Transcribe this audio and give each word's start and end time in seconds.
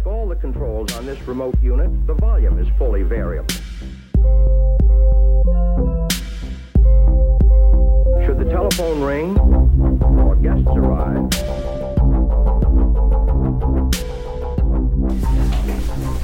Like 0.00 0.14
all 0.14 0.28
the 0.28 0.36
controls 0.36 0.96
on 0.96 1.04
this 1.04 1.20
remote 1.28 1.54
unit, 1.62 1.90
the 2.06 2.14
volume 2.14 2.58
is 2.58 2.66
fully 2.78 3.02
variable. 3.02 3.54
Should 8.24 8.38
the 8.38 8.48
telephone 8.48 9.02
ring 9.02 9.38
or 10.26 10.36
guests 10.36 10.68
arrive, 10.68 11.28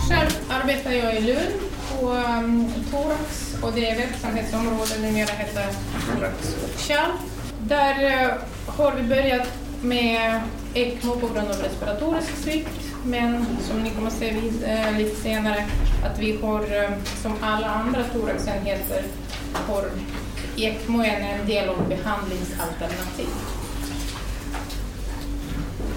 Själv 0.08 0.30
arbetar 0.50 0.92
jag 0.92 1.16
i 1.16 1.20
Lund 1.20 1.60
på 1.90 2.06
um, 2.06 2.72
Thorax 2.90 3.58
och 3.62 3.72
det 3.72 3.98
verksamhetsområdet 3.98 5.02
numera 5.02 5.26
heter 5.26 5.66
Thorax 6.06 6.56
och 6.64 6.80
Kärl. 6.80 7.10
Där 7.68 8.04
uh, 8.04 8.32
har 8.66 8.92
vi 8.96 9.02
börjat 9.02 9.48
med 9.82 10.40
ECMO 10.74 11.12
på 11.12 11.26
grund 11.26 11.48
av 11.50 11.56
respiratorisk 11.56 12.36
svikt 12.36 12.95
men 13.06 13.46
som 13.60 13.82
ni 13.82 13.90
kommer 13.90 14.08
att 14.08 14.12
se 14.12 14.32
vid, 14.32 14.64
eh, 14.64 14.98
lite 14.98 15.16
senare 15.16 15.66
att 16.04 16.18
vi 16.18 16.38
har 16.42 16.60
eh, 16.60 16.90
som 17.22 17.32
alla 17.40 17.66
andra 17.66 18.04
thoraxenheter 18.04 19.02
har 19.52 19.90
ECMO 20.56 21.02
är 21.02 21.20
en 21.20 21.46
del 21.46 21.68
av 21.68 21.88
behandlingsalternativ. 21.88 23.28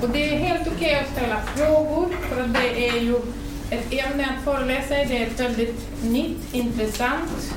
Och 0.02 0.09
det 0.09 0.30
är 0.30 0.38
helt 0.38 0.68
okej 0.68 0.99
att 0.99 1.12
ställa 1.12 1.41
frågor 1.41 2.16
för 2.30 2.41
att 2.41 2.54
det 2.54 2.90
är 2.90 2.99
ju 2.99 3.16
ett 3.70 3.94
ämne 3.94 4.26
att 4.26 4.44
föreläsa 4.44 5.02
i. 5.02 5.05
Det 5.05 5.18
är 5.18 5.27
ett 5.27 5.40
väldigt 5.40 6.04
nytt, 6.04 6.54
intressant. 6.54 7.55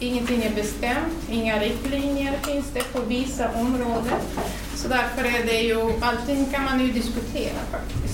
Ingenting 0.00 0.42
är 0.42 0.54
bestämt, 0.54 1.30
inga 1.30 1.60
riktlinjer 1.60 2.32
finns 2.46 2.66
det 2.74 2.92
på 2.92 3.00
vissa 3.00 3.48
områden. 3.54 4.20
Så 4.74 4.88
därför 4.88 5.24
är 5.24 5.46
det 5.46 5.60
ju, 5.60 5.92
allting 6.00 6.46
kan 6.52 6.64
man 6.64 6.80
ju 6.80 6.92
diskutera 6.92 7.58
faktiskt. 7.70 8.07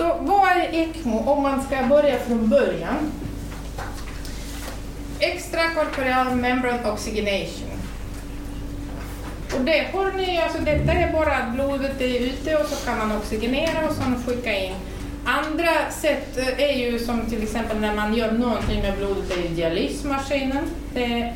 Så 0.00 0.16
vad 0.20 0.48
är 0.50 0.74
ECMO 0.74 1.18
om 1.30 1.42
man 1.42 1.62
ska 1.62 1.82
börja 1.82 2.18
från 2.18 2.48
början? 2.48 3.12
Extracorporeal 5.18 6.36
membrane 6.36 6.90
oxygenation. 6.90 7.70
Och 9.54 9.60
det 9.60 9.88
har 9.92 10.12
ni, 10.12 10.40
alltså 10.40 10.58
detta 10.58 10.92
är 10.92 11.12
bara 11.12 11.36
att 11.36 11.54
blodet 11.54 12.00
är 12.00 12.20
ute 12.20 12.56
och 12.56 12.66
så 12.66 12.86
kan 12.86 12.98
man 12.98 13.16
oxygenera 13.16 13.88
och 13.88 13.94
sen 13.94 14.22
skicka 14.26 14.58
in. 14.58 14.74
Andra 15.24 15.90
sätt 15.90 16.38
är 16.58 16.76
ju 16.76 16.98
som 16.98 17.26
till 17.26 17.42
exempel 17.42 17.80
när 17.80 17.94
man 17.94 18.14
gör 18.14 18.32
någonting 18.32 18.82
med 18.82 18.98
blodet, 18.98 19.24
det 19.28 19.46
är 19.46 19.48
dialysmaskinen. 19.48 20.70
Det 20.94 21.04
är 21.04 21.34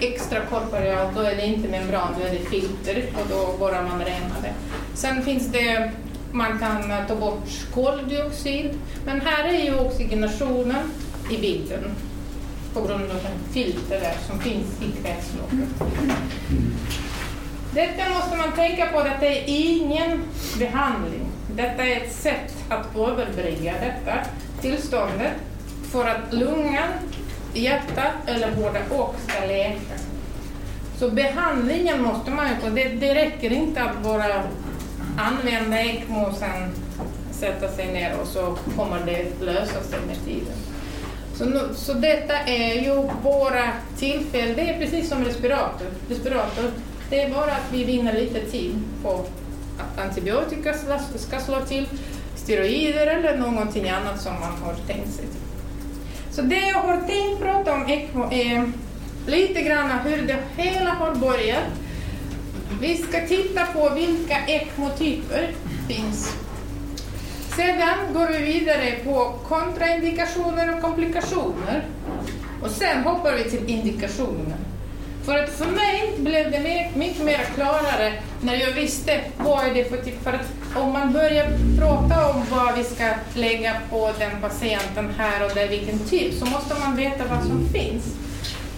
extrakorporealt, 0.00 1.14
då 1.16 1.20
är 1.20 1.36
det 1.36 1.46
inte 1.46 1.68
membran, 1.68 2.14
då 2.20 2.26
är 2.26 2.30
det 2.30 2.50
filter 2.50 3.04
och 3.14 3.28
då 3.30 3.58
borrar 3.58 3.82
man 3.82 3.98
rena 3.98 4.34
det. 4.42 4.52
Sen 4.94 5.22
finns 5.22 5.46
det, 5.46 5.92
man 6.34 6.58
kan 6.58 6.90
eh, 6.90 7.06
ta 7.06 7.14
bort 7.14 7.48
koldioxid, 7.74 8.78
men 9.06 9.20
här 9.20 9.44
är 9.44 9.64
ju 9.64 9.78
oxygenationen 9.78 10.90
i 11.30 11.36
bilden 11.38 11.94
på 12.74 12.80
grund 12.80 13.02
av 13.02 13.22
den 13.22 13.52
filter 13.52 14.00
där 14.00 14.16
som 14.28 14.38
finns 14.38 14.82
i 14.82 15.02
kretsloppet. 15.02 15.68
Detta 17.74 18.08
måste 18.08 18.36
man 18.36 18.52
tänka 18.52 18.86
på, 18.86 19.02
detta 19.02 19.26
är 19.26 19.44
ingen 19.46 20.22
behandling. 20.58 21.26
Detta 21.56 21.84
är 21.84 21.96
ett 21.96 22.12
sätt 22.12 22.54
att 22.68 22.96
överbrygga 22.96 23.72
detta 23.72 24.14
tillståndet 24.60 25.32
för 25.82 26.08
att 26.08 26.32
lungan, 26.32 26.88
hjärtat 27.54 28.14
eller 28.26 28.50
båda 28.56 29.02
och 29.02 29.14
ska 29.28 29.46
läka. 29.46 29.94
Så 30.98 31.10
behandlingen 31.10 32.02
måste 32.02 32.30
man 32.30 32.48
ju 32.48 32.54
få, 32.54 32.68
det, 32.68 32.88
det 32.88 33.14
räcker 33.14 33.52
inte 33.52 33.82
att 33.82 34.02
bara 34.02 34.42
använda 35.18 35.80
ECMO 35.80 36.26
och 36.26 36.36
sen 36.36 36.70
sätta 37.32 37.68
sig 37.68 37.92
ner 37.92 38.20
och 38.20 38.26
så 38.26 38.58
kommer 38.76 39.06
det 39.06 39.40
lösa 39.40 39.82
sig 39.82 39.98
med 40.06 40.24
tiden. 40.24 40.56
Så, 41.34 41.44
nu, 41.44 41.60
så 41.74 41.92
detta 41.92 42.38
är 42.38 42.74
ju 42.74 43.08
våra 43.22 43.72
tillfällen, 43.98 44.56
det 44.56 44.62
är 44.62 44.78
precis 44.78 45.08
som 45.08 45.24
respirator. 45.24 45.86
respirator. 46.08 46.70
Det 47.10 47.20
är 47.20 47.30
bara 47.30 47.52
att 47.52 47.72
vi 47.72 47.84
vinner 47.84 48.12
lite 48.12 48.40
tid 48.40 48.82
på 49.02 49.24
att 49.78 50.04
antibiotika 50.04 50.74
ska, 50.74 50.98
ska 51.18 51.40
slå 51.40 51.60
till, 51.60 51.88
steroider 52.36 53.06
eller 53.06 53.36
någonting 53.36 53.90
annat 53.90 54.20
som 54.20 54.32
man 54.32 54.52
har 54.62 54.74
tänkt 54.86 55.12
sig. 55.12 55.24
Så 56.30 56.42
det 56.42 56.60
jag 56.60 56.80
har 56.80 56.96
tänkt 56.96 57.42
prata 57.42 57.74
om 57.74 57.86
ECMO 57.86 58.32
är 58.32 58.72
lite 59.26 59.62
grann 59.62 59.90
hur 60.04 60.26
det 60.26 60.38
hela 60.56 60.90
har 60.90 61.14
börjat. 61.14 61.64
Vi 62.80 62.96
ska 62.96 63.26
titta 63.26 63.66
på 63.66 63.90
vilka 63.94 64.36
ECMO-typer 64.46 65.50
finns. 65.88 66.36
Sedan 67.56 68.14
går 68.14 68.26
vi 68.26 68.38
vidare 68.38 68.92
på 69.04 69.34
kontraindikationer 69.48 70.74
och 70.74 70.82
komplikationer. 70.82 71.84
Och 72.62 72.70
sen 72.70 73.02
hoppar 73.02 73.32
vi 73.32 73.50
till 73.50 73.70
indikationer. 73.70 74.56
För 75.24 75.38
att 75.38 75.50
för 75.50 75.66
mig 75.66 76.14
blev 76.18 76.50
det 76.50 76.60
mer, 76.60 76.90
mycket 76.94 77.24
mer 77.24 77.40
klarare 77.54 78.12
när 78.40 78.54
jag 78.54 78.72
visste 78.72 79.20
vad 79.38 79.66
är 79.66 79.74
det 79.74 79.84
för 79.84 79.96
typ. 79.96 80.22
För 80.22 80.32
att 80.32 80.52
om 80.76 80.92
man 80.92 81.12
börjar 81.12 81.46
prata 81.78 82.30
om 82.30 82.42
vad 82.50 82.78
vi 82.78 82.84
ska 82.84 83.10
lägga 83.34 83.76
på 83.90 84.10
den 84.18 84.30
patienten 84.40 85.14
här 85.18 85.44
och 85.44 85.54
där, 85.54 85.68
vilken 85.68 85.98
typ, 85.98 86.34
så 86.34 86.46
måste 86.46 86.74
man 86.80 86.96
veta 86.96 87.24
vad 87.30 87.46
som 87.46 87.68
finns. 87.68 88.04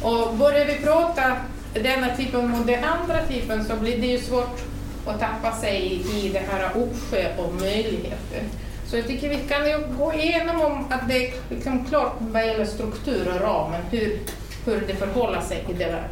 Och 0.02 0.34
börjar 0.34 0.66
vi 0.66 0.74
prata 0.74 1.36
denna 1.82 2.16
typen 2.16 2.50
mot 2.50 2.66
den 2.66 2.84
andra 2.84 3.26
typen 3.26 3.64
så 3.64 3.76
blir 3.76 4.00
det 4.00 4.06
ju 4.06 4.18
svårt 4.18 4.60
att 5.06 5.20
tappa 5.20 5.52
sig 5.52 6.02
i 6.16 6.28
det 6.28 6.42
här 6.50 6.70
uppsjö 6.76 7.24
av 7.38 7.54
möjligheter. 7.54 8.42
Så 8.86 8.96
jag 8.96 9.06
tycker 9.06 9.28
vi 9.28 9.36
kan 9.36 9.66
ju 9.66 9.78
gå 9.98 10.14
igenom 10.14 10.60
om 10.60 10.86
att 10.90 11.08
det 11.08 11.26
är 11.26 11.34
liksom 11.50 11.84
klart 11.84 12.12
vad 12.18 12.46
gäller 12.46 12.64
struktur 12.64 13.34
och 13.34 13.40
ramen, 13.40 13.82
hur, 13.90 14.18
hur 14.64 14.84
det 14.86 14.94
förhåller 14.94 15.40
sig 15.40 15.64
till 15.64 15.78
det 15.78 15.84
där. 15.84 16.08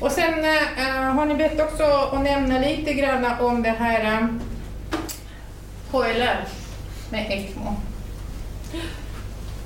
Och 0.00 0.12
sen 0.12 0.44
äh, 0.44 1.14
har 1.14 1.26
ni 1.26 1.34
bett 1.34 1.60
också 1.60 1.82
att 2.12 2.22
nämna 2.22 2.58
lite 2.58 2.94
grann 2.94 3.26
om 3.40 3.62
det 3.62 3.70
här 3.70 4.00
eh, 4.04 4.18
äh, 4.18 4.28
HLR 5.90 6.44
med 7.10 7.26
ECMO. 7.30 7.76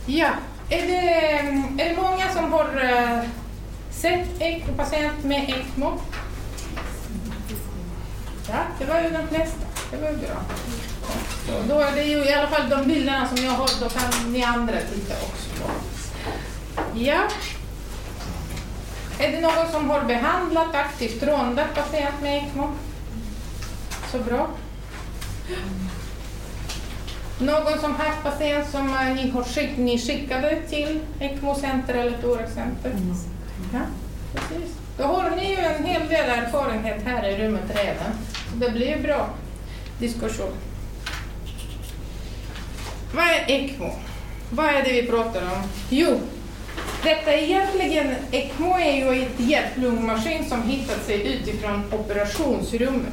Ja, 0.07 0.29
är 0.69 0.83
det, 0.83 1.33
eh, 1.33 1.87
är 1.87 1.89
det 1.89 1.97
många 2.03 2.29
som 2.29 2.53
har 2.53 2.85
äh, 2.85 3.25
sett 4.03 4.41
ECMO, 4.41 4.77
patient 4.77 5.25
med 5.25 5.51
ECMO? 5.51 5.93
Ja, 8.49 8.59
det 8.79 8.85
var 8.85 9.01
ju 9.01 9.11
de 9.11 9.29
flesta. 9.29 9.67
Det 9.91 9.97
var 9.97 10.11
ju 10.11 10.17
bra. 10.17 10.37
Då 11.69 11.81
är 11.81 11.93
det 11.93 12.03
ju 12.03 12.25
i 12.25 12.35
alla 12.35 12.49
fall 12.49 12.69
de 12.69 12.87
bilderna 12.87 13.29
som 13.29 13.45
jag 13.45 13.53
har, 13.53 13.71
då 13.81 13.89
kan 13.89 14.33
ni 14.33 14.43
andra 14.43 14.77
titta 14.93 15.15
också 15.15 15.63
på. 15.63 15.71
Ja. 16.95 17.21
Är 19.19 19.33
det 19.33 19.41
någon 19.41 19.73
som 19.73 19.91
har 19.91 20.05
behandlat 20.05 20.75
aktivt 20.75 21.23
rondat 21.23 21.75
patient 21.75 22.23
med 22.23 22.37
ECMO? 22.37 22.69
Så 24.13 24.19
bra. 24.19 24.49
Någon 27.39 27.79
som 27.81 27.95
haft 27.95 28.23
patient 28.23 28.71
som 28.71 28.95
eh, 28.95 29.15
ni, 29.15 29.31
har 29.31 29.45
skick, 29.45 29.77
ni 29.77 29.99
skickade 29.99 30.61
till 30.69 31.01
ECMO-center 31.21 31.95
eller 31.95 32.19
thoraxcenter? 32.19 32.91
Mm. 32.91 33.32
Ja, 33.73 33.81
precis. 34.35 34.77
Då 34.97 35.05
har 35.05 35.31
ni 35.31 35.51
ju 35.51 35.57
en 35.57 35.85
hel 35.85 36.09
del 36.09 36.31
erfarenhet 36.31 37.03
här 37.05 37.29
i 37.29 37.37
rummet 37.37 37.65
redan. 37.75 38.13
Så 38.51 38.57
det 38.57 38.71
blir 38.71 38.97
ju 38.97 39.03
bra 39.03 39.29
diskussion. 39.99 40.53
Vad 43.15 43.25
är 43.25 43.45
ECMO? 43.47 43.91
Vad 44.51 44.67
är 44.67 44.83
det 44.83 44.93
vi 44.93 45.07
pratar 45.07 45.43
om? 45.43 45.63
Jo, 45.91 46.21
detta 47.03 47.33
är 47.33 47.43
egentligen, 47.43 48.15
ECMO 48.31 48.79
är 48.79 48.93
ju 48.93 49.23
ett 49.23 49.41
hjärt-lungmaskin 49.41 50.49
som 50.49 50.63
hittat 50.63 51.07
sig 51.07 51.35
utifrån 51.35 51.85
operationsrummet. 51.93 53.13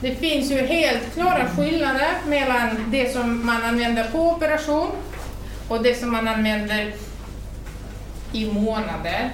Det 0.00 0.14
finns 0.14 0.50
ju 0.50 0.66
helt 0.66 1.14
klara 1.14 1.48
skillnader 1.56 2.10
mellan 2.26 2.84
det 2.90 3.12
som 3.12 3.46
man 3.46 3.62
använder 3.62 4.04
på 4.04 4.30
operation 4.30 4.90
och 5.68 5.82
det 5.82 5.94
som 5.94 6.12
man 6.12 6.28
använder 6.28 6.94
i 8.36 8.52
månader. 8.52 9.30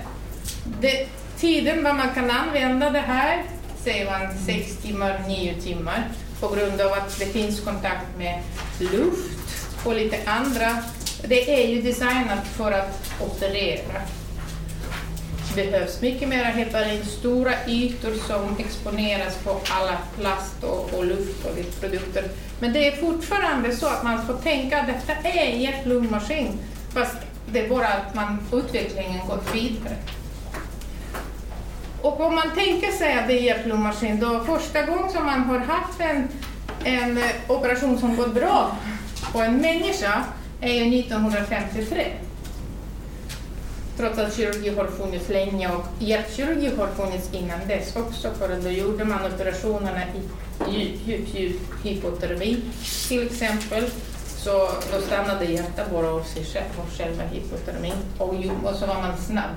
Det, 0.81 1.07
tiden 1.39 1.85
vad 1.85 1.95
man 1.95 2.15
kan 2.15 2.31
använda 2.31 2.91
det 2.91 2.99
här 2.99 3.43
säger 3.85 4.11
man 4.11 4.39
6 4.47 4.77
timmar, 4.77 5.21
9 5.29 5.55
timmar 5.61 6.05
på 6.41 6.49
grund 6.49 6.81
av 6.81 6.93
att 6.93 7.19
det 7.19 7.27
finns 7.27 7.61
kontakt 7.61 8.19
med 8.19 8.43
luft 8.79 9.39
och 9.85 9.95
lite 9.95 10.31
andra. 10.31 10.77
Det 11.25 11.63
är 11.63 11.69
ju 11.69 11.83
designat 11.83 12.47
för 12.57 12.73
att 12.73 13.13
operera. 13.21 14.01
Det 15.55 15.71
behövs 15.71 16.01
mycket 16.01 16.29
mer 16.29 16.45
heparin, 16.45 17.05
stora 17.05 17.53
ytor 17.69 18.15
som 18.27 18.57
exponeras 18.59 19.37
på 19.45 19.51
alla 19.51 19.99
plast 20.19 20.65
och, 20.65 20.95
och 20.95 21.07
luft 21.07 21.45
och 21.45 21.81
produkter. 21.81 22.25
Men 22.61 22.73
det 22.73 22.87
är 22.87 22.97
fortfarande 22.97 23.77
så 23.77 23.87
att 23.87 24.03
man 24.03 24.27
får 24.27 24.35
tänka 24.35 24.81
att 24.81 24.87
detta 24.87 25.29
är 25.29 25.53
en 25.53 25.61
hjärt-lungmaskin 25.61 26.59
fast 26.95 27.17
det 27.47 27.61
är 27.61 27.69
bara 27.69 27.89
att 27.89 28.15
man, 28.15 28.39
utvecklingen 28.53 29.27
gått 29.29 29.55
vidare. 29.55 29.97
Och 32.03 32.21
om 32.21 32.35
man 32.35 32.51
tänker 32.55 32.93
sig 32.93 33.19
att 33.19 33.29
det 33.29 33.39
är 33.39 33.43
hjärt-lungmaskin, 33.43 34.21
då 34.21 34.45
första 34.45 34.83
gången 34.83 35.11
som 35.11 35.27
man 35.27 35.41
har 35.45 35.59
haft 35.59 36.01
en 36.01 36.29
en 36.85 37.19
eh, 37.19 37.25
operation 37.49 37.99
som 37.99 38.17
gått 38.17 38.35
bra 38.35 38.77
på 39.33 39.41
en 39.41 39.57
människa 39.57 40.25
är 40.61 40.73
ju 40.73 41.01
1953. 41.01 42.07
Trots 43.97 44.19
att 44.19 44.37
kirurgi 44.37 44.75
har 44.75 44.87
funnits 44.87 45.29
länge 45.29 45.69
och 45.69 45.85
hjärtkirurgi 45.99 46.77
har 46.77 46.87
funnits 46.87 47.35
innan 47.35 47.69
dess 47.69 47.97
också 47.97 48.31
för 48.39 48.61
då 48.63 48.71
gjorde 48.71 49.05
man 49.05 49.33
operationerna 49.35 50.03
i 50.03 50.21
djup, 50.71 51.01
djup, 51.07 51.35
djup 51.35 51.61
hypotermi 51.85 52.57
till 53.09 53.27
exempel. 53.27 53.85
Så 54.45 54.69
då 54.93 55.01
stannade 55.01 55.45
hjärtat 55.45 55.91
bara 55.91 56.09
av 56.09 56.23
sig 56.23 56.45
själv, 56.45 56.81
av 56.81 56.91
själva 56.99 57.23
hypotermin 57.23 57.95
och, 58.19 58.29
och 58.65 58.77
så 58.77 58.87
var 58.87 58.95
man 58.95 59.17
snabb. 59.17 59.51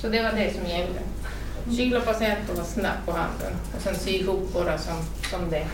Så 0.00 0.08
det 0.08 0.22
var 0.22 0.30
det 0.32 0.54
som 0.54 0.66
gällde. 0.66 1.00
Kyla 1.76 2.00
patienten 2.00 2.56
var 2.56 2.64
snabb 2.64 3.06
på 3.06 3.12
handen 3.12 3.52
och 3.76 3.82
sen 3.82 3.94
sy 3.94 4.10
ihop 4.10 4.52
bara 4.54 4.78
som, 4.78 4.94
som 5.30 5.50
det. 5.50 5.66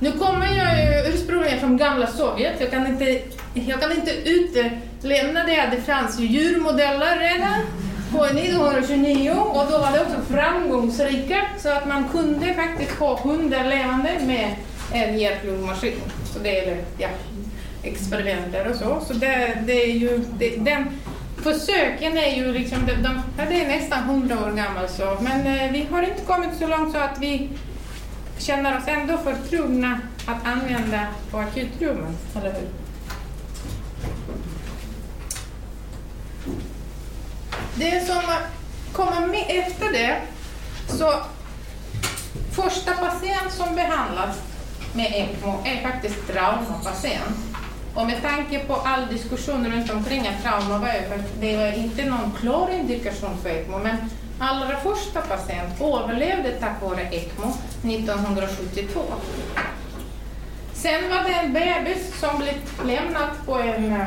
Nu 0.00 0.12
kommer 0.12 0.46
jag 0.46 0.78
ju 0.78 1.14
ursprungligen 1.14 1.60
från 1.60 1.76
gamla 1.76 2.06
Sovjet. 2.06 2.60
Jag 2.60 2.70
kan 2.70 2.86
inte, 2.86 3.20
jag 3.54 3.80
kan 3.80 3.92
inte 3.92 4.10
utelämna 4.10 5.44
det. 5.44 5.68
Det 5.70 5.82
fanns 5.82 6.20
ju 6.20 6.26
djurmodeller 6.26 7.18
redan 7.18 7.60
på 8.12 8.24
1929 8.24 9.30
och 9.30 9.66
då 9.70 9.78
var 9.78 9.92
det 9.92 10.00
också 10.00 10.20
framgångsrika 10.32 11.42
så 11.58 11.68
att 11.68 11.88
man 11.88 12.08
kunde 12.08 12.54
faktiskt 12.54 12.92
ha 12.98 13.20
hundar 13.20 13.64
levande 13.64 14.10
med 14.26 14.54
en 14.92 15.18
hjärt-lungmaskin. 15.18 16.00
Så 16.32 16.38
det 16.38 16.58
är 16.58 16.76
ja, 16.98 17.08
experimenter 17.86 18.70
och 18.70 18.76
så. 18.76 19.00
Så 19.06 19.12
det, 19.12 19.62
det 19.66 19.82
är 19.84 19.92
ju, 19.92 20.24
det, 20.38 20.56
den 20.56 20.84
försöken 21.36 22.18
är 22.18 22.36
ju 22.36 22.52
liksom, 22.52 22.86
de, 22.86 22.92
de, 22.92 23.22
det 23.48 23.64
är 23.64 23.68
nästan 23.68 24.02
hundra 24.02 24.44
år 24.44 24.52
gammal 24.52 24.88
så, 24.88 25.16
men 25.20 25.46
eh, 25.46 25.72
vi 25.72 25.86
har 25.90 26.02
inte 26.02 26.22
kommit 26.22 26.50
så 26.58 26.66
långt 26.66 26.92
så 26.92 26.98
att 26.98 27.18
vi 27.20 27.50
känner 28.38 28.78
oss 28.78 28.84
ändå 28.86 29.18
förtrogna 29.18 30.00
att 30.26 30.46
använda 30.46 31.06
på 31.30 31.38
akutrummen, 31.38 32.16
eller 32.36 32.52
hur? 32.52 32.68
Det 37.74 38.06
som 38.06 38.22
kommer 38.92 39.26
med 39.26 39.44
efter 39.48 39.92
det, 39.92 40.16
så 40.88 41.12
första 42.52 42.92
patient 42.92 43.52
som 43.52 43.74
behandlas 43.74 44.36
med 44.94 45.06
ECMO 45.14 45.62
är 45.64 45.82
faktiskt 45.82 46.26
traumapatient. 46.26 47.45
Och 47.96 48.06
med 48.06 48.22
tanke 48.22 48.58
på 48.58 48.74
all 48.74 49.06
diskussion 49.06 49.66
runt 49.66 49.90
omkring 49.90 50.26
att 50.26 50.42
trauma 50.42 50.78
var 50.78 50.88
över, 50.88 51.22
det 51.40 51.56
var 51.56 51.72
inte 51.78 52.04
någon 52.04 52.32
klar 52.40 52.70
indikation 52.70 53.38
för 53.42 53.48
ECMO, 53.48 53.78
men 53.78 53.96
allra 54.38 54.76
första 54.80 55.20
patient 55.20 55.80
överlevde 55.80 56.50
tack 56.60 56.82
vare 56.82 57.02
ECMO 57.02 57.52
1972. 57.82 59.00
Sen 60.74 61.10
var 61.10 61.22
det 61.22 61.32
en 61.32 61.52
bebis 61.52 62.20
som 62.20 62.38
blev 62.38 62.54
lämnad 62.86 63.30
på 63.46 63.54
en 63.54 63.92
eh, 63.92 64.06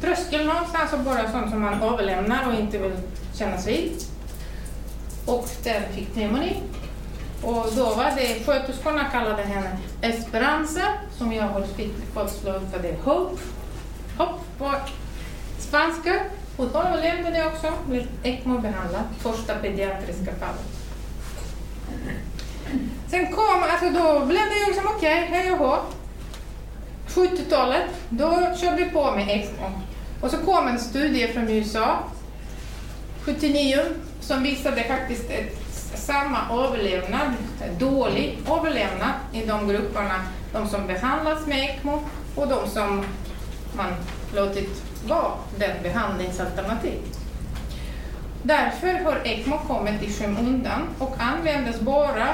tröskel 0.00 0.46
någonstans 0.46 0.92
och 0.92 1.00
bara 1.00 1.32
sånt 1.32 1.50
som 1.50 1.62
man 1.62 1.82
överlämnar 1.82 2.48
och 2.48 2.60
inte 2.60 2.78
vill 2.78 2.96
kännas 3.38 3.66
vid. 3.66 3.92
Och 5.26 5.48
den 5.64 5.82
fick 5.94 6.14
pneumoni. 6.14 6.56
Och 7.44 7.66
då 7.76 7.84
var 7.84 8.12
det, 8.16 8.44
sköterskorna 8.46 9.04
kallade 9.04 9.42
henne 9.42 9.78
Esperanza, 10.02 10.82
som 11.18 11.32
jag 11.32 11.44
har 11.44 11.66
fått 12.14 12.32
slå 12.32 12.60
för 12.72 12.82
det 12.82 12.96
Hope, 13.04 13.42
Hopp 14.18 14.40
på 14.58 14.74
spanska. 15.58 16.20
Hon 16.56 16.68
överlevde 16.68 17.30
det 17.30 17.46
också, 17.46 17.72
blev 17.86 18.06
ECMO-behandlad, 18.22 19.02
första 19.18 19.54
pediatriska 19.54 20.34
fallet. 20.40 20.64
Sen 23.10 23.32
kom, 23.32 23.62
alltså 23.62 23.90
då 23.90 24.26
blev 24.26 24.40
det 24.40 24.66
liksom 24.66 24.86
okej, 24.96 25.24
okay, 25.24 25.40
hej 25.40 25.52
och 25.52 25.58
hå. 25.58 25.78
70-talet, 27.08 27.84
då 28.08 28.54
körde 28.60 28.76
vi 28.76 28.90
på 28.90 29.10
med 29.10 29.28
ECMO. 29.28 29.70
Och 30.20 30.30
så 30.30 30.36
kom 30.36 30.68
en 30.68 30.78
studie 30.78 31.28
från 31.28 31.48
USA, 31.48 31.98
79, 33.24 33.80
som 34.20 34.42
visade 34.42 34.84
faktiskt 34.84 35.30
ett, 35.30 35.63
samma 35.96 36.38
överlevnad, 36.64 37.32
dålig 37.78 38.38
överlevnad 38.50 39.12
i 39.32 39.44
de 39.44 39.68
grupperna, 39.68 40.20
de 40.52 40.68
som 40.68 40.86
behandlats 40.86 41.46
med 41.46 41.58
ECMO 41.64 42.00
och 42.34 42.48
de 42.48 42.68
som 42.68 43.04
man 43.76 43.94
låtit 44.34 44.82
vara 45.08 45.32
den 45.58 45.82
behandlingsalternativ. 45.82 46.98
Därför 48.42 49.04
har 49.04 49.20
ECMO 49.24 49.58
kommit 49.58 50.02
i 50.02 50.12
skymundan 50.12 50.88
och 50.98 51.14
användes 51.18 51.80
bara 51.80 52.28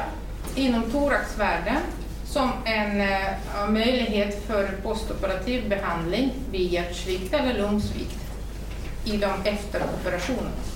inom 0.54 0.90
thoraxvärlden 0.90 1.78
som 2.24 2.50
en 2.64 3.00
uh, 3.00 3.70
möjlighet 3.70 4.46
för 4.46 4.66
postoperativ 4.82 5.68
behandling 5.68 6.32
vid 6.50 6.72
hjärtsvikt 6.72 7.34
eller 7.34 7.54
lungsvikt 7.54 8.18
i 9.04 9.16
de 9.16 9.30
efteroperationerna. 9.44 10.69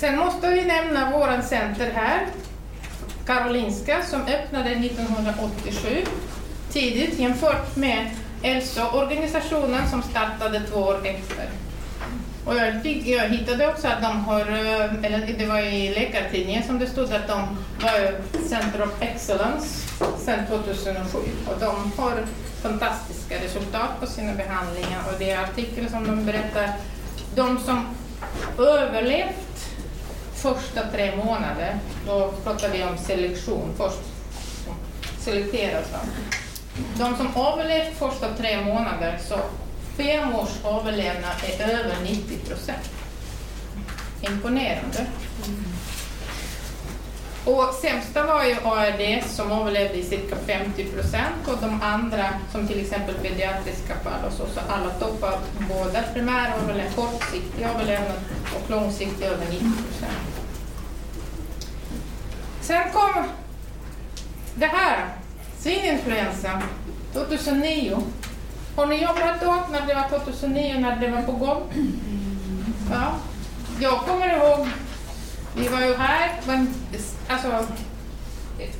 Sen 0.00 0.18
måste 0.18 0.50
vi 0.50 0.64
nämna 0.64 1.10
våran 1.10 1.42
center 1.42 1.90
här, 1.90 2.26
Karolinska, 3.26 4.02
som 4.02 4.20
öppnade 4.20 4.70
1987 4.70 5.88
tidigt 6.72 7.18
jämfört 7.18 7.76
med 7.76 8.10
ELSO-organisationen 8.42 9.88
som 9.90 10.02
startade 10.02 10.60
två 10.60 10.80
år 10.80 11.06
efter. 11.06 11.48
Och 12.44 12.56
jag, 12.56 12.82
fick, 12.82 13.06
jag 13.06 13.28
hittade 13.28 13.68
också 13.68 13.88
att 13.88 14.02
de 14.02 14.24
har, 14.24 14.40
eh, 14.40 15.04
eller 15.04 15.34
det 15.38 15.46
var 15.46 15.58
i 15.58 15.94
Läkartidningen 15.94 16.62
som 16.62 16.78
det 16.78 16.86
stod 16.86 17.12
att 17.12 17.28
de 17.28 17.56
var 17.82 18.14
Center 18.48 18.82
of 18.82 19.02
Excellence 19.02 19.88
sedan 20.18 20.46
2007 20.48 21.18
och 21.46 21.60
de 21.60 21.92
har 22.02 22.24
fantastiska 22.62 23.34
resultat 23.44 24.00
på 24.00 24.06
sina 24.06 24.34
behandlingar 24.34 25.00
och 25.12 25.18
det 25.18 25.30
är 25.30 25.42
artiklar 25.44 25.88
som 25.88 26.06
de 26.06 26.24
berättar, 26.24 26.70
de 27.34 27.58
som 27.58 27.86
överlevt 28.58 29.47
första 30.38 30.90
tre 30.92 31.16
månader, 31.16 31.78
då 32.06 32.32
pratar 32.44 32.68
vi 32.68 32.82
om 32.82 32.98
selektion, 32.98 33.74
först 33.76 33.98
selekteras 35.20 35.86
de. 35.92 35.98
De 36.98 37.16
som 37.16 37.26
överlevt 37.26 37.98
första 37.98 38.34
tre 38.34 38.64
månader, 38.64 39.18
så 39.28 39.38
fem 39.96 40.34
års 40.34 40.64
överlevnad 40.64 41.34
är 41.46 41.68
över 41.68 41.96
90 42.02 42.38
procent. 42.38 42.90
Imponerande. 44.20 45.06
Och 47.44 47.74
sämsta 47.82 48.26
var 48.26 48.44
ju 48.44 48.56
ARDS 48.64 49.36
som 49.36 49.52
överlevde 49.52 49.94
i 49.94 50.02
cirka 50.02 50.36
50 50.46 50.84
procent 50.84 51.48
och 51.48 51.58
de 51.60 51.82
andra 51.82 52.24
som 52.52 52.68
till 52.68 52.80
exempel 52.80 53.14
pediatriska 53.14 53.94
fall 54.04 54.24
och 54.26 54.32
så, 54.32 54.46
så 54.46 54.60
alla 54.68 54.90
toppar 54.90 55.38
både 55.68 56.04
primär 56.14 56.54
överlevnad, 56.62 56.94
kortsiktig 56.96 57.62
överlevnad 57.62 58.18
och 58.54 58.70
långsiktig 58.70 59.24
över 59.26 59.46
90 59.46 59.60
procent. 59.60 60.37
Sen 62.68 62.92
kom 62.92 63.24
det 64.54 64.66
här, 64.66 65.06
svininfluensa 65.58 66.62
2009. 67.12 67.98
Har 68.76 68.86
ni 68.86 69.02
jobbat 69.02 69.40
då, 69.40 69.64
när 69.72 69.86
det 69.86 69.94
var 69.94 70.08
2009, 70.18 70.78
när 70.80 70.96
det 70.96 71.08
var 71.08 71.22
på 71.22 71.32
gång? 71.32 71.62
Ja. 72.90 73.14
Jag 73.80 73.98
kommer 74.00 74.36
ihåg, 74.36 74.66
vi 75.56 75.68
var 75.68 75.80
ju 75.80 75.94
här, 75.94 76.30
men 76.46 76.74
alltså, 77.28 77.66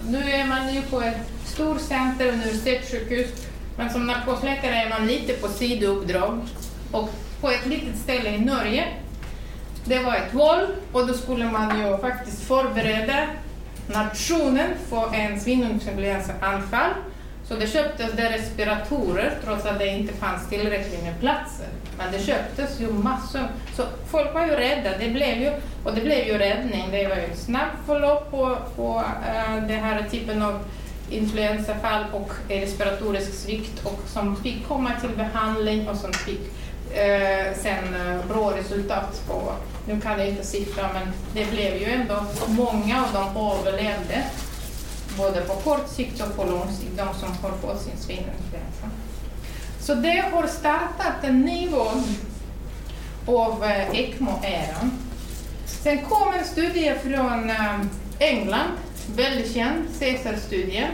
nu 0.09 0.31
är 0.31 0.47
man 0.47 0.75
ju 0.75 0.83
på 0.83 1.01
ett 1.01 1.31
stort 1.45 1.81
center, 1.81 2.29
universitetssjukhus, 2.29 3.31
men 3.77 3.91
som 3.91 4.07
narkosläkare 4.07 4.75
är 4.75 4.91
man 4.91 5.07
lite 5.07 5.33
på 5.33 5.49
sidouppdrag. 5.49 6.41
Och 6.93 7.11
på 7.41 7.51
ett 7.51 7.67
litet 7.67 7.99
ställe 7.99 8.31
i 8.31 8.39
Norge, 8.39 8.89
det 9.85 9.99
var 9.99 10.15
ett 10.15 10.35
val 10.35 10.67
och 10.93 11.07
då 11.07 11.15
skulle 11.15 11.45
man 11.45 11.81
ju 11.81 11.99
faktiskt 11.99 12.43
förbereda 12.43 13.27
nationen 13.89 14.71
för 14.89 15.15
en 15.15 15.41
svininfluensaanfall. 15.41 16.91
Så 17.49 17.55
det 17.55 17.67
köptes 17.67 18.13
det 18.13 18.33
respiratorer 18.33 19.39
trots 19.45 19.67
att 19.67 19.79
det 19.79 19.87
inte 19.87 20.15
fanns 20.15 20.49
tillräckligt 20.49 21.03
med 21.03 21.21
platser. 21.21 21.67
Men 21.99 22.13
det 22.13 22.19
köptes 22.19 22.81
ju 22.81 22.93
massor. 22.93 23.49
Så 23.77 23.83
folk 24.11 24.35
var 24.35 24.47
ju 24.47 24.53
rädda. 24.53 24.99
Det 24.99 25.09
blev 25.09 25.43
ju, 25.43 25.53
och 25.85 25.95
det 25.95 26.01
blev 26.01 26.27
ju 26.27 26.39
räddning. 26.39 26.89
Det 26.91 27.09
var 27.09 27.17
ju 27.17 27.23
ett 27.23 27.39
snabbt 27.39 27.87
förlopp 27.87 28.31
på, 28.31 28.59
på 28.77 28.99
uh, 28.99 29.69
den 29.69 29.81
här 29.81 30.09
typen 30.11 30.43
av 30.43 30.65
influensafall 31.11 32.05
och 32.13 32.33
respiratorisk 32.49 33.35
svikt 33.35 33.87
och 33.87 34.01
som 34.07 34.37
fick 34.37 34.69
komma 34.69 34.91
till 35.01 35.17
behandling 35.17 35.89
och 35.89 35.97
som 35.97 36.13
fick 36.13 36.41
eh, 36.93 37.57
sen 37.63 37.95
eh, 37.95 38.27
bra 38.27 38.57
resultat 38.57 39.23
på, 39.29 39.53
nu 39.87 40.01
kan 40.01 40.19
jag 40.19 40.29
inte 40.29 40.47
siffra 40.47 40.89
men 40.93 41.09
det 41.35 41.51
blev 41.51 41.77
ju 41.77 41.85
ändå, 41.85 42.25
många 42.49 43.05
av 43.05 43.13
dem 43.13 43.53
överlevde 43.53 44.25
både 45.17 45.41
på 45.41 45.55
kort 45.55 45.89
sikt 45.89 46.21
och 46.21 46.37
på 46.37 46.45
lång 46.45 46.73
sikt, 46.73 46.97
de 46.97 47.15
som 47.15 47.29
har 47.43 47.59
fått 47.59 47.83
sin 47.83 47.97
svininfluensa. 47.97 48.91
Så 49.81 49.95
det 49.95 50.25
har 50.33 50.47
startat 50.47 51.25
en 51.25 51.41
ny 51.41 51.69
våg 51.69 52.03
av 53.27 53.65
eh, 53.65 54.01
ECMO-eran. 54.01 54.91
Sen 55.67 56.05
kom 56.05 56.35
en 56.35 56.45
studie 56.45 56.95
från 57.03 57.51
eh, 57.51 57.81
England 58.19 58.71
väldigt 59.15 59.55
känd 59.55 59.85
CESAR-studien, 59.99 60.91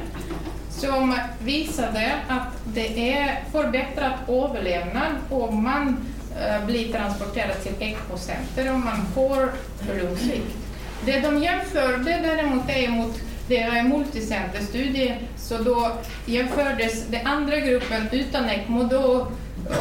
som 0.78 1.19
visade 1.38 2.12
att 2.28 2.52
det 2.64 3.12
är 3.12 3.45
förbättrad 3.52 4.12
överlevnad 4.28 5.12
om 5.31 5.62
man 5.62 5.97
eh, 6.40 6.66
blir 6.66 6.93
transporterad 6.93 7.62
till 7.62 7.73
ECMO-center 7.78 8.75
om 8.75 8.85
man 8.85 9.07
får 9.14 9.52
lungsvikt. 9.97 10.57
Det 11.04 11.21
de 11.21 11.43
jämförde 11.43 12.21
däremot 12.23 12.69
är 12.69 12.88
mot 12.88 13.21
det 13.49 13.59
är 13.59 13.76
en 13.76 13.88
multicenterstudie, 13.88 15.16
så 15.37 15.59
då 15.59 15.93
jämfördes 16.26 17.07
den 17.07 17.26
andra 17.26 17.57
gruppen 17.57 18.09
utan 18.12 18.49
ECMO, 18.49 18.83
då 18.83 19.26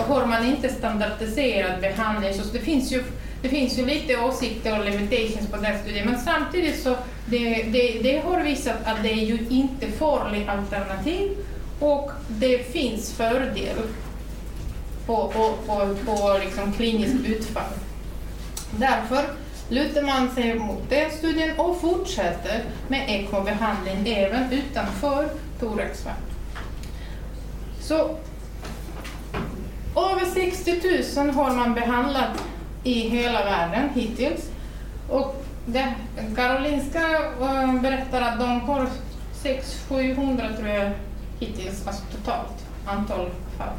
har 0.08 0.26
man 0.26 0.46
inte 0.46 0.70
standardiserad 0.70 1.82
behandling. 1.82 2.34
Så 2.34 2.44
det 2.54 2.60
finns 2.60 2.92
ju, 2.92 3.04
det 3.44 3.50
finns 3.50 3.80
ju 3.80 3.86
lite 3.86 4.18
åsikter 4.18 4.80
och 4.80 4.86
limitations 4.86 5.48
på 5.52 5.58
den 5.58 5.80
studien, 5.80 6.10
men 6.10 6.20
samtidigt 6.20 6.84
så 6.84 6.96
det, 7.26 7.64
det, 7.64 8.00
det 8.04 8.18
har 8.26 8.42
visat 8.42 8.78
att 8.86 9.04
det 9.04 9.12
är 9.12 9.26
ju 9.26 9.40
inte 9.50 9.92
farligt 9.92 10.50
alternativ 10.50 11.32
och 11.80 12.12
det 12.28 12.72
finns 12.72 13.14
fördel 13.14 13.78
på, 15.06 15.28
på, 15.28 15.54
på, 15.66 15.96
på 16.06 16.40
liksom 16.44 16.74
kliniskt 16.74 17.26
utfall. 17.26 17.74
Därför 18.78 19.26
lutar 19.70 20.02
man 20.02 20.32
sig 20.32 20.56
mot 20.56 20.90
den 20.90 21.12
studien 21.12 21.60
och 21.60 21.82
fortsätter 21.82 22.64
med 22.88 23.10
ECMO-behandling 23.10 24.14
även 24.14 24.52
utanför 24.52 25.30
thoraxsvärd. 25.60 26.14
Så 27.82 28.18
över 29.96 30.26
60 30.34 31.22
000 31.22 31.30
har 31.30 31.56
man 31.56 31.74
behandlat 31.74 32.44
i 32.84 33.10
hela 33.10 33.46
världen 33.46 33.90
hittills. 33.96 34.50
Och 35.10 35.46
det, 35.66 35.94
Karolinska 36.36 37.10
eh, 37.42 37.82
berättar 37.82 38.22
att 38.22 38.40
de 38.40 38.62
har 38.62 38.88
600-700 39.44 40.58
tror 40.58 40.70
jag 40.70 40.92
hittills, 41.40 41.88
alltså 41.88 42.04
totalt 42.12 42.66
antal 42.86 43.30
fall. 43.58 43.74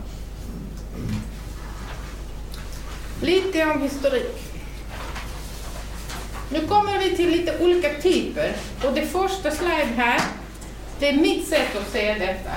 Lite 3.23 3.65
om 3.65 3.83
historik. 3.83 4.55
Nu 6.51 6.67
kommer 6.67 6.99
vi 6.99 7.17
till 7.17 7.31
lite 7.31 7.59
olika 7.65 7.89
typer. 8.03 8.53
Och 8.85 8.93
det 8.93 9.07
första 9.07 9.51
slide 9.51 9.93
här, 9.97 10.21
det 10.99 11.09
är 11.09 11.17
mitt 11.17 11.49
sätt 11.49 11.77
att 11.77 11.93
se 11.93 12.15
detta. 12.15 12.51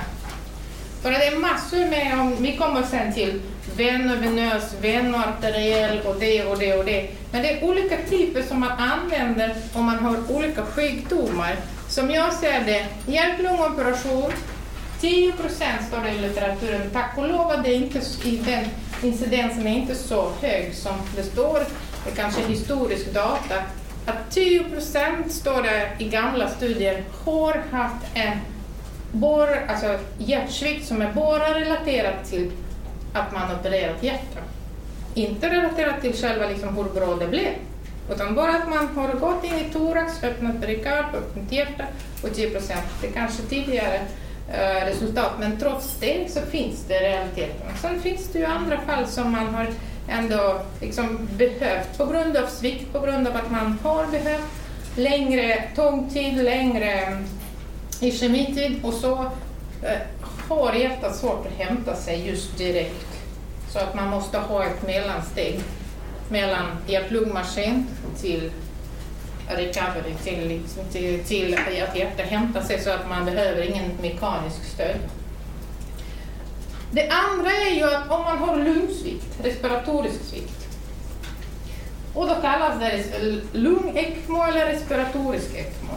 För 1.07 1.11
det 1.11 1.27
är 1.27 1.37
massor 1.39 1.89
med, 1.89 2.19
om, 2.19 2.35
vi 2.39 2.57
kommer 2.57 2.83
sen 2.83 3.13
till 3.13 3.41
venovenös, 3.77 4.75
venoarteriell 4.81 5.99
och 6.05 6.15
det 6.19 6.45
och 6.45 6.57
det 6.57 6.73
och 6.73 6.85
det. 6.85 7.09
Men 7.31 7.41
det 7.41 7.51
är 7.51 7.63
olika 7.63 7.97
typer 8.09 8.41
som 8.41 8.59
man 8.59 8.71
använder 8.71 9.55
om 9.73 9.85
man 9.85 9.99
har 9.99 10.31
olika 10.31 10.65
sjukdomar. 10.65 11.55
Som 11.89 12.09
jag 12.09 12.33
ser 12.33 12.65
det, 12.65 12.85
hjärt-lungoperation, 13.11 14.31
10 15.01 15.31
procent 15.31 15.87
står 15.87 15.99
det 16.03 16.09
i 16.09 16.19
litteraturen. 16.19 16.89
Tack 16.93 17.17
och 17.17 17.27
lov 17.27 17.51
att 17.51 17.63
det 17.63 17.73
inte, 17.73 18.01
den 18.23 18.65
incidensen 19.03 19.67
är 19.67 19.77
inte 19.77 19.95
så 19.95 20.31
hög 20.41 20.75
som 20.75 20.95
det 21.15 21.23
står, 21.23 21.59
det 22.05 22.11
kanske 22.15 22.41
är 22.41 22.47
historisk 22.47 23.13
data, 23.13 23.55
att 24.05 24.31
10 24.31 24.63
procent 24.63 25.31
står 25.31 25.63
det 25.63 25.89
i 25.99 26.09
gamla 26.09 26.49
studier 26.49 27.03
har 27.25 27.63
haft 27.71 28.05
en 28.13 28.39
bor, 29.17 29.50
alltså 29.67 30.00
hjärtsvikt 30.17 30.88
som 30.88 31.01
är 31.01 31.13
bara 31.13 31.59
relaterat 31.59 32.25
till 32.29 32.51
att 33.13 33.31
man 33.33 33.55
opererat 33.59 34.03
hjärtat. 34.03 34.43
Inte 35.13 35.50
relaterat 35.50 36.01
till 36.01 36.13
själva 36.13 36.47
liksom 36.47 36.75
hur 36.75 36.83
bra 36.83 37.15
det 37.15 37.27
blev, 37.27 37.53
utan 38.12 38.36
bara 38.36 38.55
att 38.55 38.69
man 38.69 38.88
har 38.95 39.13
gått 39.13 39.43
in 39.43 39.55
i 39.55 39.69
thorax, 39.74 40.24
öppnat 40.24 40.62
perikard, 40.62 41.05
öppnat 41.15 41.51
hjärta 41.51 41.83
och 42.24 42.36
10 42.36 42.50
procent. 42.50 42.86
Det 43.01 43.07
är 43.07 43.12
kanske 43.12 43.43
tidigare 43.43 44.01
eh, 44.53 44.86
resultat, 44.86 45.31
men 45.39 45.59
trots 45.59 45.97
det 46.00 46.31
så 46.31 46.41
finns 46.41 46.86
det 46.88 47.00
realiteten. 47.00 47.67
Sen 47.81 48.01
finns 48.01 48.27
det 48.27 48.39
ju 48.39 48.45
andra 48.45 48.77
fall 48.81 49.07
som 49.07 49.31
man 49.31 49.47
har 49.47 49.67
ändå 50.09 50.62
liksom 50.81 51.27
behövt 51.38 51.97
på 51.97 52.05
grund 52.05 52.38
av 52.38 52.47
svikt, 52.47 52.93
på 52.93 53.00
grund 53.00 53.27
av 53.27 53.36
att 53.36 53.51
man 53.51 53.79
har 53.83 54.05
behövt 54.05 54.45
längre 54.95 55.63
tågtid, 55.75 56.43
längre 56.43 57.24
i 57.99 58.11
kemitid 58.11 58.79
och 58.83 58.93
så 58.93 59.31
eh, 59.81 59.99
har 60.49 60.73
hjärtat 60.73 61.15
svårt 61.15 61.45
att 61.45 61.67
hämta 61.67 61.95
sig 61.95 62.27
just 62.27 62.57
direkt. 62.57 63.07
Så 63.73 63.79
att 63.79 63.95
man 63.95 64.09
måste 64.09 64.37
ha 64.37 64.65
ett 64.65 64.87
mellansteg 64.87 65.59
mellan 66.29 66.65
hjärt-lungmaskin 66.87 67.87
till 68.21 68.51
recovery, 69.47 70.13
till, 70.23 70.47
liksom, 70.47 70.83
till, 70.91 71.23
till 71.23 71.57
att 71.57 71.95
hjärtat 71.95 72.25
hämtar 72.25 72.61
sig 72.61 72.81
så 72.81 72.89
att 72.89 73.09
man 73.09 73.25
behöver 73.25 73.61
ingen 73.61 73.91
mekanisk 74.01 74.63
stöd. 74.73 74.97
Det 76.91 77.09
andra 77.09 77.51
är 77.51 77.75
ju 77.75 77.83
att 77.83 78.11
om 78.11 78.21
man 78.23 78.37
har 78.37 78.57
lungsvikt, 78.57 79.43
respiratorisk 79.43 80.23
svikt, 80.23 80.67
och 82.13 82.27
då 82.27 82.35
kallas 82.35 82.79
det 82.79 83.03
lung-ECMO 83.51 84.43
eller 84.43 84.65
respiratorisk 84.65 85.55
ECMO. 85.55 85.93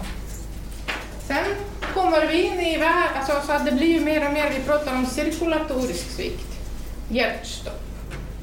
Sen 1.26 1.45
kommer 1.95 2.27
vi 2.27 2.43
in 2.43 2.61
i 2.61 2.79
världen, 2.79 3.17
alltså, 3.17 3.47
så 3.47 3.53
att 3.53 3.65
det 3.65 3.73
blir 3.73 4.01
mer 4.01 4.27
och 4.27 4.33
mer, 4.33 4.51
vi 4.51 4.65
pratar 4.65 4.95
om 4.97 5.07
cirkulatorisk 5.07 6.11
svikt, 6.11 6.59
hjärtstopp 7.09 7.83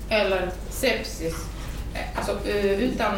eller 0.10 0.52
sepsis, 0.70 1.36
eh, 1.94 2.18
alltså 2.18 2.50
eh, 2.50 2.66
utan 2.66 3.16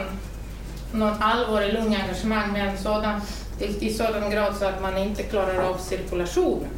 någon 0.93 1.23
allvarlig 1.23 1.73
lungengagemang 1.73 2.53
men 2.53 2.77
sådan, 2.77 3.21
i, 3.59 3.87
i 3.87 3.93
sådan 3.93 4.31
grad 4.31 4.55
så 4.55 4.65
att 4.65 4.81
man 4.81 4.97
inte 4.97 5.23
klarar 5.23 5.63
av 5.63 5.77
cirkulationen. 5.77 6.69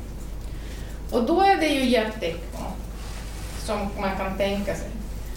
Och 1.11 1.23
då 1.23 1.41
är 1.41 1.57
det 1.57 1.67
ju 1.67 1.85
hjärtekmo 1.85 2.59
som 3.65 3.79
man 3.99 4.17
kan 4.17 4.37
tänka 4.37 4.75
sig. 4.75 4.87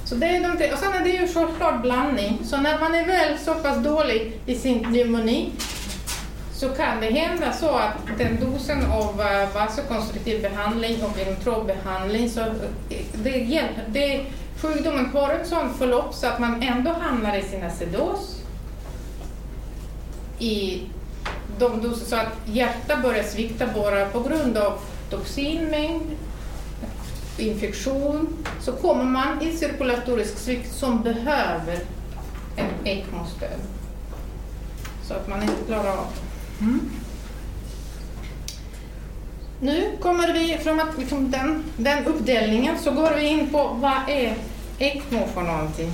Så 0.05 0.15
det 0.15 0.27
är 0.27 0.49
de 0.49 0.57
tre. 0.57 0.73
Och 0.73 0.79
sen 0.79 0.93
är 0.93 1.05
det 1.05 1.11
ju 1.11 1.29
självklart 1.29 1.83
blandning. 1.83 2.39
Så 2.45 2.57
när 2.57 2.79
man 2.79 2.95
är 2.95 3.07
väl 3.07 3.39
så 3.39 3.55
pass 3.55 3.79
dålig 3.79 4.41
i 4.47 4.55
sin 4.55 4.85
pneumoni 4.85 5.53
så 6.65 6.71
kan 6.71 7.01
det 7.01 7.11
hända 7.11 7.53
så 7.53 7.69
att 7.69 8.19
den 8.19 8.41
dosen 8.41 8.87
av 8.87 9.21
eh, 9.21 9.55
vasokonstruktiv 9.55 10.43
behandling 10.43 10.97
och 11.05 11.29
introbbehandling, 11.29 12.31
så 12.31 12.41
eh, 12.41 12.51
det 13.15 13.31
hjälper. 13.31 13.85
Det, 13.89 14.27
sjukdomen 14.61 15.07
har 15.07 15.31
ett 15.31 15.47
sådant 15.47 15.79
förlopp 15.79 16.15
så 16.15 16.27
att 16.27 16.39
man 16.39 16.63
ändå 16.63 16.91
hamnar 16.91 17.37
i 17.37 17.43
sin 17.43 17.63
acidos 17.63 18.41
i 20.39 20.83
de 21.59 21.83
doser, 21.83 22.07
så 22.07 22.17
att 22.17 22.33
hjärtat 22.47 23.03
börjar 23.03 23.23
svikta 23.23 23.67
bara 23.75 24.07
på 24.07 24.21
grund 24.21 24.59
av 24.59 24.79
toxinmängd, 25.11 26.17
infektion, 27.39 28.37
så 28.61 28.73
kommer 28.73 29.05
man 29.05 29.43
i 29.43 29.57
cirkulatorisk 29.57 30.39
svikt 30.39 30.73
som 30.73 31.03
behöver 31.03 31.79
en 32.57 32.87
ECMO-stöd. 32.87 33.61
Så 35.09 35.15
att 35.15 35.29
man 35.29 35.43
inte 35.43 35.65
klarar 35.67 35.91
av 35.91 36.07
det. 36.15 36.34
Mm. 36.61 36.91
Nu 39.61 39.97
kommer 40.01 40.33
vi 40.33 40.59
från 40.63 40.81
att, 40.81 40.99
liksom 40.99 41.31
den, 41.31 41.65
den 41.77 42.07
uppdelningen 42.07 42.79
så 42.79 42.91
går 42.91 43.11
vi 43.17 43.27
in 43.27 43.51
på 43.51 43.69
vad 43.69 44.09
är 44.09 44.37
ECMO 44.79 45.27
för 45.35 45.43
någonting. 45.43 45.93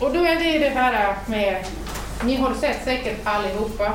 Och 0.00 0.12
då 0.12 0.24
är 0.24 0.36
det 0.36 0.58
det 0.58 0.68
här 0.68 1.16
med, 1.26 1.64
ni 2.24 2.36
har 2.36 2.54
sett 2.54 2.84
säkert 2.84 3.20
allihopa, 3.24 3.92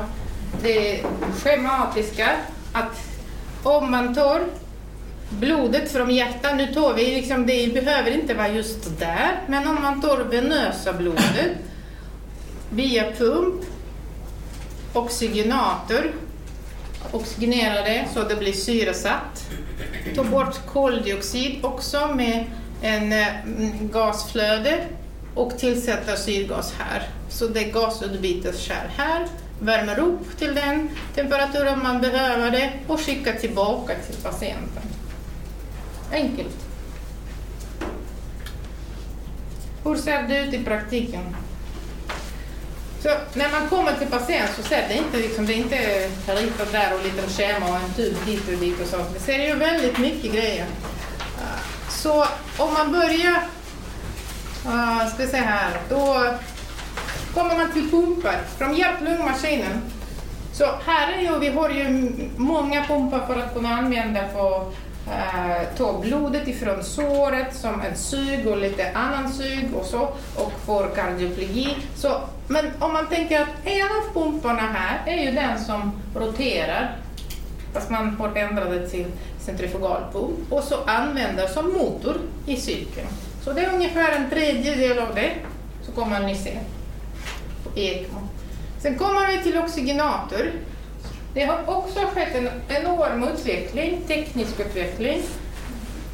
det 0.62 1.00
schematiska 1.42 2.28
att 2.72 3.00
om 3.62 3.90
man 3.90 4.14
tar 4.14 4.40
blodet 5.30 5.92
från 5.92 6.10
hjärtat, 6.10 6.56
nu 6.56 6.66
tar 6.66 6.94
vi 6.94 7.06
liksom, 7.06 7.46
det 7.46 7.74
behöver 7.74 8.10
inte 8.10 8.34
vara 8.34 8.48
just 8.48 8.98
där, 8.98 9.40
men 9.46 9.68
om 9.68 9.82
man 9.82 10.00
tar 10.00 10.18
venösa 10.18 10.92
blodet 10.92 11.50
via 12.70 13.12
pump, 13.18 13.54
oxygenator, 14.94 16.12
oxygenera 17.12 17.82
det 17.82 18.08
så 18.14 18.22
det 18.22 18.36
blir 18.36 18.52
syresatt, 18.52 19.50
ta 20.14 20.24
bort 20.24 20.66
koldioxid 20.66 21.64
också 21.64 22.06
med 22.14 22.44
en 22.82 23.12
eh, 23.12 23.40
mm, 23.44 23.90
gasflöde 23.92 24.84
och 25.34 25.58
tillsätta 25.58 26.16
syrgas 26.16 26.74
här. 26.78 27.08
Så 27.28 27.46
det 27.46 27.64
gasutbyteskärl 27.64 28.88
här 28.96 29.26
värmer 29.60 29.98
upp 29.98 30.38
till 30.38 30.54
den 30.54 30.90
temperaturen 31.14 31.82
man 31.82 32.00
behöver 32.00 32.50
det 32.50 32.72
och 32.86 33.00
skickar 33.00 33.32
tillbaka 33.32 33.94
till 34.06 34.16
patienten. 34.22 34.82
Enkelt. 36.12 36.56
Hur 39.84 39.96
ser 39.96 40.22
det 40.22 40.40
ut 40.40 40.54
i 40.54 40.64
praktiken? 40.64 41.36
Så 43.04 43.10
när 43.34 43.50
man 43.50 43.68
kommer 43.68 43.92
till 43.92 44.06
patient 44.06 44.50
så 44.56 44.62
ser 44.62 44.88
det 44.88 44.94
inte, 44.94 45.16
liksom, 45.16 45.46
det 45.46 45.54
är 45.54 45.56
inte 45.56 46.08
ritat 46.26 46.72
där 46.72 46.94
och 46.94 47.04
lite 47.04 47.16
liten 47.16 47.30
schema 47.30 47.66
och 47.68 47.76
en 47.76 47.94
tub 47.96 48.16
hit 48.26 48.48
och 48.48 48.58
dit 48.58 48.80
och 48.80 48.86
sånt. 48.86 49.14
Det 49.14 49.20
ser 49.20 49.46
ju 49.48 49.54
väldigt 49.54 49.98
mycket 49.98 50.32
grejer. 50.32 50.66
Så 51.88 52.24
om 52.58 52.72
man 52.74 52.92
börjar, 52.92 53.42
uh, 54.66 55.08
ska 55.14 55.22
vi 55.22 55.26
se 55.26 55.36
här, 55.36 55.70
då 55.88 56.34
kommer 57.34 57.56
man 57.56 57.72
till 57.72 57.90
pumpar 57.90 58.40
från 58.58 58.74
hjärt-lungmaskinen 58.74 59.80
Så 60.52 60.64
här 60.86 61.12
är 61.12 61.20
ju, 61.20 61.38
vi 61.38 61.48
har 61.48 61.70
ju 61.70 62.12
många 62.36 62.84
pumpar 62.84 63.26
för 63.26 63.36
att 63.36 63.54
kunna 63.54 63.68
använda 63.68 64.28
för 64.28 64.72
eh, 65.06 65.76
ta 65.76 65.98
blodet 66.00 66.48
ifrån 66.48 66.84
såret 66.84 67.56
som 67.56 67.80
en 67.80 67.96
sug 67.96 68.46
och 68.46 68.58
lite 68.58 68.92
annan 68.94 69.32
sug 69.32 69.68
och 69.74 69.86
så 69.86 70.00
och 70.36 70.52
får 70.66 70.88
kardioplegi. 70.94 71.76
Så, 71.96 72.20
men 72.48 72.66
om 72.78 72.92
man 72.92 73.08
tänker 73.08 73.40
att 73.40 73.48
en 73.64 73.86
av 73.86 74.12
pumparna 74.14 74.62
här 74.62 75.02
är 75.06 75.24
ju 75.24 75.30
den 75.30 75.64
som 75.64 75.92
roterar 76.14 76.96
fast 77.72 77.90
man 77.90 78.16
har 78.16 78.36
ändrat 78.36 78.70
det 78.70 78.88
till 78.88 79.06
centrifugalpump 79.40 80.52
och 80.52 80.64
så 80.64 80.76
använder 80.86 81.46
som 81.46 81.72
motor 81.72 82.16
i 82.46 82.56
cykeln. 82.56 83.08
Så 83.42 83.52
det 83.52 83.60
är 83.60 83.74
ungefär 83.74 84.12
en 84.12 84.30
tredjedel 84.30 84.98
av 84.98 85.14
det, 85.14 85.32
så 85.82 85.92
kommer 85.92 86.20
ni 86.20 86.34
se 86.34 86.58
på 87.64 87.80
ECMO. 87.80 88.18
Sen 88.82 88.98
kommer 88.98 89.26
vi 89.26 89.42
till 89.42 89.58
oxygenator. 89.58 90.52
Det 91.34 91.44
har 91.44 91.58
också 91.66 91.98
skett 92.14 92.34
en 92.34 92.48
enorm 92.68 93.24
utveckling, 93.24 94.00
teknisk 94.06 94.60
utveckling 94.60 95.22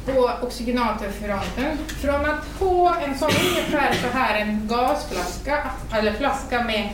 på 0.05 0.31
oxygenatorfronten. 0.41 1.77
Från 1.87 2.25
att 2.25 2.45
ha 2.59 2.95
en 2.95 3.17
sån 3.17 3.29
ungefär 3.49 3.93
så 3.93 4.07
här 4.07 4.41
en 4.41 4.67
gasflaska, 4.67 5.71
eller 5.93 6.13
flaska 6.13 6.63
med 6.63 6.89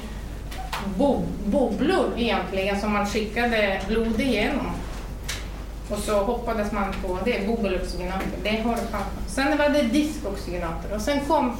bubblor 1.45 2.13
egentligen 2.17 2.81
som 2.81 2.93
man 2.93 3.05
skickade 3.05 3.81
blod 3.87 4.21
igenom. 4.21 4.71
Och 5.89 5.99
så 5.99 6.23
hoppades 6.23 6.71
man 6.71 6.93
på 7.05 7.19
det, 7.25 7.47
bubbeloxygenator. 7.47 8.27
Det 8.43 8.61
har, 8.61 8.77
sen 9.27 9.57
var 9.57 9.69
det 9.69 9.81
diskoxygenator 9.81 10.95
och 10.95 11.01
sen 11.01 11.19
kom 11.27 11.57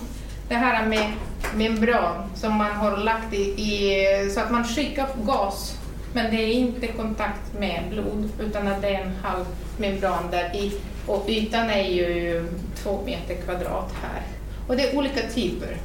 det 0.50 0.56
här 0.56 0.86
med 0.86 1.12
membran 1.56 2.24
som 2.36 2.54
man 2.54 2.72
har 2.72 2.98
lagt 2.98 3.34
i, 3.34 3.42
i 3.42 4.30
så 4.34 4.40
att 4.40 4.52
man 4.52 4.64
skickar 4.64 5.08
gas 5.24 5.77
men 6.14 6.32
det 6.32 6.44
är 6.44 6.54
inte 6.54 6.88
kontakt 6.88 7.54
med 7.60 7.84
blod 7.90 8.30
utan 8.40 8.68
att 8.68 8.82
det 8.82 8.88
är 8.88 9.02
en 9.02 9.16
halv 9.24 9.46
membran 9.78 10.32
där 10.32 10.56
i 10.56 10.80
och 11.08 11.26
ytan 11.30 11.70
är 11.70 11.84
ju 11.84 12.48
två 12.84 13.02
meter 13.06 13.36
kvadrat 13.36 13.94
här. 14.02 14.22
Och 14.68 14.78
det 14.78 14.90
är 14.90 14.98
olika 14.98 15.22
typer. 15.30 15.78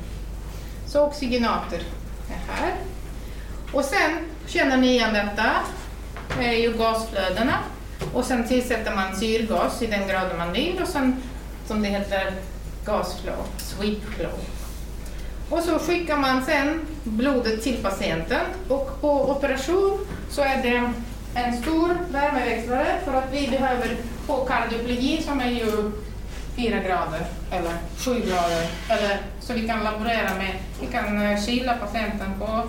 Så 0.87 1.07
oxygenater 1.07 1.83
är 2.31 2.53
här. 2.53 2.75
Och 3.73 3.85
sen 3.85 4.19
känner 4.47 4.77
ni 4.77 4.87
igen 4.87 5.15
detta, 5.15 5.53
det 6.39 6.45
är 6.45 6.59
ju 6.59 6.73
gasflödena. 6.73 7.59
Och 8.13 8.25
sen 8.25 8.49
tillsätter 8.49 8.95
man 8.95 9.17
syrgas 9.17 9.83
i 9.83 9.87
den 9.87 10.09
grad 10.09 10.27
man 10.39 10.53
vill 10.53 10.83
och 10.83 10.89
sen, 10.89 11.23
som 11.67 11.83
det 11.83 11.89
heter, 11.89 12.33
gasflow, 12.85 13.45
sweep 13.59 14.01
flow. 14.17 14.39
Och 15.53 15.63
så 15.63 15.79
skickar 15.79 16.17
man 16.17 16.45
sen 16.45 16.81
blodet 17.05 17.63
till 17.63 17.77
patienten. 17.77 18.41
Och 18.69 19.01
på 19.01 19.31
operation 19.31 19.99
så 20.31 20.43
är 20.43 20.63
det 20.63 20.93
en 21.35 21.63
stor 21.63 21.97
värmeväxlare 22.11 23.01
för 23.05 23.15
att 23.15 23.33
vi 23.33 23.49
behöver 23.49 23.97
på 24.27 24.37
kardioplegi 24.45 25.23
som 25.23 25.41
är 25.41 25.51
ju 25.51 25.93
4 26.57 26.79
grader 26.79 27.27
eller 27.51 27.73
7 27.99 28.15
grader. 28.15 28.67
Eller 28.89 29.21
så 29.41 29.53
vi 29.53 29.67
kan 29.67 29.85
laborera 29.85 30.35
med, 30.35 30.55
vi 30.81 30.87
kan 30.87 31.23
eh, 31.23 31.45
kyla 31.45 31.75
patienten 31.75 32.31
på 32.39 32.69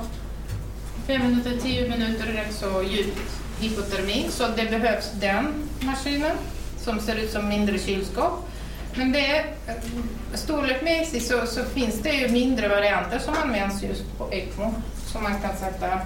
5 1.07 1.21
minuter, 1.21 1.57
10 1.61 1.89
minuter 1.89 2.25
rätt 2.25 2.53
så 2.53 2.83
djupt 2.83 3.19
hypotermi. 3.59 4.27
Så 4.29 4.47
det 4.47 4.69
behövs 4.69 5.11
den 5.11 5.69
maskinen 5.79 6.37
som 6.77 6.99
ser 6.99 7.15
ut 7.15 7.31
som 7.31 7.49
mindre 7.49 7.79
kylskåp. 7.79 8.49
Men 8.95 9.11
det 9.11 9.19
storlekmässigt 9.25 10.33
eh, 10.33 10.37
storleksmässigt 10.39 11.27
så, 11.27 11.45
så 11.45 11.63
finns 11.63 11.99
det 11.99 12.13
ju 12.13 12.27
mindre 12.27 12.67
varianter 12.67 13.19
som 13.19 13.33
används 13.43 13.83
just 13.83 14.17
på 14.17 14.31
ECMO 14.31 14.73
som 15.05 15.23
man 15.23 15.41
kan 15.41 15.57
sätta 15.57 15.99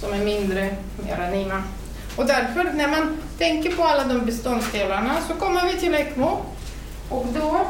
som 0.00 0.12
är 0.12 0.24
mindre, 0.24 0.76
mer 1.04 1.20
anima. 1.28 1.62
Och 2.16 2.26
därför 2.26 2.72
när 2.72 2.88
man 2.88 3.18
tänker 3.38 3.76
på 3.76 3.84
alla 3.84 4.04
de 4.04 4.26
beståndsdelarna 4.26 5.16
så 5.28 5.34
kommer 5.34 5.66
vi 5.72 5.80
till 5.80 5.94
ECMO 5.94 6.38
och 7.08 7.26
då 7.26 7.66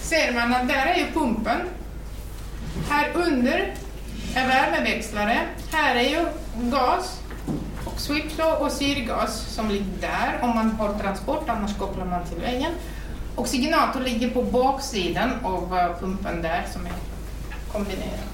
ser 0.00 0.32
man 0.32 0.54
att 0.54 0.68
där 0.68 0.86
är 0.86 0.98
ju 0.98 1.06
pumpen. 1.12 1.60
Här 2.88 3.10
under 3.14 3.74
är 4.34 4.48
värmeväxlare. 4.48 5.38
Här 5.72 5.96
är 5.96 6.08
ju 6.08 6.26
gas 6.54 7.21
swipflow 7.96 8.52
och 8.52 8.72
syrgas 8.72 9.54
som 9.54 9.68
ligger 9.68 10.00
där 10.00 10.38
om 10.42 10.48
man 10.48 10.70
har 10.70 10.98
transport, 10.98 11.48
annars 11.48 11.76
kopplar 11.78 12.04
man 12.04 12.24
till 12.24 12.40
väggen. 12.40 12.72
Oxygenator 13.36 14.00
ligger 14.00 14.30
på 14.30 14.42
baksidan 14.42 15.30
av 15.44 15.78
eh, 15.78 16.00
pumpen 16.00 16.42
där 16.42 16.64
som 16.72 16.86
är 16.86 16.92
kombinerad. 17.72 18.28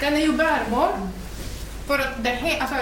Den 0.00 0.14
är 0.14 0.20
ju 0.20 0.32
bärbar. 0.32 0.90
För 1.86 1.98
att 1.98 2.24
det 2.24 2.30
här, 2.30 2.60
alltså, 2.60 2.76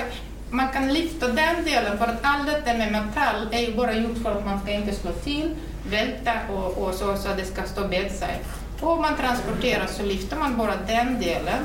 man 0.51 0.69
kan 0.69 0.95
lyfta 0.95 1.29
den 1.29 1.65
delen 1.65 1.99
för 1.99 2.07
att 2.07 2.19
allt 2.23 2.65
det 2.65 2.75
med 2.75 2.93
metall 2.93 3.49
är 3.51 3.61
ju 3.61 3.77
bara 3.77 3.93
gjort 3.95 4.19
för 4.23 4.39
att 4.39 4.45
man 4.45 4.61
ska 4.61 4.73
inte 4.73 4.95
slå 4.95 5.13
till, 5.13 5.55
välta 5.91 6.33
och, 6.53 6.79
och 6.79 6.95
så, 6.95 7.17
så 7.17 7.29
att 7.29 7.37
det 7.37 7.45
ska 7.45 7.63
stå 7.63 7.89
bedside. 7.89 8.41
Och 8.81 8.91
om 8.91 9.03
man 9.03 9.17
transporterar 9.17 9.87
så 9.87 10.03
lyfter 10.03 10.37
man 10.37 10.57
bara 10.57 10.77
den 10.77 11.21
delen 11.21 11.63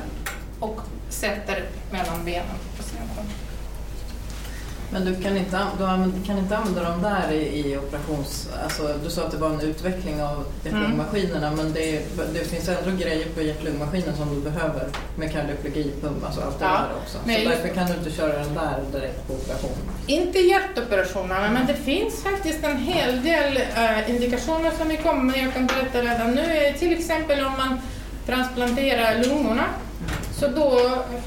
och 0.60 0.82
sätter 1.10 1.66
mellan 1.92 2.26
benen. 2.26 2.69
Men 4.92 5.06
du 5.06 5.16
kan 5.16 5.38
inte, 5.38 5.62
du 5.78 6.26
kan 6.26 6.38
inte 6.38 6.58
använda 6.58 6.84
dem 6.84 7.02
där 7.02 7.32
i, 7.32 7.60
i 7.60 7.78
operations... 7.78 8.50
Alltså, 8.64 8.96
du 9.04 9.10
sa 9.10 9.24
att 9.24 9.32
det 9.32 9.38
var 9.38 9.50
en 9.50 9.62
utveckling 9.62 10.24
av 10.24 10.46
hjärt-lungmaskinerna 10.64 11.48
mm. 11.48 11.56
men 11.56 11.74
det, 11.74 12.02
det, 12.34 12.40
finns 12.40 12.70
ändå 12.70 12.98
grejer 12.98 13.26
på 13.36 13.42
hjärt-lungmaskinen 13.42 14.16
som 14.18 14.36
du 14.36 14.42
behöver 14.42 14.88
med 15.16 15.32
kardiologipump, 15.32 16.26
alltså 16.26 16.42
allt 16.42 16.60
det 16.60 16.66
ja, 16.66 16.72
där 16.72 17.02
också. 17.04 17.18
Så 17.26 17.32
just... 17.32 17.46
därför 17.46 17.76
kan 17.76 17.88
du 17.88 17.94
inte 17.94 18.12
köra 18.12 18.40
den 18.40 18.54
där 18.54 18.84
direkt 18.92 19.28
på 19.28 19.34
operation? 19.34 19.72
Inte 20.08 20.40
hjärtoperationerna, 20.40 21.52
men 21.52 21.68
det 21.68 21.76
finns 21.76 22.24
faktiskt 22.24 22.64
en 22.64 22.78
hel 22.78 23.24
del 23.24 23.58
uh, 23.58 24.10
indikationer 24.10 24.72
som 24.78 24.88
vi 24.88 24.98
kommer 24.98 25.24
med. 25.24 25.46
Jag 25.46 25.54
kan 25.54 25.68
berätta 25.68 26.02
redan 26.02 26.32
nu, 26.32 26.74
till 26.80 26.94
exempel 26.94 27.40
om 27.46 27.54
man 27.58 27.80
transplanterar 28.26 29.24
lungorna 29.24 29.66
så 30.32 30.48
då, 30.48 30.80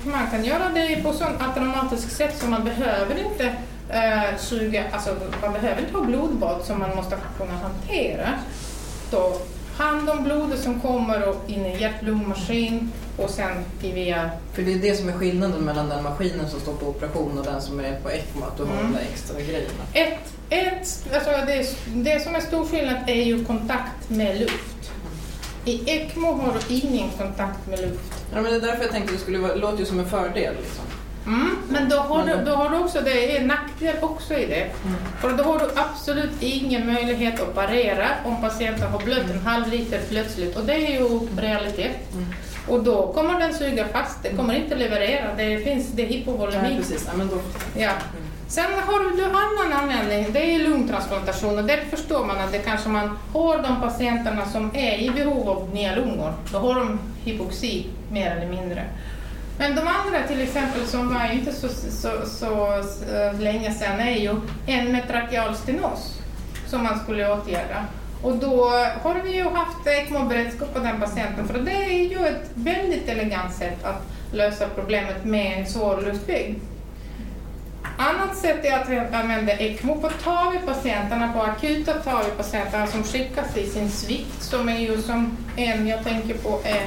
man 0.04 0.30
kan 0.30 0.44
göra 0.44 0.68
det 0.74 1.02
på 1.02 1.12
sånt 1.12 1.42
automatiskt 1.42 2.16
sätt 2.16 2.38
så 2.38 2.46
man 2.46 2.64
behöver 2.64 3.18
inte 3.18 3.56
eh, 3.88 4.38
suga, 4.38 4.84
alltså 4.92 5.16
man 5.42 5.52
behöver 5.52 5.82
inte 5.82 5.98
ha 5.98 6.04
blodbad 6.04 6.64
som 6.64 6.78
man 6.78 6.96
måste 6.96 7.16
kunna 7.38 7.52
hantera. 7.52 8.28
Då 9.10 9.38
hand 9.76 10.10
om 10.10 10.24
blodet 10.24 10.60
som 10.60 10.80
kommer 10.80 11.28
och 11.28 11.50
in 11.50 11.66
i 11.66 11.80
hjärt-lungmaskin 11.80 12.92
och 13.16 13.30
sen 13.30 13.64
via... 13.80 14.30
För 14.52 14.62
det 14.62 14.72
är 14.72 14.78
det 14.78 14.94
som 14.94 15.08
är 15.08 15.12
skillnaden 15.12 15.60
mellan 15.60 15.88
den 15.88 16.02
maskinen 16.02 16.48
som 16.48 16.60
står 16.60 16.74
på 16.74 16.86
operation 16.86 17.38
och 17.38 17.44
den 17.44 17.62
som 17.62 17.80
är 17.80 18.00
på 18.00 18.10
ECMO, 18.10 18.44
att 18.44 18.56
du 18.56 18.64
har 18.64 18.72
mm. 18.72 18.92
de 18.92 18.98
där 18.98 19.04
extra 19.12 19.40
grejerna. 19.40 19.84
Ett, 19.92 20.18
ett, 20.50 21.14
alltså 21.14 21.30
det, 21.46 21.76
det 21.86 22.22
som 22.22 22.34
är 22.34 22.40
stor 22.40 22.66
skillnad 22.66 22.96
är 23.06 23.22
ju 23.22 23.44
kontakt 23.44 24.10
med 24.10 24.40
luft. 24.40 24.71
I 25.64 25.82
ECMO 25.86 26.32
har 26.32 26.54
du 26.68 26.74
ingen 26.74 27.10
kontakt 27.10 27.66
med 27.66 27.80
luft. 27.80 28.12
Ja, 28.34 28.40
men 28.40 28.44
det 28.44 28.56
är 28.56 28.60
därför 28.60 28.82
jag 28.82 28.90
tänkte 28.90 29.12
att 29.12 29.18
det 29.18 29.22
skulle 29.22 29.38
vara, 29.38 29.54
låter 29.54 29.78
ju 29.78 29.84
som 29.84 29.98
en 30.00 30.08
fördel. 30.08 30.54
Liksom. 30.54 30.84
Mm, 31.26 31.56
men 31.68 31.88
då 31.88 31.96
har, 31.96 32.26
du, 32.26 32.44
då 32.44 32.54
har 32.54 32.70
du 32.70 32.78
också, 32.78 33.00
det 33.00 33.36
är 33.36 33.40
en 33.40 33.46
nackdel 33.46 33.96
också 34.00 34.34
i 34.34 34.46
det. 34.46 34.60
Mm. 34.60 34.96
För 35.20 35.32
då 35.32 35.44
har 35.44 35.58
du 35.58 35.64
absolut 35.76 36.32
ingen 36.40 36.86
möjlighet 36.86 37.40
att 37.40 37.54
parera 37.54 38.08
om 38.24 38.40
patienten 38.40 38.92
har 38.92 39.00
blött 39.00 39.30
en 39.30 39.40
halv 39.40 39.68
liter 39.68 40.00
plötsligt 40.08 40.56
och 40.56 40.64
det 40.64 40.74
är 40.74 41.00
ju 41.00 41.18
realitet. 41.36 42.12
Mm. 42.12 42.26
Och 42.68 42.84
då 42.84 43.12
kommer 43.12 43.40
den 43.40 43.54
suga 43.54 43.88
fast, 43.88 44.22
det 44.22 44.30
kommer 44.30 44.54
inte 44.54 44.74
leverera, 44.74 45.34
det 45.36 45.64
finns 45.64 45.88
det 45.88 46.02
hypovolemi. 46.02 46.68
Ja, 46.70 46.76
precis. 46.76 47.04
Ja, 47.06 47.12
men 47.16 47.28
då... 47.28 47.40
ja. 47.76 47.90
Sen 48.52 48.64
har 48.86 49.16
du 49.16 49.24
annan 49.24 49.82
användning, 49.82 50.32
det 50.32 50.54
är 50.54 50.58
lungtransplantation 50.58 51.58
och 51.58 51.64
där 51.64 51.80
förstår 51.90 52.24
man 52.24 52.38
att 52.38 52.52
det 52.52 52.58
kanske 52.58 52.88
man 52.88 53.18
har 53.32 53.62
de 53.62 53.80
patienterna 53.80 54.46
som 54.46 54.70
är 54.74 54.98
i 54.98 55.10
behov 55.10 55.48
av 55.48 55.74
nya 55.74 55.94
lungor, 55.94 56.32
då 56.52 56.58
har 56.58 56.74
de 56.74 56.98
hypoxi 57.24 57.86
mer 58.10 58.30
eller 58.30 58.46
mindre. 58.46 58.84
Men 59.58 59.76
de 59.76 59.80
andra 59.80 60.28
till 60.28 60.40
exempel 60.40 60.86
som 60.86 61.14
var 61.14 61.32
inte 61.32 61.52
så, 61.52 61.68
så, 61.68 62.10
så, 62.26 62.82
så 62.98 63.32
länge 63.38 63.74
sedan 63.74 64.00
är 64.00 64.16
ju 64.16 64.34
en 64.66 64.92
med 64.92 65.08
trakeal 65.08 65.54
stenos 65.56 66.20
som 66.66 66.82
man 66.82 66.98
skulle 66.98 67.32
åtgärda. 67.32 67.84
Och 68.22 68.36
då 68.36 68.70
har 69.02 69.22
vi 69.24 69.36
ju 69.36 69.44
haft 69.44 69.86
ECMO-beredskap 69.86 70.74
på 70.74 70.78
den 70.78 71.00
patienten 71.00 71.48
för 71.48 71.58
det 71.58 71.84
är 71.84 72.08
ju 72.08 72.26
ett 72.26 72.50
väldigt 72.54 73.08
elegant 73.08 73.54
sätt 73.54 73.84
att 73.84 74.02
lösa 74.32 74.68
problemet 74.74 75.24
med 75.24 75.58
en 75.58 75.66
svår 75.66 76.00
luftvägg. 76.00 76.60
Annat 77.96 78.36
sätt 78.36 78.64
är 78.64 79.00
att 79.00 79.14
använda 79.14 79.52
ECMO 79.52 80.00
på 80.00 80.08
TAVI-patienterna, 80.08 81.32
på 81.32 81.42
akuta 81.42 81.92
TAVI-patienterna 81.92 82.86
som 82.86 83.02
skickas 83.04 83.56
i 83.56 83.66
sin 83.66 83.90
svikt, 83.90 84.42
som 84.42 84.68
är 84.68 84.78
ju 84.78 85.02
som 85.02 85.36
en 85.56 85.86
jag 85.86 86.04
tänker 86.04 86.34
på 86.34 86.60
är 86.64 86.86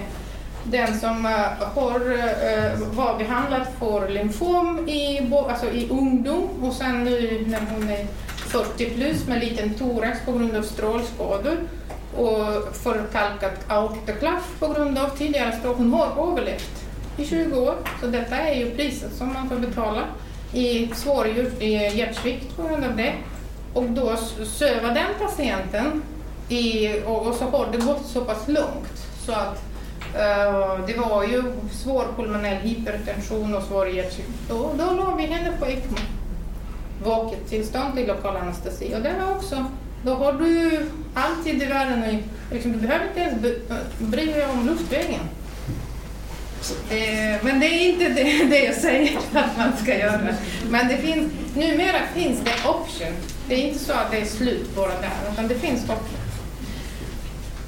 den 0.63 0.99
som 0.99 1.25
eh, 1.25 1.67
har 1.75 1.99
eh, 1.99 2.81
uh, 2.81 2.87
var 2.87 3.17
behandlad 3.17 3.67
för 3.79 4.09
lymfom 4.09 4.89
i, 4.89 5.31
alltså 5.49 5.71
i 5.71 5.89
ungdom 5.89 6.63
och 6.63 6.73
sen 6.73 7.03
nu 7.03 7.45
när 7.47 7.61
hon 7.73 7.89
är 7.89 8.07
40 8.37 8.89
plus 8.89 9.27
med 9.27 9.39
liten 9.39 9.73
thorax 9.73 10.19
på 10.25 10.31
grund 10.31 10.55
av 10.55 10.61
strålskador 10.61 11.57
och 12.15 12.75
förkalkat 12.75 13.65
aortaklaff 13.67 14.59
på 14.59 14.67
grund 14.67 14.97
av 14.97 15.09
tidigare 15.09 15.51
strål. 15.51 15.75
Hon 15.75 15.93
har 15.93 16.31
överlevt 16.31 16.85
i 17.17 17.25
20 17.25 17.59
år. 17.59 17.75
Så 18.01 18.07
detta 18.07 18.37
är 18.37 18.55
ju 18.55 18.71
priset 18.71 19.13
som 19.13 19.33
man 19.33 19.49
får 19.49 19.55
betala 19.55 20.01
i 20.53 20.89
svår 20.95 21.27
hjärtsvikt 21.93 22.57
på 22.57 22.67
grund 22.67 22.83
av 22.83 22.95
det. 22.95 23.13
Och 23.73 23.83
då 23.83 24.17
söva 24.45 24.87
den 24.87 25.07
patienten 25.19 26.01
i, 26.49 26.89
och, 27.05 27.27
och, 27.27 27.35
så 27.35 27.45
har 27.45 27.67
det 27.71 27.77
gått 27.77 28.05
så 28.05 28.21
pass 28.21 28.47
långt 28.47 29.07
så 29.25 29.31
att 29.31 29.63
uh, 30.13 30.85
det 30.87 30.97
var 30.97 31.23
ju 31.23 31.43
svår 31.71 32.05
pulmonell 32.15 32.57
hypertension 32.57 33.55
och 33.55 33.63
svår 33.63 33.87
hjärtsvikt. 33.87 34.29
Då, 34.49 34.71
då 34.77 34.93
la 34.93 35.15
vi 35.15 35.23
henne 35.23 35.51
på 35.59 35.65
ECMO. 35.65 35.97
Vaket 37.03 37.49
tillstånd 37.49 37.95
till 37.95 38.07
lokal 38.07 38.37
anestesi. 38.37 38.93
Och 38.95 39.01
det 39.01 39.13
var 39.21 39.35
också, 39.35 39.65
då 40.03 40.13
har 40.13 40.33
du 40.33 40.85
alltid 41.13 41.63
i 41.63 41.65
världen, 41.65 42.23
liksom, 42.51 42.71
du 42.71 42.77
behöver 42.77 43.07
inte 43.07 43.19
ens 43.19 43.41
bry 43.99 44.25
dig 44.25 44.45
om 44.45 44.67
luftvägen. 44.67 45.21
Eh, 46.71 47.43
men 47.43 47.59
det 47.59 47.65
är 47.65 47.89
inte 47.89 48.09
det, 48.09 48.43
det 48.49 48.59
jag 48.59 48.75
säger 48.75 49.17
att 49.17 49.57
man 49.57 49.77
ska 49.83 49.97
göra. 49.97 50.19
Men 50.69 50.87
det 50.87 50.97
finns, 50.97 51.33
numera 51.55 51.99
finns 52.13 52.39
det 52.39 52.69
option. 52.69 53.13
Det 53.47 53.55
är 53.55 53.67
inte 53.67 53.79
så 53.79 53.93
att 53.93 54.11
det 54.11 54.17
är 54.17 54.25
slut 54.25 54.75
bara 54.75 54.87
där, 55.01 55.31
utan 55.33 55.47
det 55.47 55.55
finns 55.55 55.83
option. 55.83 56.19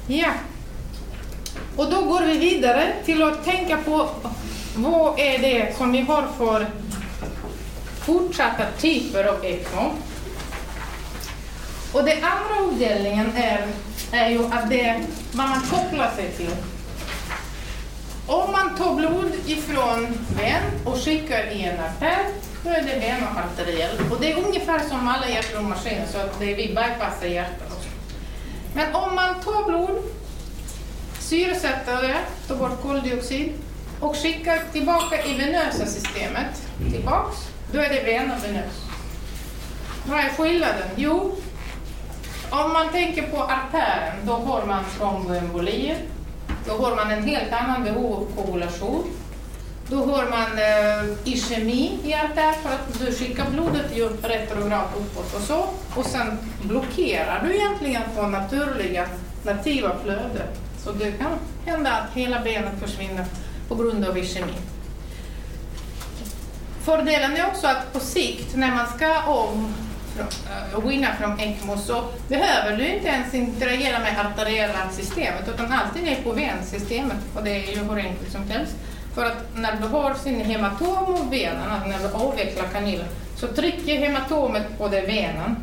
Ja. 0.06 0.30
Och 1.76 1.90
då 1.90 2.02
går 2.02 2.20
vi 2.20 2.38
vidare 2.38 2.92
till 3.04 3.22
att 3.22 3.44
tänka 3.44 3.76
på 3.76 4.08
vad 4.76 5.20
är 5.20 5.38
det 5.38 5.76
som 5.76 5.92
vi 5.92 6.00
har 6.00 6.26
för 6.38 6.66
fortsatta 8.00 8.64
typer 8.80 9.24
av 9.24 9.44
ECMO. 9.44 9.90
Och 11.92 12.04
den 12.04 12.16
andra 12.16 12.68
avdelningen 12.68 13.32
är, 13.36 13.66
är 14.12 14.30
ju 14.30 14.44
att 14.44 14.70
det 14.70 14.80
är 14.80 15.00
vad 15.32 15.48
man 15.48 15.60
kopplar 15.60 16.10
sig 16.16 16.32
till. 16.36 16.50
Om 18.28 18.52
man 18.52 18.76
tar 18.76 18.94
blod 18.94 19.32
ifrån 19.46 20.06
ven 20.36 20.62
och 20.84 20.96
skickar 20.96 21.46
i 21.46 21.62
en 21.64 21.80
artär, 21.80 22.18
då 22.64 22.70
är 22.70 22.82
det 22.82 22.98
venoarteriell. 22.98 23.98
Och 24.10 24.20
det 24.20 24.32
är 24.32 24.46
ungefär 24.46 24.78
som 24.88 25.08
alla 25.08 25.28
hjärt-lungmaskiner, 25.28 26.06
så 26.06 26.18
att 26.18 26.38
det, 26.38 26.54
vi 26.54 26.66
bypassar 26.66 27.26
hjärtat. 27.26 27.86
Men 28.74 28.94
om 28.94 29.14
man 29.14 29.40
tar 29.40 29.64
blod, 29.68 30.02
syresätter 31.18 32.02
det, 32.02 32.18
tar 32.48 32.56
bort 32.56 32.82
koldioxid 32.82 33.52
och 34.00 34.16
skickar 34.16 34.62
tillbaka 34.72 35.24
i 35.24 35.34
venösa 35.34 35.86
systemet, 35.86 36.68
tillbaks, 36.92 37.36
då 37.72 37.80
är 37.80 37.88
det 37.88 38.02
venovenös. 38.02 38.74
Vad 40.06 40.18
är 40.18 40.28
skillnaden? 40.28 40.88
Jo, 40.96 41.36
om 42.50 42.72
man 42.72 42.88
tänker 42.88 43.22
på 43.22 43.42
artären, 43.42 44.16
då 44.26 44.32
har 44.32 44.66
man 44.66 44.84
tromboembolier, 44.98 45.96
då 46.68 46.74
har 46.74 46.96
man 46.96 47.10
en 47.10 47.22
helt 47.22 47.52
annan 47.52 47.84
behov 47.84 48.12
av 48.12 48.26
koagulation. 48.36 49.04
Då 49.90 49.96
har 49.96 50.26
man 50.30 50.58
eh, 50.58 51.32
ischemi 51.32 51.98
i 52.04 52.10
hjärtat. 52.10 52.56
för 52.62 52.68
att 52.68 52.98
du 52.98 53.12
skickar 53.12 53.50
blodet 53.50 53.96
ju 53.96 54.08
retrograd 54.08 54.84
uppåt 54.98 55.34
och 55.34 55.40
så. 55.40 55.68
Och 56.00 56.06
sen 56.06 56.38
blockerar 56.62 57.42
du 57.44 57.56
egentligen 57.56 58.02
på 58.16 58.22
naturliga, 58.22 59.06
nativa 59.42 59.96
flödet. 60.04 60.60
Så 60.84 60.92
det 60.92 61.12
kan 61.12 61.30
hända 61.64 61.90
att 61.90 62.16
hela 62.16 62.40
benet 62.40 62.80
försvinner 62.80 63.24
på 63.68 63.74
grund 63.74 64.04
av 64.04 64.18
ischemi. 64.18 64.52
Fördelen 66.84 67.36
är 67.36 67.46
också 67.46 67.66
att 67.66 67.92
på 67.92 68.00
sikt 68.00 68.56
när 68.56 68.74
man 68.74 68.86
ska 68.96 69.26
om 69.26 69.74
Eh, 70.20 70.74
och 70.74 70.90
vinna 70.90 71.08
från 71.20 71.40
ECMO 71.40 71.76
så 71.76 72.04
behöver 72.28 72.76
du 72.76 72.88
inte 72.88 73.08
ens 73.08 73.34
interagera 73.34 73.98
med 73.98 74.26
arteriella 74.26 74.90
systemet 74.92 75.48
utan 75.54 75.72
alltid 75.72 76.08
är 76.08 76.22
på 76.22 76.32
vensystemet 76.32 77.16
och 77.34 77.44
det 77.44 77.50
är 77.50 77.70
ju 77.70 77.78
hur 77.78 77.98
enkelt 77.98 78.32
som 78.32 78.50
helst. 78.50 78.74
För 79.14 79.24
att 79.24 79.56
när 79.56 79.76
du 79.82 79.88
har 79.88 80.14
sin 80.14 80.40
hematom 80.40 81.14
och 81.14 81.32
venan, 81.32 81.88
när 81.88 81.98
du 81.98 82.14
avvecklar 82.14 82.64
kanylen, 82.72 83.06
så 83.36 83.46
trycker 83.46 83.98
hematomet 83.98 84.78
på 84.78 84.88
den 84.88 85.06
venan 85.06 85.56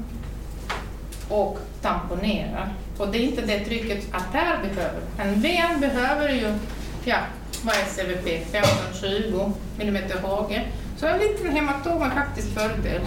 och 1.30 1.60
tamponerar. 1.82 2.74
Och 2.98 3.08
det 3.08 3.18
är 3.18 3.22
inte 3.22 3.42
det 3.42 3.60
trycket 3.60 4.16
artär 4.16 4.58
behöver. 4.62 5.02
En 5.20 5.42
ven 5.42 5.80
behöver 5.80 6.30
ju, 6.30 6.54
ja, 7.04 7.18
vad 7.64 7.76
är 7.76 7.86
CVP? 7.86 8.56
15-20 9.02 9.52
mm 9.80 10.04
Hg. 10.24 10.68
Så 10.98 11.08
en 11.08 11.20
liten 11.20 11.52
hematom 11.52 12.02
är 12.02 12.10
faktiskt 12.10 12.54
fördel. 12.54 13.02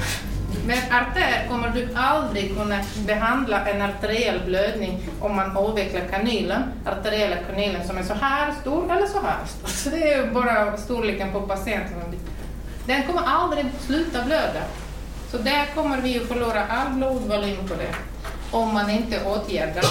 Med 0.67 0.79
artär 0.79 1.49
kommer 1.49 1.69
du 1.69 1.89
aldrig 1.95 2.57
kunna 2.57 2.81
behandla 3.07 3.67
en 3.67 3.83
arteriell 3.83 4.41
blödning 4.47 4.99
om 5.21 5.37
man 5.37 5.57
avvecklar 5.57 6.01
kanylen, 6.11 6.63
arteriella 6.87 7.37
kanylen 7.37 7.87
som 7.87 7.99
är 7.99 8.03
så 8.03 8.15
här 8.15 8.53
stor 8.61 8.93
eller 8.93 9.07
så 9.07 9.21
här 9.21 9.47
stor. 9.47 9.69
Så 9.69 9.91
det 9.91 10.13
är 10.13 10.31
bara 10.31 10.77
storleken 10.77 11.33
på 11.33 11.41
patienten. 11.41 11.97
Den 12.87 13.03
kommer 13.03 13.23
aldrig 13.27 13.67
sluta 13.81 14.25
blöda. 14.25 14.63
Så 15.31 15.39
där 15.39 15.67
kommer 15.75 16.01
vi 16.01 16.21
att 16.21 16.29
förlora 16.29 16.67
all 16.67 16.93
blodvolym 16.93 17.69
på 17.69 17.75
det. 17.75 17.95
Om 18.51 18.75
man 18.75 18.91
inte 18.91 19.25
åtgärdar 19.25 19.85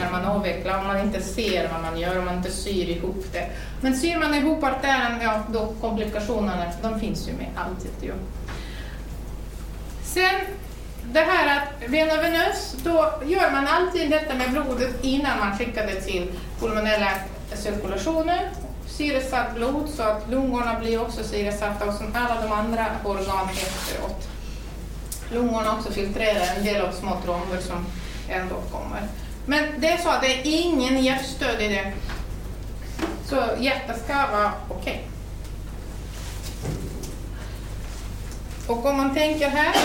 när 0.00 0.10
man 0.10 0.24
avvecklar, 0.24 0.78
om 0.78 0.86
man 0.86 1.00
inte 1.00 1.22
ser 1.22 1.68
vad 1.72 1.82
man 1.82 2.00
gör, 2.00 2.18
om 2.18 2.24
man 2.24 2.36
inte 2.36 2.50
syr 2.50 2.88
ihop 2.88 3.24
det. 3.32 3.48
Men 3.80 3.96
syr 3.96 4.18
man 4.18 4.34
ihop 4.34 4.64
artären, 4.64 5.20
ja 5.22 5.42
då 5.52 5.74
komplikationerna, 5.80 6.64
de 6.82 7.00
finns 7.00 7.28
ju 7.28 7.32
med 7.32 7.48
alltid. 7.56 7.90
Ju. 8.02 8.12
Sen 10.14 10.40
det 11.12 11.20
här 11.20 11.56
att 11.56 11.90
venovenös, 11.90 12.76
då 12.84 13.12
gör 13.26 13.50
man 13.50 13.66
alltid 13.66 14.10
detta 14.10 14.34
med 14.34 14.50
blodet 14.50 15.04
innan 15.04 15.38
man 15.38 15.58
skickar 15.58 15.86
det 15.86 16.00
till 16.00 16.32
pulmonella 16.58 17.10
cirkulationen. 17.54 18.38
Syresatt 18.86 19.54
blod 19.54 19.88
så 19.88 20.02
att 20.02 20.30
lungorna 20.30 20.80
blir 20.80 21.02
också 21.02 21.24
syresatta 21.24 21.86
och 21.86 21.94
sen 21.94 22.16
alla 22.16 22.42
de 22.42 22.52
andra 22.52 22.86
organ 23.04 23.48
efteråt. 23.52 24.28
Lungorna 25.32 25.74
också 25.74 25.92
filtrerar 25.92 26.46
en 26.56 26.64
del 26.64 26.84
av 26.84 26.92
små 26.92 27.16
tromber 27.24 27.60
som 27.60 27.86
ändå 28.28 28.54
kommer. 28.72 29.02
Men 29.46 29.64
det 29.78 29.88
är 29.88 29.98
så 29.98 30.08
att 30.08 30.22
det 30.22 30.32
är 30.32 30.40
ingen 30.44 31.04
hjärtstöd 31.04 31.60
i 31.62 31.68
det. 31.68 31.92
Så 33.26 33.36
hjärtat 33.58 34.04
ska 34.04 34.14
vara 34.14 34.52
okej. 34.68 34.80
Okay. 34.80 35.09
Och 38.70 38.86
om 38.86 38.96
man 38.96 39.14
tänker 39.14 39.48
här, 39.48 39.76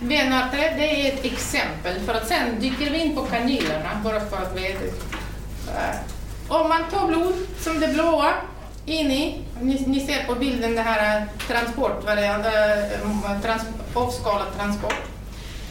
Venarte, 0.00 0.56
det 0.56 1.08
är 1.08 1.12
ett 1.12 1.24
exempel, 1.24 2.00
för 2.00 2.14
att 2.14 2.28
sen 2.28 2.60
dyker 2.60 2.90
vi 2.90 2.98
in 2.98 3.14
på 3.14 3.22
kanylerna, 3.22 3.90
bara 4.04 4.20
för 4.20 4.36
att 4.36 4.56
veta. 4.56 4.84
Om 6.48 6.68
man 6.68 6.90
tar 6.90 7.06
blod, 7.06 7.34
som 7.60 7.80
det 7.80 7.88
blåa, 7.88 8.34
in 8.86 9.10
i, 9.10 9.44
ni, 9.60 9.84
ni 9.86 10.00
ser 10.00 10.24
på 10.24 10.34
bilden 10.34 10.74
det 10.74 10.82
här 10.82 11.20
eh, 11.20 11.26
transport, 11.48 12.08
eh, 12.08 13.40
trans, 13.42 13.62
avskalad 13.94 14.46
transport 14.56 15.02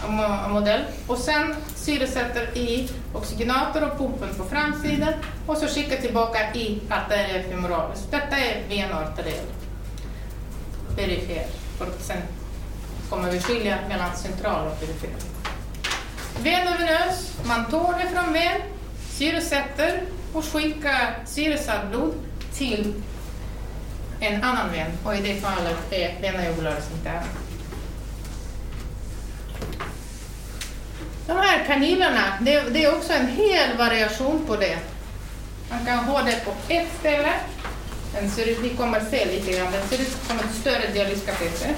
eh, 0.04 0.50
modell 0.50 0.82
och 1.08 1.18
sen 1.18 1.56
syresätter 1.76 2.58
i 2.58 2.90
oxygenator 3.14 3.84
och 3.84 3.98
pumpen 3.98 4.36
på 4.38 4.46
framsidan 4.46 5.14
och 5.48 5.58
så 5.58 5.68
skickar 5.68 5.98
tillbaka 5.98 6.54
i 6.54 6.82
arteria 6.90 7.44
femoralis. 7.44 8.08
Detta 8.12 8.38
är 8.38 8.64
venarteriell 8.70 9.65
perifer. 10.96 11.46
För 11.78 11.88
sen 12.00 12.22
kommer 13.10 13.32
vi 13.32 13.40
skilja 13.40 13.78
mellan 13.90 14.16
central 14.16 14.68
och 14.68 14.80
perifer. 14.80 15.10
Venovenös, 16.44 17.34
man 17.44 17.66
tar 17.66 18.00
det 18.00 18.10
från 18.10 18.34
ven, 18.34 18.62
syresätter 19.12 20.02
och 20.34 20.46
skickar 20.46 21.18
syresatt 21.26 21.90
blod 21.90 22.14
till 22.54 22.94
en 24.20 24.44
annan 24.44 24.72
ven 24.72 24.92
och 25.04 25.16
i 25.16 25.22
det 25.22 25.42
fallet 25.42 25.78
är 25.92 26.22
vena 26.22 26.46
jugularis 26.46 26.92
interna. 26.98 27.26
De 31.28 31.38
här 31.38 31.66
kanylerna, 31.68 32.38
det, 32.42 32.62
det, 32.62 32.84
är 32.84 32.96
också 32.96 33.14
en 33.14 33.28
hel 33.28 33.78
variation 33.78 34.46
på 34.48 34.56
det. 34.56 34.78
Man 35.70 35.86
kan 35.86 35.98
ha 35.98 36.22
det 36.22 36.46
på 36.46 36.52
ett 36.68 36.88
ställe 37.00 37.34
den 38.16 38.32
ser 38.32 38.46
ut, 38.46 38.78
kommer 38.78 39.00
se 39.00 39.26
lite 39.26 39.52
grann, 39.52 39.72
den 39.72 39.88
ser 39.88 40.02
ut 40.02 40.18
som 40.28 40.40
ett 40.40 40.56
större 40.62 40.94
dialyskateter. 40.94 41.76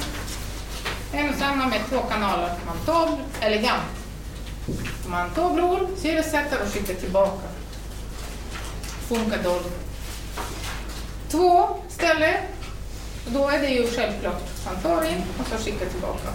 En 1.13 1.29
och 1.29 1.35
samma 1.35 1.67
med 1.67 1.79
två 1.89 1.99
kanaler. 1.99 2.51
Man 2.65 2.77
tar 2.85 3.17
elegant. 3.41 3.83
Man 5.07 5.29
tar 5.29 5.53
blod, 5.53 5.87
syresätter 5.97 6.61
och 6.61 6.73
skickar 6.73 6.93
tillbaka. 6.93 7.47
Funkar 9.07 9.43
dåligt. 9.43 9.79
Två 11.31 11.67
ställen, 11.89 12.35
då 13.27 13.49
är 13.49 13.59
det 13.59 13.69
ju 13.69 13.87
självklart 13.87 14.41
man 14.65 14.81
tar 14.81 15.09
in 15.09 15.23
och 15.39 15.47
så 15.47 15.63
skickar 15.63 15.85
tillbaka. 15.85 16.29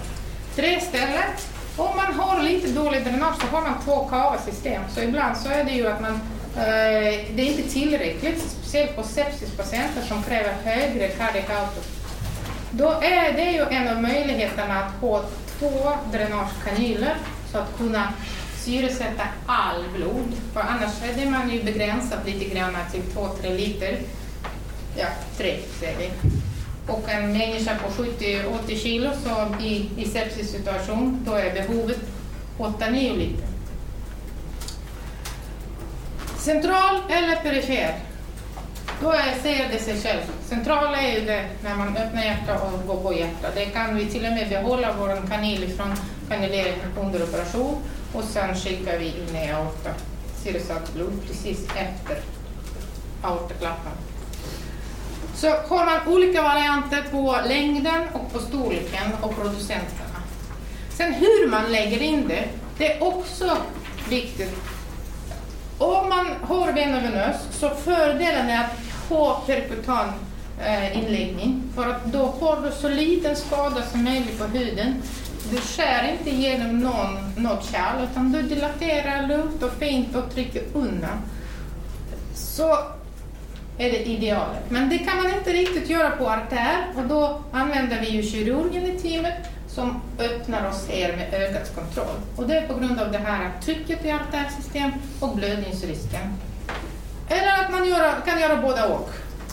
Tre 0.56 0.80
ställen, 0.80 1.30
om 1.76 1.96
man 1.96 2.14
har 2.14 2.42
lite 2.42 2.68
dålig 2.68 3.04
dränage 3.04 3.40
så 3.40 3.46
har 3.46 3.62
man 3.62 3.82
två 3.84 4.08
kava-system. 4.08 4.82
Så 4.94 5.00
ibland 5.00 5.36
så 5.36 5.48
är 5.48 5.64
det 5.64 5.70
ju 5.70 5.86
att 5.86 6.00
man 6.00 6.20
Eh, 6.56 7.24
det 7.34 7.42
är 7.42 7.46
inte 7.46 7.70
tillräckligt, 7.70 8.40
speciellt 8.40 8.96
på 8.96 9.02
sepsispatienter 9.02 10.02
som 10.02 10.22
kräver 10.22 10.52
högre 10.64 11.08
cardiac 11.08 11.44
output. 11.60 11.88
Då 12.70 12.90
är 12.90 13.32
det 13.32 13.50
ju 13.50 13.76
en 13.76 13.88
av 13.96 14.02
möjligheterna 14.02 14.78
att 14.78 15.00
få 15.00 15.24
två 15.58 15.92
dränagekanyler 16.12 17.16
så 17.52 17.58
att 17.58 17.76
kunna 17.78 18.12
syresätta 18.64 19.22
all 19.46 19.84
blod. 19.96 20.32
För 20.52 20.60
annars 20.60 20.90
är 21.16 21.30
man 21.30 21.50
ju 21.50 21.62
begränsat 21.62 22.26
lite 22.26 22.44
grann 22.44 22.76
till 22.92 23.02
2-3 23.02 23.56
liter. 23.56 23.98
Ja, 24.96 25.06
3 25.36 25.56
säger 25.80 25.98
vi. 25.98 26.10
Och 26.86 27.08
en 27.08 27.32
människa 27.32 27.76
på 27.78 28.02
70-80 28.02 28.76
kilo 28.76 29.10
så 29.24 29.64
i, 29.64 29.90
i 29.96 30.04
sepsissituation, 30.04 31.24
då 31.26 31.34
är 31.34 31.52
behovet 31.52 32.00
8-9 32.58 33.16
liter. 33.18 33.51
Central 36.42 37.00
eller 37.08 37.36
perifer? 37.36 37.94
Då 39.02 39.10
är, 39.10 39.34
säger 39.42 39.68
det 39.72 39.78
sig 39.78 40.00
själv. 40.00 40.20
Central 40.48 40.94
är 40.94 41.18
ju 41.18 41.26
det 41.26 41.44
när 41.64 41.76
man 41.76 41.96
öppnar 41.96 42.24
hjärtat 42.24 42.62
och 42.62 42.86
går 42.86 43.02
på 43.02 43.14
hjärtat. 43.14 43.54
Det 43.54 43.64
kan 43.64 43.96
vi 43.96 44.06
till 44.06 44.26
och 44.26 44.32
med 44.32 44.48
behålla 44.48 44.94
vår 44.98 45.28
kanil 45.28 45.72
från 45.76 45.94
kanylering 46.28 46.80
under 47.00 47.22
operation 47.22 47.76
och 48.12 48.24
sen 48.24 48.54
skickar 48.54 48.98
vi 48.98 49.06
in 49.06 49.36
i 49.36 49.50
aorta, 49.52 49.90
syresatt 50.44 50.94
blod 50.94 51.12
precis 51.26 51.66
efter 51.76 52.16
aortaklappen. 53.22 53.92
Så 55.34 55.48
har 55.48 55.86
man 55.86 56.14
olika 56.14 56.42
varianter 56.42 57.04
på 57.10 57.36
längden 57.48 58.02
och 58.12 58.32
på 58.32 58.38
storleken 58.38 59.12
och 59.20 59.36
producenterna. 59.36 60.18
Sen 60.90 61.14
hur 61.14 61.50
man 61.50 61.72
lägger 61.72 62.02
in 62.02 62.28
det, 62.28 62.44
det 62.78 62.92
är 62.92 63.02
också 63.02 63.56
viktigt. 64.08 64.54
Om 65.82 66.08
man 66.08 66.26
har 66.42 66.72
venovenös 66.72 67.36
så 67.50 67.70
fördelen 67.70 68.50
är 68.50 68.64
att 68.64 68.76
ha 69.08 69.42
perkutan 69.46 70.12
eh, 70.60 70.98
inläggning 70.98 71.62
för 71.74 71.88
att 71.88 72.04
då 72.04 72.32
får 72.40 72.56
du 72.62 72.72
så 72.72 72.88
liten 72.88 73.36
skada 73.36 73.82
som 73.82 74.04
möjligt 74.04 74.38
på 74.38 74.44
huden. 74.44 75.02
Du 75.50 75.56
skär 75.56 76.12
inte 76.12 76.30
genom 76.30 76.80
någon, 76.80 77.32
något 77.36 77.70
kärl 77.72 78.04
utan 78.10 78.32
du 78.32 78.42
dilaterar 78.42 79.26
lugnt 79.28 79.62
och 79.62 79.72
fint 79.72 80.16
och 80.16 80.34
trycker 80.34 80.62
undan. 80.72 81.18
Så 82.34 82.78
är 83.78 83.90
det 83.90 84.08
idealet. 84.08 84.70
Men 84.70 84.88
det 84.88 84.98
kan 84.98 85.16
man 85.16 85.34
inte 85.38 85.52
riktigt 85.52 85.90
göra 85.90 86.10
på 86.10 86.28
artär 86.28 86.86
och 86.96 87.02
då 87.02 87.40
använder 87.52 88.00
vi 88.00 88.08
ju 88.08 88.22
kirurgen 88.22 88.86
i 88.86 88.98
teamet 88.98 89.48
som 89.74 90.02
öppnar 90.18 90.68
och 90.68 90.74
ser 90.74 91.16
med 91.16 91.34
ökad 91.34 91.74
kontroll. 91.74 92.16
Och 92.36 92.46
det 92.46 92.56
är 92.56 92.68
på 92.68 92.74
grund 92.74 93.00
av 93.00 93.12
det 93.12 93.18
här 93.18 93.50
trycket 93.64 94.04
i 94.04 94.10
artärsystem 94.10 94.90
och 95.20 95.36
blödningsrisken. 95.36 96.36
Eller 97.28 97.64
att 97.64 97.70
man 97.72 97.88
göra, 97.88 98.12
kan 98.26 98.40
göra 98.40 98.56
båda 98.56 98.88
och. 98.88 99.10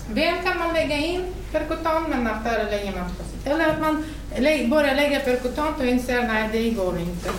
Ven 0.09 0.35
kan 0.43 0.57
man 0.57 0.73
lägga 0.73 0.97
in 0.97 1.25
perkutan 1.51 2.05
men 2.09 2.27
artärer 2.27 2.71
lägger 2.71 2.91
man 2.91 3.09
på. 3.09 3.49
Eller 3.49 3.69
att 3.69 3.81
man 3.81 4.05
börjar 4.69 4.95
lägga 4.95 5.19
perkutan 5.19 5.73
och 5.75 5.85
inser 5.85 6.27
nej 6.27 6.49
det 6.51 6.69
går 6.69 6.99
inte. 6.99 7.29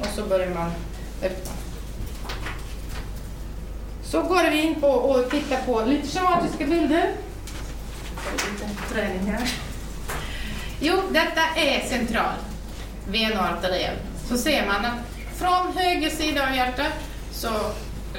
Och 0.00 0.06
så 0.14 0.22
börjar 0.22 0.50
man 0.50 0.70
öppna. 1.22 1.52
Så 4.04 4.22
går 4.22 4.50
vi 4.50 4.62
in 4.62 4.80
på 4.80 4.88
och 4.88 5.30
tittar 5.30 5.62
på 5.66 5.84
lite 5.86 6.08
schematiska 6.08 6.66
bilder. 6.66 7.12
Lite 8.32 8.92
träning 8.92 9.32
här. 9.32 9.48
Jo, 10.80 11.02
detta 11.10 11.40
är 11.56 11.88
central 11.88 12.34
venoarteriell. 13.08 13.96
Så 14.28 14.38
ser 14.38 14.66
man 14.66 14.84
att 14.84 14.98
från 15.36 15.76
höger 15.76 16.10
sida 16.10 16.48
av 16.48 16.54
hjärtat 16.54 16.92
så 17.32 17.48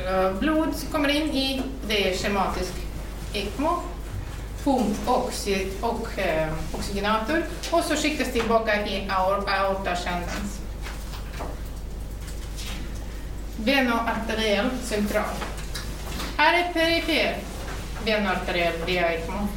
eh, 0.05 0.33
blod 0.39 0.69
kommer 0.91 1.09
in 1.09 1.31
i, 1.31 1.61
det 1.87 2.09
är 2.09 2.17
schematisk 2.17 2.73
ECMO, 3.33 3.81
pump 4.63 4.97
och, 5.05 5.31
och 5.81 6.19
eh, 6.19 6.47
oxygenator 6.73 7.43
och 7.71 7.83
så 7.83 7.95
skickas 7.95 8.31
tillbaka 8.31 8.87
i 8.87 9.07
aorta. 9.09 9.97
Venoarteriell 13.57 14.69
central. 14.83 15.35
Här 16.37 16.63
är 16.63 16.73
perifer 16.73 17.37
venoarteriell 18.05 18.75
via 18.85 19.13
ECMO. 19.13 19.47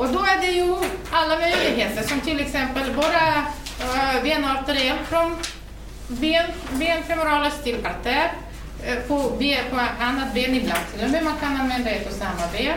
Och 0.00 0.08
då 0.08 0.18
är 0.18 0.40
det 0.40 0.52
ju 0.52 0.76
alla 1.10 1.36
möjligheter 1.38 2.02
som 2.02 2.20
till 2.20 2.40
exempel 2.40 2.94
bara 2.94 3.38
uh, 3.80 4.16
eh, 4.16 4.22
venarteriell 4.22 4.98
från 4.98 5.36
ben, 6.08 6.46
ben 6.72 7.02
femoralis 7.02 7.62
till 7.62 7.86
eh, 8.84 8.98
på, 9.08 9.36
ben, 9.38 9.64
på 9.70 9.76
annat 10.00 10.34
ben 10.34 10.54
ibland 10.54 10.80
till 10.94 11.04
och 11.04 11.10
med 11.10 11.24
man 11.24 11.36
kan 11.40 11.56
använda 11.56 11.90
ett 11.90 12.06
och 12.06 12.12
samma 12.12 12.52
ben. 12.52 12.76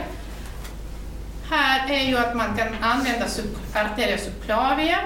Här 1.49 1.91
är 1.91 2.07
ju 2.07 2.17
att 2.17 2.35
man 2.35 2.57
kan 2.57 2.67
använda 2.81 3.27
sub, 3.27 3.57
arteria 3.73 4.17
subclavia 4.17 4.99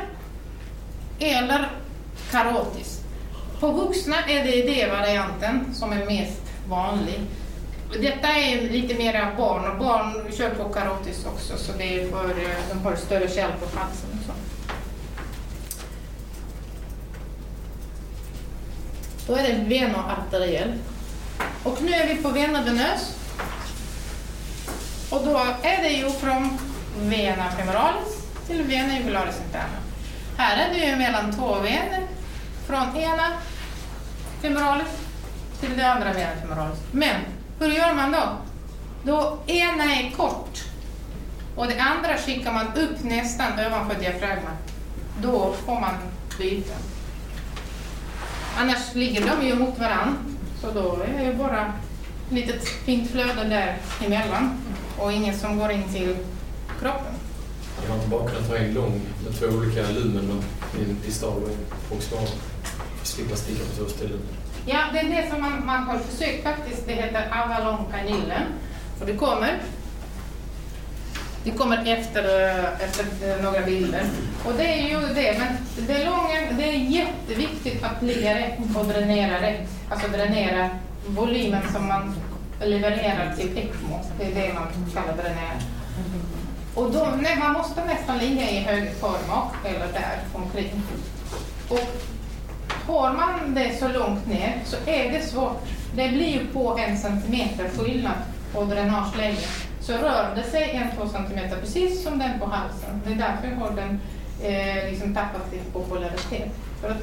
eller 1.20 1.72
karotis. 2.32 3.02
På 3.60 3.72
vuxna 3.72 4.16
är 4.28 4.44
det 4.44 4.62
D-varianten 4.62 5.74
som 5.74 5.92
är 5.92 6.06
mest 6.06 6.42
vanlig. 6.70 7.22
Detta 7.94 8.28
är 8.28 8.70
lite 8.70 8.96
mer 8.96 9.34
barn 9.38 9.72
och 9.72 9.78
barn 9.80 10.32
kör 10.38 10.50
på 10.50 10.70
karotis 10.70 11.26
också 11.26 11.58
så 11.58 11.72
det 11.78 12.00
är 12.00 12.12
för, 12.12 12.30
eh, 12.30 12.58
de 12.70 12.80
har 12.84 12.96
större 12.96 13.30
kärl 13.30 13.52
på 13.52 13.80
halsen. 13.80 14.10
Och 14.20 14.26
så. 14.26 14.32
Då 19.28 19.36
är 19.36 19.44
det 19.44 19.54
venoarteriell. 19.54 20.74
Och 21.64 21.82
nu 21.82 21.92
är 21.92 22.08
vi 22.08 22.16
på 22.16 22.30
venovenös. 22.30 23.16
Och 25.10 25.26
då 25.26 25.38
är 25.62 25.84
det 25.84 25.90
ju 25.90 26.10
från 26.10 26.58
vena 27.00 27.52
femoralis 27.52 28.28
till 28.48 28.64
vena 28.64 28.98
jugularis 28.98 29.42
interna. 29.46 29.78
Här 30.38 30.70
är 30.70 30.74
det 30.74 30.86
ju 30.86 30.96
mellan 30.96 31.34
två 31.34 31.56
vener. 31.56 32.08
Från 32.68 32.98
ena 32.98 33.34
femoralis 34.42 34.88
till 35.60 35.78
det 35.78 35.92
andra 35.92 36.14
vena 36.14 36.36
femoralis. 36.42 36.80
Men 36.92 37.22
hur 37.60 37.68
gör 37.68 37.94
man 37.94 38.12
då? 38.12 38.38
Då 39.04 39.38
ena 39.48 39.84
är 39.84 40.12
kort 40.18 40.64
och 41.56 41.68
det 41.68 41.80
andra 41.80 42.18
skickar 42.18 42.54
man 42.54 42.68
upp 42.68 43.04
nästan 43.04 43.52
ovanför 43.68 44.00
diafragman. 44.00 44.58
Då 45.22 45.54
får 45.66 45.80
man 45.80 45.94
byta. 46.40 46.74
Annars 48.58 48.96
ligger 48.96 49.30
de 49.30 49.48
ju 49.48 49.56
mot 49.56 49.80
varandra, 49.80 50.16
så 50.62 50.72
då 50.72 51.02
är 51.20 51.26
det 51.26 51.34
bara 51.34 51.66
ett 51.66 52.34
litet 52.34 52.68
fint 52.68 53.12
flöde 53.12 53.44
där 53.44 53.78
emellan 54.06 54.58
och 54.98 55.14
ingen 55.14 55.40
som 55.40 55.58
går 55.58 55.72
in 55.72 55.84
till 55.84 56.16
kroppen. 56.80 57.14
Jag 57.84 57.90
har 57.90 57.96
inte 57.96 58.10
bara 58.10 58.30
kunnat 58.30 58.50
ta 58.50 58.58
en 58.58 58.74
lång 58.74 59.02
med 59.24 59.40
två 59.40 59.46
olika 59.46 59.82
lumen 59.82 60.44
i 60.80 60.84
en 60.84 60.98
distal 61.06 61.44
och 61.44 61.50
en 61.50 61.66
proximal. 61.90 62.28
Slippa 63.04 63.36
sticka 63.36 63.64
på 63.64 63.84
två 63.84 63.90
ställen. 63.90 64.20
Ja, 64.70 64.78
det 64.94 65.00
är 65.00 65.04
det 65.04 65.30
som 65.30 65.42
man, 65.42 65.66
man 65.66 65.84
har 65.84 65.98
försökt 66.00 66.44
faktiskt. 66.44 66.88
Det 66.88 66.94
heter 66.94 67.28
Avalon 67.32 67.86
kanyllen. 67.92 68.44
Och 69.00 69.06
det 69.06 69.14
kommer. 69.14 69.60
Det 71.44 71.52
kommer 71.52 71.88
efter, 71.88 72.24
eh, 72.24 72.88
efter 72.88 73.30
eh, 73.30 73.44
några 73.44 73.62
bilder. 73.62 74.04
Och 74.46 74.54
det 74.58 74.64
är 74.64 74.90
ju 74.90 75.14
det, 75.14 75.40
men 75.40 75.48
det, 75.88 76.06
långa, 76.06 76.52
det 76.58 76.64
är 76.64 76.74
jätteviktigt 76.74 77.84
att 77.84 78.04
ligga 78.04 78.36
rätt 78.36 78.60
och 78.76 78.86
dränera 78.86 79.42
rätt. 79.42 79.70
Alltså 79.90 80.08
dränera 80.08 80.70
volymen 81.08 81.62
som 81.74 81.88
man 81.88 82.16
levererar 82.62 83.34
till 83.38 83.58
ECMO. 83.58 84.00
Det 84.20 84.26
är 84.26 84.36
det 84.36 84.54
man 84.54 84.68
kallar 84.94 85.24
dränera. 85.24 85.62
Och 86.76 86.92
då, 86.92 87.14
nej, 87.22 87.38
man 87.40 87.54
måste 87.54 87.86
nästan 87.86 88.18
ligga 88.18 88.50
i 88.50 88.60
hög 88.60 88.96
form 88.96 89.50
eller 89.66 89.94
där 89.94 90.20
omkring. 90.34 90.82
Och 91.70 92.02
har 92.88 93.14
man 93.14 93.56
det 93.56 93.80
så 93.80 93.88
långt 93.88 94.28
ner 94.28 94.60
så 94.66 94.76
är 94.86 95.12
det 95.12 95.22
svårt. 95.22 95.62
Det 95.96 96.10
blir 96.10 96.28
ju 96.28 96.48
på 96.48 96.78
en 96.78 96.98
centimeter 96.98 97.70
skillnad 97.70 98.18
på 98.54 98.64
dränageläge. 98.64 99.48
Så 99.80 99.94
rör 99.94 100.36
det 100.36 100.44
sig 100.44 100.72
en, 100.72 100.98
två 100.98 101.08
centimeter 101.08 101.58
precis 101.58 102.04
som 102.04 102.20
den 102.20 102.40
på 102.40 102.46
halsen. 102.46 103.02
Det 103.06 103.12
är 103.14 103.16
därför 103.16 103.56
har 103.56 103.72
den 103.72 104.00
eh, 104.44 104.90
liksom 104.90 105.14
tappat 105.14 105.50
sin 105.50 105.72
popularitet. 105.74 106.50
För 106.82 106.90
att 106.90 106.98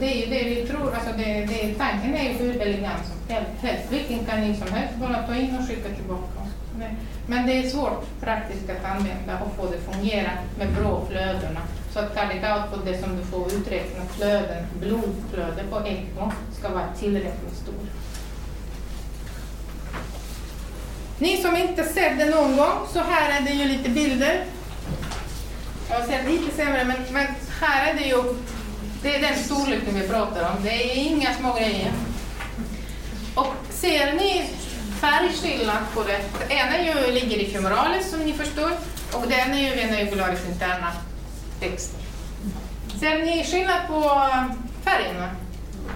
det 0.00 0.06
är 0.06 0.26
ju 0.26 0.26
det 0.26 0.48
vi 0.48 0.66
tror, 0.66 0.94
alltså 0.94 1.10
det, 1.16 1.46
det, 1.46 1.74
tanken 1.74 2.14
är 2.14 2.22
ju 2.22 2.32
hur 2.32 2.60
elegant 2.60 3.02
som 3.06 3.36
helst. 3.60 3.92
Vilken 3.92 4.24
kanin 4.24 4.56
som 4.56 4.72
helst, 4.72 4.94
bara 4.96 5.22
ta 5.22 5.34
in 5.34 5.58
och 5.58 5.68
skicka 5.68 5.88
tillbaka. 5.88 6.40
Men 7.26 7.46
det 7.46 7.52
är 7.52 7.70
svårt 7.70 8.20
praktiskt 8.20 8.70
att 8.70 8.84
använda 8.84 9.40
och 9.44 9.56
få 9.56 9.70
det 9.70 9.76
att 9.76 9.94
fungera 9.94 10.30
med 10.58 10.68
bra 10.68 11.02
flödena. 11.08 11.60
Så 11.92 11.98
att 11.98 12.14
cardiac 12.14 12.62
output, 12.62 12.84
det 12.84 13.02
som 13.02 13.16
du 13.16 13.24
får 13.24 13.52
uträkna 13.52 14.04
flöden, 14.16 14.66
blodflöde 14.80 15.64
på 15.70 15.80
ECMO, 15.86 16.32
ska 16.58 16.68
vara 16.68 16.86
tillräckligt 16.98 17.56
stor. 17.62 17.74
Ni 21.18 21.42
som 21.42 21.56
inte 21.56 21.84
sett 21.84 22.18
det 22.18 22.24
någon 22.24 22.56
gång, 22.56 22.86
så 22.92 22.98
här 22.98 23.40
är 23.40 23.44
det 23.44 23.52
ju 23.52 23.64
lite 23.64 23.90
bilder. 23.90 24.44
Jag 25.90 26.00
har 26.00 26.06
sett 26.06 26.30
lite 26.30 26.56
sämre, 26.56 26.84
men, 26.84 26.96
men 27.12 27.26
här 27.60 27.90
är 27.90 27.94
det 27.94 28.04
ju 28.04 28.34
det 29.02 29.16
är 29.16 29.20
den 29.20 29.44
storleken 29.44 29.94
vi 29.94 30.08
pratar 30.08 30.50
om. 30.50 30.62
Det 30.62 30.70
är 30.70 30.94
inga 30.96 31.34
små 31.34 31.54
grejer. 31.54 31.92
Och 33.34 33.54
ser 33.70 34.12
ni 34.12 34.50
färgskillnad 35.00 35.82
på 35.94 36.02
det? 36.02 36.20
Det 36.48 36.54
ena 36.54 36.84
ju 36.84 37.12
ligger 37.12 37.36
i 37.36 37.50
femoralis 37.52 38.10
som 38.10 38.20
ni 38.20 38.32
förstår 38.32 38.70
och 39.12 39.28
den 39.28 39.54
är 39.54 39.70
ju 39.70 39.76
vena 39.76 40.00
interna 40.00 40.92
texter. 41.60 42.00
Ser 43.00 43.18
ni 43.18 43.44
skillnad 43.44 43.86
på 43.88 44.00
färgerna? 44.84 45.30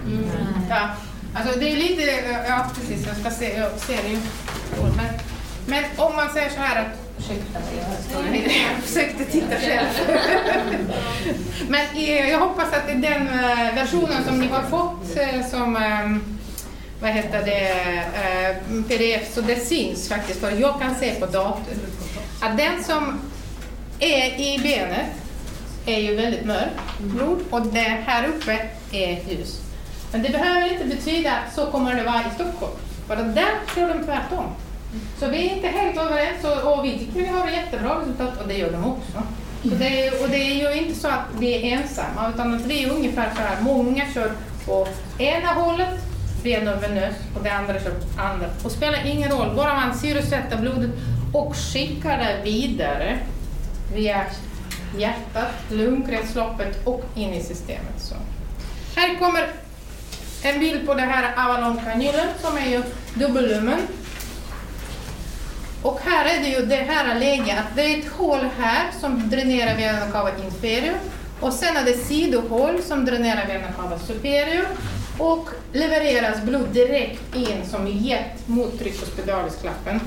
Mm. 0.05 0.29
Ja. 0.69 0.89
Alltså 1.35 1.59
det 1.59 1.71
är 1.71 1.75
lite, 1.75 2.01
ja 2.47 2.65
precis, 2.75 3.07
jag 3.07 3.17
ska 3.17 3.31
se, 3.31 3.57
jag 3.57 3.71
ser 3.71 4.03
det 4.03 4.09
ju. 4.09 4.19
Men, 4.97 5.05
men 5.65 5.83
om 5.97 6.15
man 6.15 6.29
säger 6.33 6.49
så 6.49 6.59
här 6.59 6.81
att, 6.81 7.17
ursäkta 7.17 7.59
mig, 7.59 8.43
jag, 8.47 8.83
försökte 8.83 9.25
titta 9.25 9.55
själv. 9.55 9.87
Men 11.67 11.85
eh, 11.95 12.29
jag 12.29 12.39
hoppas 12.39 12.73
att 12.73 12.89
i 12.89 12.93
den 12.93 13.27
eh, 13.27 13.75
versionen 13.75 14.23
som 14.27 14.39
ni 14.39 14.47
har 14.47 14.63
fått 14.63 15.17
eh, 15.17 15.47
som 15.49 15.75
eh, 15.75 16.17
vad 17.01 17.11
heter 17.11 17.45
det, 17.45 17.69
eh, 18.23 18.83
pdf, 18.87 19.33
så 19.33 19.41
det 19.41 19.65
syns 19.65 20.09
faktiskt, 20.09 20.39
för 20.39 20.51
jag 20.51 20.81
kan 20.81 20.95
se 20.95 21.11
på 21.11 21.25
datorn 21.25 21.79
att 22.41 22.57
den 22.57 22.83
som 22.83 23.19
är 23.99 24.39
i 24.39 24.59
benet 24.63 25.24
är 25.85 25.99
ju 25.99 26.15
väldigt 26.15 26.45
mörk 26.45 26.71
blod 26.97 27.39
och 27.49 27.61
det 27.61 27.97
här 28.05 28.27
uppe 28.27 28.59
är 28.91 29.19
ljus. 29.29 29.61
Men 30.11 30.21
det 30.21 30.29
behöver 30.29 30.73
inte 30.73 30.95
betyda 30.95 31.31
att 31.31 31.55
så 31.55 31.65
kommer 31.65 31.95
det 31.95 32.03
vara 32.03 32.19
i 32.19 32.35
Stockholm. 32.35 32.73
För 33.07 33.17
att 33.17 33.35
där 33.35 33.53
kör 33.75 33.87
de 33.87 34.03
tvärtom. 34.03 34.45
Så 35.19 35.27
vi 35.27 35.37
är 35.37 35.55
inte 35.55 35.67
helt 35.67 35.97
överens 35.97 36.43
och, 36.43 36.73
och 36.73 36.85
vi 36.85 36.99
tycker 36.99 37.21
vi 37.21 37.27
har 37.27 37.49
jättebra 37.49 37.99
resultat 38.01 38.41
och 38.41 38.47
det 38.47 38.53
gör 38.53 38.71
de 38.71 38.85
också. 38.85 39.21
Så 39.63 39.75
det 39.75 40.07
är, 40.07 40.23
och 40.23 40.29
det 40.29 40.37
är 40.37 40.73
ju 40.73 40.81
inte 40.81 40.99
så 40.99 41.07
att 41.07 41.25
vi 41.39 41.53
är 41.53 41.77
ensamma 41.77 42.29
utan 42.33 42.53
att 42.53 42.65
vi 42.65 42.83
är 42.83 42.91
ungefär 42.91 43.31
så 43.35 43.41
här, 43.41 43.61
många 43.61 44.05
kör 44.13 44.31
på 44.65 44.87
ena 45.17 45.47
hållet, 45.47 45.99
venövenös 46.43 47.15
och 47.35 47.43
det 47.43 47.49
andra 47.49 47.73
kör 47.73 47.91
på 47.91 48.21
andra. 48.21 48.47
Och 48.63 48.71
spelar 48.71 49.05
ingen 49.05 49.31
roll, 49.31 49.55
bara 49.55 49.73
man 49.73 49.97
syresätter 49.97 50.57
blodet 50.57 50.91
och 51.33 51.55
skickar 51.55 52.17
det 52.17 52.51
vidare 52.51 53.17
via 53.93 54.25
hjärtat, 54.99 55.51
lungkretsloppet 55.69 56.87
och 56.87 57.03
in 57.15 57.33
i 57.33 57.43
systemet. 57.43 57.99
Så. 57.99 58.15
Här 58.95 59.19
kommer 59.19 59.47
en 60.43 60.59
bild 60.59 60.87
på 60.87 60.93
det 60.93 61.01
här 61.01 61.33
Avalon-kanylen 61.37 62.27
som 62.41 62.57
är 62.57 62.69
ju 62.69 62.83
dubbellumen. 63.13 63.79
Och 65.81 65.99
här 66.03 66.25
är 66.25 66.39
det 66.39 66.47
ju 66.47 66.65
det 66.65 66.75
här 66.75 67.19
läget 67.19 67.59
att 67.59 67.75
det 67.75 67.81
är 67.81 67.99
ett 67.99 68.11
hål 68.11 68.39
här 68.57 68.91
som 68.99 69.29
dränerar 69.29 69.75
vena 69.75 70.11
cava 70.11 70.29
inferior 70.45 70.95
och 71.39 71.53
sen 71.53 71.77
är 71.77 71.85
det 71.85 71.93
sidohål 71.93 72.81
som 72.81 73.05
dränerar 73.05 73.47
vena 73.47 73.71
cava 73.71 73.99
superior 73.99 74.65
och 75.17 75.49
levereras 75.73 76.41
blod 76.41 76.69
direkt 76.69 77.35
in 77.35 77.65
som 77.69 77.87
jet 77.87 78.47
mot 78.47 78.79
tryckospedalis-klappen. 78.79 79.99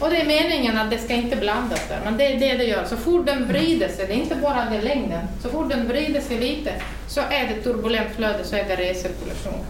Och 0.00 0.10
det 0.10 0.20
är 0.20 0.26
meningen 0.26 0.78
att 0.78 0.90
det 0.90 0.98
ska 0.98 1.14
inte 1.14 1.36
blandas 1.36 1.88
där, 1.88 2.00
men 2.04 2.16
det 2.16 2.26
är 2.26 2.40
det 2.40 2.56
det 2.56 2.64
gör. 2.64 2.84
Så 2.84 2.96
fort 2.96 3.26
den 3.26 3.48
vrider 3.48 3.88
sig, 3.88 4.06
det 4.06 4.12
är 4.12 4.16
inte 4.16 4.34
bara 4.34 4.64
det 4.64 4.82
längden, 4.82 5.26
så 5.42 5.48
fort 5.48 5.68
den 5.68 5.88
vrider 5.88 6.20
sig 6.20 6.40
lite 6.40 6.72
så 7.08 7.20
är 7.20 7.46
det 7.48 7.62
turbulent 7.62 8.16
flöde, 8.16 8.44
så 8.44 8.56
är 8.56 8.64
det 8.64 8.76
recirkulation. 8.76 9.64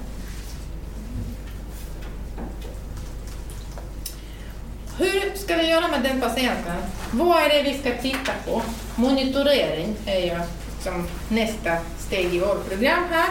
Hur 4.99 5.37
ska 5.37 5.57
vi 5.57 5.71
göra 5.71 5.89
med 5.89 6.03
den 6.03 6.21
patienten? 6.21 6.77
Vad 7.11 7.43
är 7.43 7.49
det 7.49 7.63
vi 7.63 7.79
ska 7.79 8.03
titta 8.03 8.33
på? 8.47 8.63
Monitorering 8.97 9.97
är 10.07 10.21
ju 10.21 10.41
liksom 10.75 11.09
nästa 11.29 11.77
steg 11.99 12.35
i 12.35 12.39
vårt 12.39 12.69
program 12.69 13.05
här. 13.11 13.31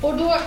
Och 0.00 0.16
då 0.16 0.38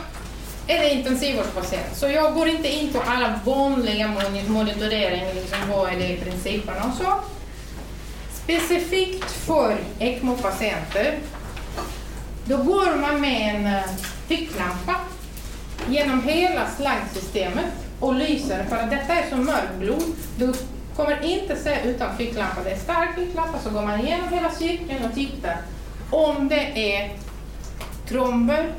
är 0.67 0.79
det 0.79 0.93
intensivvårdspatient. 0.93 1.95
Så 1.95 2.07
jag 2.07 2.33
går 2.33 2.47
inte 2.47 2.67
in 2.67 2.93
på 2.93 3.01
alla 3.05 3.39
vanliga 3.45 4.07
monitorering, 4.47 5.25
liksom 5.35 5.57
vad 5.69 5.93
är 5.93 5.99
det 5.99 6.17
principerna 6.23 6.83
och 6.83 6.97
så. 6.97 7.11
Alltså, 7.11 7.29
specifikt 8.43 9.31
för 9.31 9.77
ECMO-patienter, 9.99 11.19
då 12.45 12.57
går 12.57 12.95
man 12.95 13.21
med 13.21 13.55
en 13.55 13.65
eh, 13.65 13.83
ficklampa 14.27 14.95
genom 15.89 16.23
hela 16.23 16.67
slangsystemet 16.77 17.65
och 17.99 18.15
lyser, 18.15 18.63
för 18.63 18.75
att 18.75 18.89
detta 18.89 19.13
är 19.13 19.29
så 19.29 19.37
mörkt 19.37 19.75
blod. 19.79 20.15
Du 20.37 20.53
kommer 20.95 21.25
inte 21.25 21.55
se 21.55 21.77
utan 21.83 22.17
ficklampa. 22.17 22.63
Det 22.63 22.71
är 22.71 22.77
stark 22.77 23.15
ficklampa, 23.15 23.59
så 23.59 23.69
går 23.69 23.81
man 23.81 23.99
igenom 23.99 24.29
hela 24.33 24.51
cykeln 24.51 25.05
och 25.05 25.15
tittar 25.15 25.57
om 26.09 26.47
det 26.47 26.95
är 26.95 27.11
tromber 28.07 28.73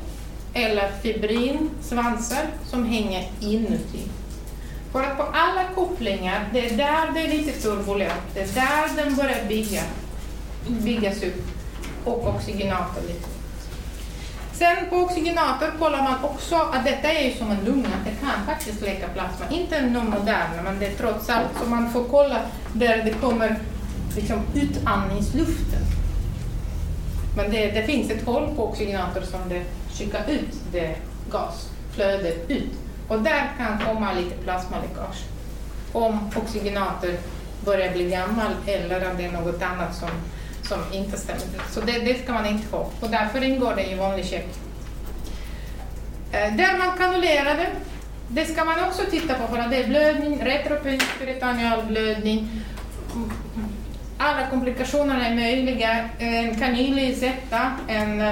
eller 0.63 0.91
fibrinsvansar 1.01 2.45
som 2.69 2.85
hänger 2.85 3.27
inuti. 3.39 4.03
För 4.91 5.03
att 5.03 5.17
på 5.17 5.23
alla 5.23 5.63
kopplingar, 5.75 6.49
det 6.53 6.69
är 6.69 6.77
där 6.77 7.11
det 7.13 7.19
är 7.19 7.27
lite 7.27 7.61
turbulent, 7.61 8.21
det 8.33 8.39
är 8.39 8.47
där 8.47 9.03
den 9.03 9.15
börjar 9.15 9.45
bygga, 9.47 9.81
byggas 10.67 11.23
upp 11.23 11.47
och 12.05 12.27
oxygenator 12.27 13.01
lite. 13.01 13.29
Sen 14.53 14.89
på 14.89 14.95
oxygenator 14.95 15.71
kollar 15.79 16.03
man 16.03 16.23
också 16.23 16.55
att 16.55 16.85
detta 16.85 17.11
är 17.11 17.29
ju 17.29 17.35
som 17.37 17.51
en 17.51 17.65
lunga, 17.65 17.89
det 18.05 18.25
kan 18.25 18.45
faktiskt 18.45 18.81
läcka 18.81 19.07
plasma. 19.07 19.45
Inte 19.49 19.81
någon 19.81 20.09
moderna, 20.09 20.61
men 20.63 20.79
det 20.79 20.85
är 20.85 20.95
trots 20.95 21.29
allt 21.29 21.49
så 21.63 21.69
man 21.69 21.91
får 21.91 22.03
kolla 22.03 22.39
där 22.73 23.03
det 23.03 23.11
kommer 23.11 23.59
liksom 24.15 24.41
utandningsluften. 24.53 25.98
Men 27.35 27.51
det, 27.51 27.71
det 27.71 27.83
finns 27.83 28.11
ett 28.11 28.25
hål 28.25 28.55
på 28.55 28.63
oxygenator 28.63 29.21
som 29.21 29.39
det 29.49 29.63
skickar 29.93 30.23
ut 30.29 30.55
det 30.71 30.95
gasflödet 31.31 32.49
ut. 32.49 32.71
Och 33.07 33.21
där 33.21 33.51
kan 33.57 33.79
komma 33.85 34.13
lite 34.13 34.35
plasmaläckage. 34.35 35.23
Om 35.91 36.29
oxygenator 36.35 37.13
börjar 37.65 37.93
bli 37.93 38.09
gammal 38.09 38.51
eller 38.65 39.11
om 39.11 39.17
det 39.17 39.25
är 39.25 39.31
något 39.31 39.61
annat 39.61 39.95
som, 39.95 40.09
som 40.63 40.79
inte 40.93 41.17
stämmer. 41.17 41.63
Så 41.71 41.81
det, 41.81 41.99
det 41.99 42.23
ska 42.23 42.33
man 42.33 42.45
inte 42.45 42.75
ha. 42.75 42.89
Och 42.99 43.09
därför 43.09 43.43
ingår 43.43 43.75
det 43.75 43.91
i 43.91 43.95
vanlig 43.95 44.25
check. 44.25 44.47
Eh, 46.31 46.55
där 46.55 46.77
man 46.77 46.97
kanulerar 46.97 47.55
det, 47.57 47.69
det 48.27 48.45
ska 48.45 48.65
man 48.65 48.83
också 48.83 49.01
titta 49.11 49.33
på 49.33 49.47
för 49.47 49.57
att 49.57 49.71
det 49.71 49.83
är 49.83 49.87
blödning, 49.87 50.41
retroperitoneal 50.45 51.85
blödning, 51.85 52.63
alla 54.19 54.47
komplikationerna 54.47 55.27
är 55.27 55.35
möjliga. 55.35 56.09
Eh, 56.19 56.45
en 56.45 56.55
kanylicetta, 56.55 57.71
en, 57.87 58.23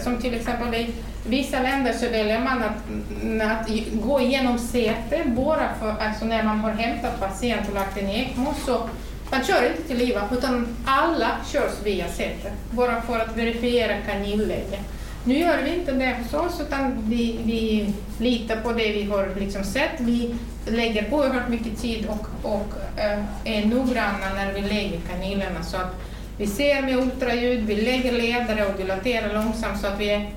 som 0.00 0.18
till 0.18 0.34
exempel 0.34 0.74
i 0.74 0.94
vissa 1.26 1.62
länder 1.62 1.92
så 1.92 2.08
väljer 2.08 2.38
man 2.38 2.62
att, 2.62 2.90
mm, 3.22 3.50
att 3.50 3.68
gå 3.92 4.20
igenom 4.20 4.58
CT 4.58 5.24
bara 5.26 5.68
för, 5.80 5.94
alltså 6.00 6.24
när 6.24 6.42
man 6.42 6.60
har 6.60 6.70
hämtat 6.70 7.20
patient 7.20 7.68
och 7.68 7.74
lagt 7.74 7.98
en 7.98 8.08
ECMO 8.08 8.54
så 8.66 8.88
man 9.30 9.44
kör 9.44 9.66
inte 9.66 9.82
till 9.82 10.02
IVA 10.02 10.28
utan 10.32 10.76
alla 10.84 11.30
körs 11.52 11.72
via 11.84 12.04
CT 12.04 12.46
bara 12.70 13.02
för 13.02 13.18
att 13.18 13.36
verifiera 13.36 13.96
kanylläge. 14.06 14.78
Nu 15.26 15.38
gör 15.38 15.62
vi 15.62 15.74
inte 15.74 15.92
det 15.92 16.16
hos 16.22 16.34
oss 16.34 16.60
utan 16.60 17.04
vi, 17.08 17.38
vi 17.44 17.92
litar 18.24 18.56
på 18.56 18.72
det 18.72 18.92
vi 18.92 19.04
har 19.04 19.28
liksom 19.38 19.64
sett. 19.64 20.00
Vi 20.00 20.34
lägger 20.66 21.14
oerhört 21.14 21.48
mycket 21.48 21.80
tid 21.80 22.06
och, 22.08 22.52
och 22.52 23.00
äh, 23.00 23.24
är 23.44 23.66
noggranna 23.66 24.34
när 24.34 24.52
vi 24.52 24.60
lägger 24.60 25.00
kanylerna 25.10 25.62
så 25.62 25.76
att 25.76 25.94
vi 26.38 26.46
ser 26.46 26.82
med 26.82 26.96
ultraljud, 26.96 27.66
vi 27.66 27.76
lägger 27.76 28.12
ledare 28.12 28.66
och 28.66 28.78
dilaterar 28.78 29.34
långsamt 29.34 29.80
så 29.80 29.86
att 29.86 30.00
vi 30.00 30.10
är 30.10 30.32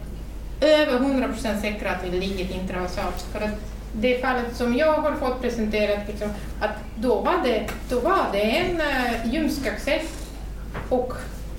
över 0.62 0.94
100 0.94 1.28
procent 1.28 1.62
säkra 1.62 1.92
att 1.92 2.04
vi 2.04 2.20
ligger 2.20 2.56
intravasalt. 2.56 3.22
För 3.32 3.42
att 3.42 3.60
det 3.94 4.22
fallet 4.22 4.56
som 4.56 4.76
jag 4.76 4.94
har 4.94 5.16
fått 5.16 5.42
presenterat, 5.42 6.08
liksom, 6.08 6.30
att 6.62 6.76
då 6.96 7.22
var 7.22 7.44
det, 7.44 7.68
då 7.90 8.00
var 8.00 8.26
det 8.32 8.42
en 8.42 8.82
eh, 8.82 9.14
äh, 9.14 9.34
ljumskaccess 9.34 10.28
och 10.90 11.14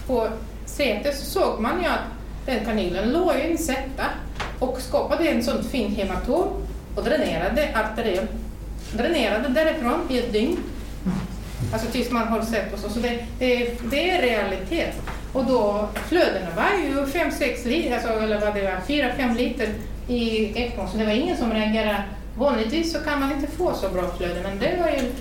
på 0.07 0.29
CT 0.67 1.17
så 1.17 1.25
såg 1.25 1.61
man 1.61 1.83
ju 1.83 1.87
att 1.87 2.18
den 2.49 2.65
kanylen 2.65 3.13
låg 3.13 3.37
i 3.37 3.51
en 3.51 3.59
sätta 3.59 4.05
och 4.59 4.81
skapade 4.81 5.29
en 5.29 5.43
sån 5.43 5.65
fin 5.65 5.95
hematom 5.95 6.49
och 6.95 7.05
dränerade 7.05 7.69
arteriell. 7.75 8.27
Dränerade 8.93 9.49
därifrån 9.49 10.01
i 10.11 10.19
ett 10.19 10.33
dygn. 10.33 10.57
Alltså 11.73 11.91
tills 11.91 12.11
man 12.11 12.29
har 12.29 12.43
sett 12.43 12.73
och 12.73 12.79
så. 12.79 12.89
Så 12.89 13.01
det, 13.01 13.27
det, 13.39 13.71
det 13.91 14.11
är 14.11 14.23
realitet. 14.23 14.95
Och 15.33 15.45
då, 15.45 15.89
flödena 16.09 16.51
var 16.57 16.85
ju 16.85 17.05
5-6 17.05 17.69
liter, 17.69 17.95
alltså, 17.95 18.09
eller 18.09 18.41
vad 18.41 18.55
det 18.55 18.63
var, 18.63 18.81
4-5 18.87 19.37
liter 19.37 19.69
i 20.09 20.53
ECMO, 20.63 20.89
så 20.93 20.99
det 20.99 21.05
var 21.05 21.13
ingen 21.13 21.37
som 21.37 21.53
reagerade. 21.53 22.03
Vanligtvis 22.39 22.93
så 22.93 22.99
kan 22.99 23.21
man 23.21 23.33
inte 23.33 23.47
få 23.47 23.75
så 23.75 23.89
bra 23.89 24.03
flöde, 24.17 24.41
men 24.43 24.59
det 24.59 24.83
var 24.83 24.91
ju 24.91 25.13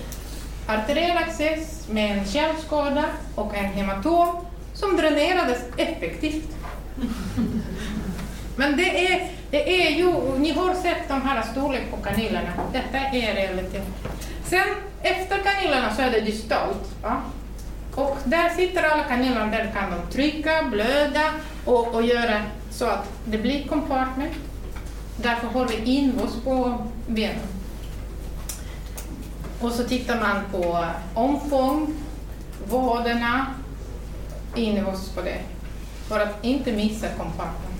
arteriell 0.66 1.16
access 1.16 1.88
med 1.90 2.18
en 2.18 2.24
kärlskada 2.24 3.04
och 3.34 3.56
en 3.56 3.64
hematom 3.64 4.36
som 4.74 4.96
dränerades 4.96 5.58
effektivt. 5.76 6.57
Men 8.56 8.76
det 8.76 9.12
är, 9.12 9.30
det 9.50 9.86
är 9.86 9.90
ju, 9.90 10.38
ni 10.38 10.52
har 10.52 10.74
sett 10.74 11.08
de 11.08 11.22
här 11.22 11.42
storlek 11.42 11.90
på 11.90 11.96
kanylerna, 11.96 12.52
detta 12.72 12.98
är 12.98 13.34
realitet. 13.34 13.86
Sen 14.44 14.66
efter 15.02 15.38
kanylerna 15.38 15.94
så 15.94 16.02
är 16.02 16.10
det 16.10 16.20
dystalt. 16.20 17.02
Va? 17.02 17.22
Och 17.94 18.18
där 18.24 18.48
sitter 18.48 18.82
alla 18.82 19.04
kanylerna, 19.04 19.46
där 19.46 19.72
kan 19.74 19.90
de 19.90 20.12
trycka, 20.12 20.62
blöda 20.62 21.30
och, 21.64 21.94
och 21.94 22.02
göra 22.02 22.42
så 22.70 22.86
att 22.86 23.08
det 23.24 23.38
blir 23.38 23.68
compartment. 23.68 24.32
Därför 25.16 25.46
har 25.46 25.68
vi 25.68 25.76
invås 25.84 26.42
på 26.44 26.86
benen. 27.06 27.46
Och 29.60 29.72
så 29.72 29.84
tittar 29.84 30.20
man 30.20 30.42
på 30.52 30.86
omfång, 31.14 31.94
vaderna, 32.70 33.46
invås 34.54 35.08
på 35.08 35.20
det 35.22 35.38
för 36.08 36.20
att 36.20 36.44
inte 36.44 36.72
missa 36.72 37.08
kompakten. 37.08 37.70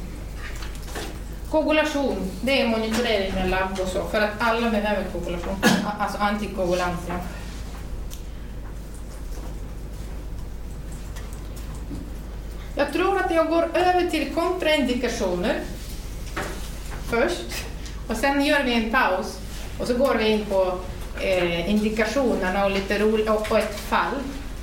Koagulation, 1.51 2.31
det 2.41 2.62
är 2.62 2.68
monitorering 2.68 3.35
med 3.35 3.51
labb 3.51 3.81
och 3.83 3.89
så, 3.89 4.05
för 4.05 4.20
att 4.20 4.31
alla 4.39 4.70
behöver 4.70 5.05
koagulation, 5.12 5.57
alltså 5.99 6.18
antikoagulantia. 6.18 7.20
Jag 12.76 12.93
tror 12.93 13.18
att 13.18 13.31
jag 13.31 13.49
går 13.49 13.62
över 13.74 14.11
till 14.11 14.35
kontraindikationer 14.35 15.61
först 17.11 17.64
och 18.09 18.16
sen 18.16 18.45
gör 18.45 18.64
vi 18.64 18.74
en 18.74 18.91
paus 18.91 19.39
och 19.81 19.87
så 19.87 19.95
går 19.95 20.14
vi 20.14 20.29
in 20.29 20.45
på 20.45 20.79
eh, 21.20 21.70
indikationerna 21.70 22.64
och 22.64 22.70
lite 22.70 22.99
roligt 22.99 23.29
och, 23.29 23.51
och 23.51 23.59
ett 23.59 23.81
fall 23.81 24.14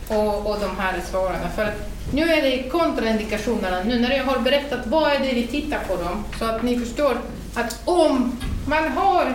och, 0.07 0.49
och 0.49 0.59
de 0.59 0.77
här 0.77 1.01
svaren. 1.11 1.51
För 1.55 1.65
att 1.65 1.89
nu 2.13 2.21
är 2.21 2.41
det 2.41 2.69
kontraindikationerna, 2.69 3.83
nu 3.83 3.99
när 3.99 4.11
jag 4.11 4.23
har 4.23 4.39
berättat 4.39 4.87
vad 4.87 5.11
är 5.11 5.19
det 5.19 5.33
vi 5.33 5.47
tittar 5.47 5.79
på 5.87 5.95
dem, 5.95 6.23
så 6.39 6.45
att 6.45 6.63
ni 6.63 6.79
förstår 6.79 7.17
att 7.53 7.81
om 7.85 8.37
man 8.67 8.91
har 8.91 9.33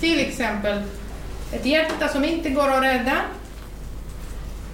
till 0.00 0.20
exempel 0.20 0.82
ett 1.52 1.66
hjärta 1.66 2.08
som 2.08 2.24
inte 2.24 2.50
går 2.50 2.68
att 2.68 2.82
rädda 2.82 3.16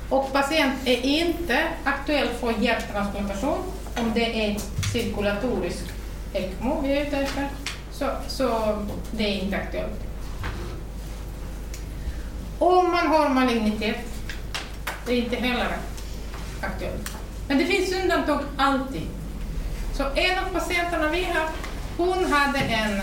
och 0.09 0.33
patient 0.33 0.75
är 0.85 1.07
inte 1.07 1.59
aktuell 1.85 2.29
för 2.29 2.55
hjärttransplantation, 2.61 3.59
om 3.97 4.13
det 4.15 4.45
är 4.45 4.57
cirkulatorisk 4.93 5.85
ECMO 6.33 6.81
vi 6.83 6.93
är 6.93 7.07
ute 7.07 7.17
efter, 7.17 7.49
så, 7.93 8.07
så 8.29 8.79
det 9.11 9.25
är 9.25 9.43
inte 9.43 9.57
aktuellt. 9.57 10.01
Om 12.59 12.91
man 12.91 13.07
har 13.07 13.29
malignitet, 13.29 14.18
det 15.09 15.15
är 15.15 15.23
inte 15.23 15.37
heller 15.37 15.77
aktuellt. 16.61 17.17
Men 17.49 17.59
det 17.59 17.65
finns 17.65 18.03
undantag 18.03 18.41
alltid. 18.57 19.07
Så 19.95 20.03
en 20.03 20.39
av 20.39 20.53
patienterna 20.53 21.09
vi 21.09 21.25
har, 21.25 21.49
hon 21.97 22.33
hade 22.33 22.59
en 22.59 23.01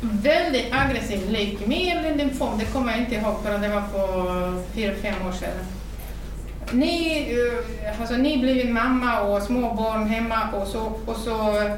väldigt 0.00 0.66
aggressiv 0.72 1.30
leukemi 1.30 1.90
eller 1.90 2.14
lymfom, 2.14 2.58
det 2.58 2.64
kommer 2.64 2.92
jag 2.92 3.00
inte 3.00 3.14
ihåg 3.14 3.42
för 3.42 3.58
det 3.58 3.68
var 3.68 3.82
för 3.82 4.62
fyra, 4.74 4.94
fem 5.02 5.26
år 5.28 5.32
sedan. 5.32 5.66
Ni, 6.72 7.26
eh, 7.82 8.00
alltså, 8.00 8.16
ni 8.16 8.38
blivit 8.38 8.70
mamma 8.70 9.20
och 9.20 9.42
småbarn 9.42 10.06
hemma 10.06 10.52
och 10.52 10.68
så, 10.68 10.92
och 11.06 11.16
så 11.16 11.62
eh, 11.62 11.72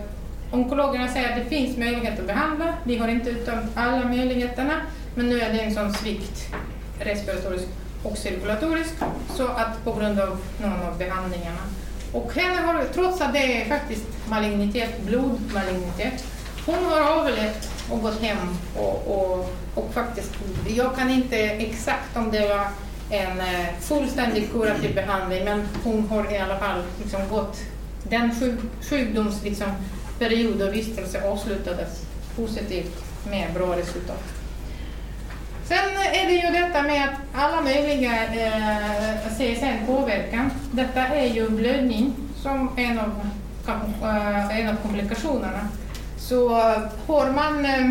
onkologerna 0.51 1.09
säger 1.09 1.29
att 1.29 1.45
det 1.45 1.57
finns 1.57 1.77
möjlighet 1.77 2.19
att 2.19 2.27
behandla. 2.27 2.75
Vi 2.85 2.97
har 2.97 3.09
inte 3.09 3.31
uttömt 3.31 3.71
alla 3.75 4.09
möjligheterna, 4.09 4.75
men 5.15 5.29
nu 5.29 5.41
är 5.41 5.53
det 5.53 5.61
en 5.61 5.75
sån 5.75 5.95
svikt 5.95 6.47
respiratorisk 7.01 7.69
och 8.07 8.19
cirkulatorisk 8.19 8.95
så 9.37 9.47
att 9.47 9.85
på 9.85 9.93
grund 9.93 10.21
av 10.21 10.39
någon 10.63 10.83
av 10.83 10.99
behandlingarna. 10.99 11.61
Och 12.13 12.35
henne 12.35 12.61
har, 12.61 12.85
trots 12.95 13.21
att 13.21 13.33
det 13.33 13.63
är 13.63 13.69
faktiskt 13.69 14.05
malignitet, 14.29 15.03
blodmalignitet, 15.03 16.25
hon 16.67 16.85
har 16.85 17.21
överlevt 17.21 17.71
och 17.91 18.03
gått 18.03 18.23
hem 18.23 18.57
och, 18.77 19.07
och, 19.07 19.53
och 19.75 19.95
faktiskt, 19.95 20.33
jag 20.69 20.97
kan 20.97 21.11
inte 21.11 21.37
exakt 21.37 22.17
om 22.17 22.31
det 22.31 22.49
var 22.49 22.67
en 23.11 23.41
eh, 23.41 23.67
fullständig 23.81 24.53
kurativ 24.53 24.95
behandling 24.95 25.45
men 25.45 25.69
hon 25.85 26.09
har 26.09 26.33
i 26.35 26.39
alla 26.39 26.59
fall 26.59 26.83
liksom 27.03 27.21
gått, 27.31 27.59
den 28.03 28.41
sjuk, 28.41 28.59
sjukdomsperiod 28.91 30.57
liksom, 30.57 30.69
och 30.69 30.75
vistelse 30.75 31.31
avslutades 31.31 32.03
positivt 32.37 33.05
med 33.31 33.55
bra 33.55 33.77
resultat. 33.77 34.36
Sen 35.69 35.97
är 36.13 36.27
det 36.27 36.33
ju 36.33 36.63
detta 36.63 36.83
med 36.83 37.05
att 37.05 37.43
alla 37.43 37.61
möjliga 37.61 38.25
eh, 38.25 39.15
CSN-påverkan. 39.39 40.51
Detta 40.73 41.07
är 41.07 41.27
ju 41.27 41.51
blödning 41.51 42.15
som 42.43 42.79
en 42.79 42.99
av, 42.99 43.21
eh, 44.03 44.59
en 44.59 44.69
av 44.69 44.77
komplikationerna. 44.83 45.69
Så 46.19 46.49
har 47.07 47.31
man 47.31 47.65
eh, 47.65 47.91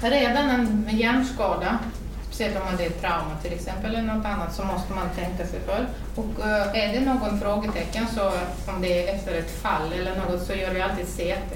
redan 0.00 0.50
en 0.50 0.88
hjärnskada, 0.90 1.78
speciellt 2.26 2.56
om 2.56 2.64
man 2.64 2.76
det 2.76 2.86
är 2.86 2.90
trauma 2.90 3.36
till 3.42 3.52
exempel 3.52 3.94
eller 3.94 4.14
något 4.14 4.26
annat, 4.26 4.54
så 4.54 4.64
måste 4.64 4.92
man 4.92 5.10
tänka 5.16 5.46
sig 5.46 5.60
för. 5.60 5.86
Och 6.14 6.46
eh, 6.46 6.84
är 6.84 6.92
det 6.92 7.00
någon 7.00 7.40
frågetecken, 7.40 8.06
så 8.14 8.26
om 8.72 8.82
det 8.82 9.08
är 9.08 9.14
efter 9.14 9.34
ett 9.34 9.62
fall 9.62 9.92
eller 9.92 10.16
något, 10.16 10.46
så 10.46 10.52
gör 10.52 10.70
vi 10.74 10.80
alltid 10.80 11.06
CT. 11.06 11.54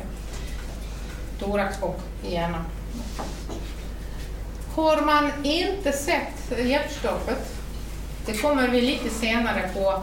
Thorax 1.39 1.83
och 1.83 2.01
hjärna. 2.23 2.65
Har 4.75 5.01
man 5.03 5.31
inte 5.43 5.93
sett 5.93 6.59
hjärtstoppet, 6.67 7.57
det 8.27 8.33
kommer 8.33 8.69
vi 8.69 8.81
lite 8.81 9.11
senare 9.11 9.71
på 9.75 10.03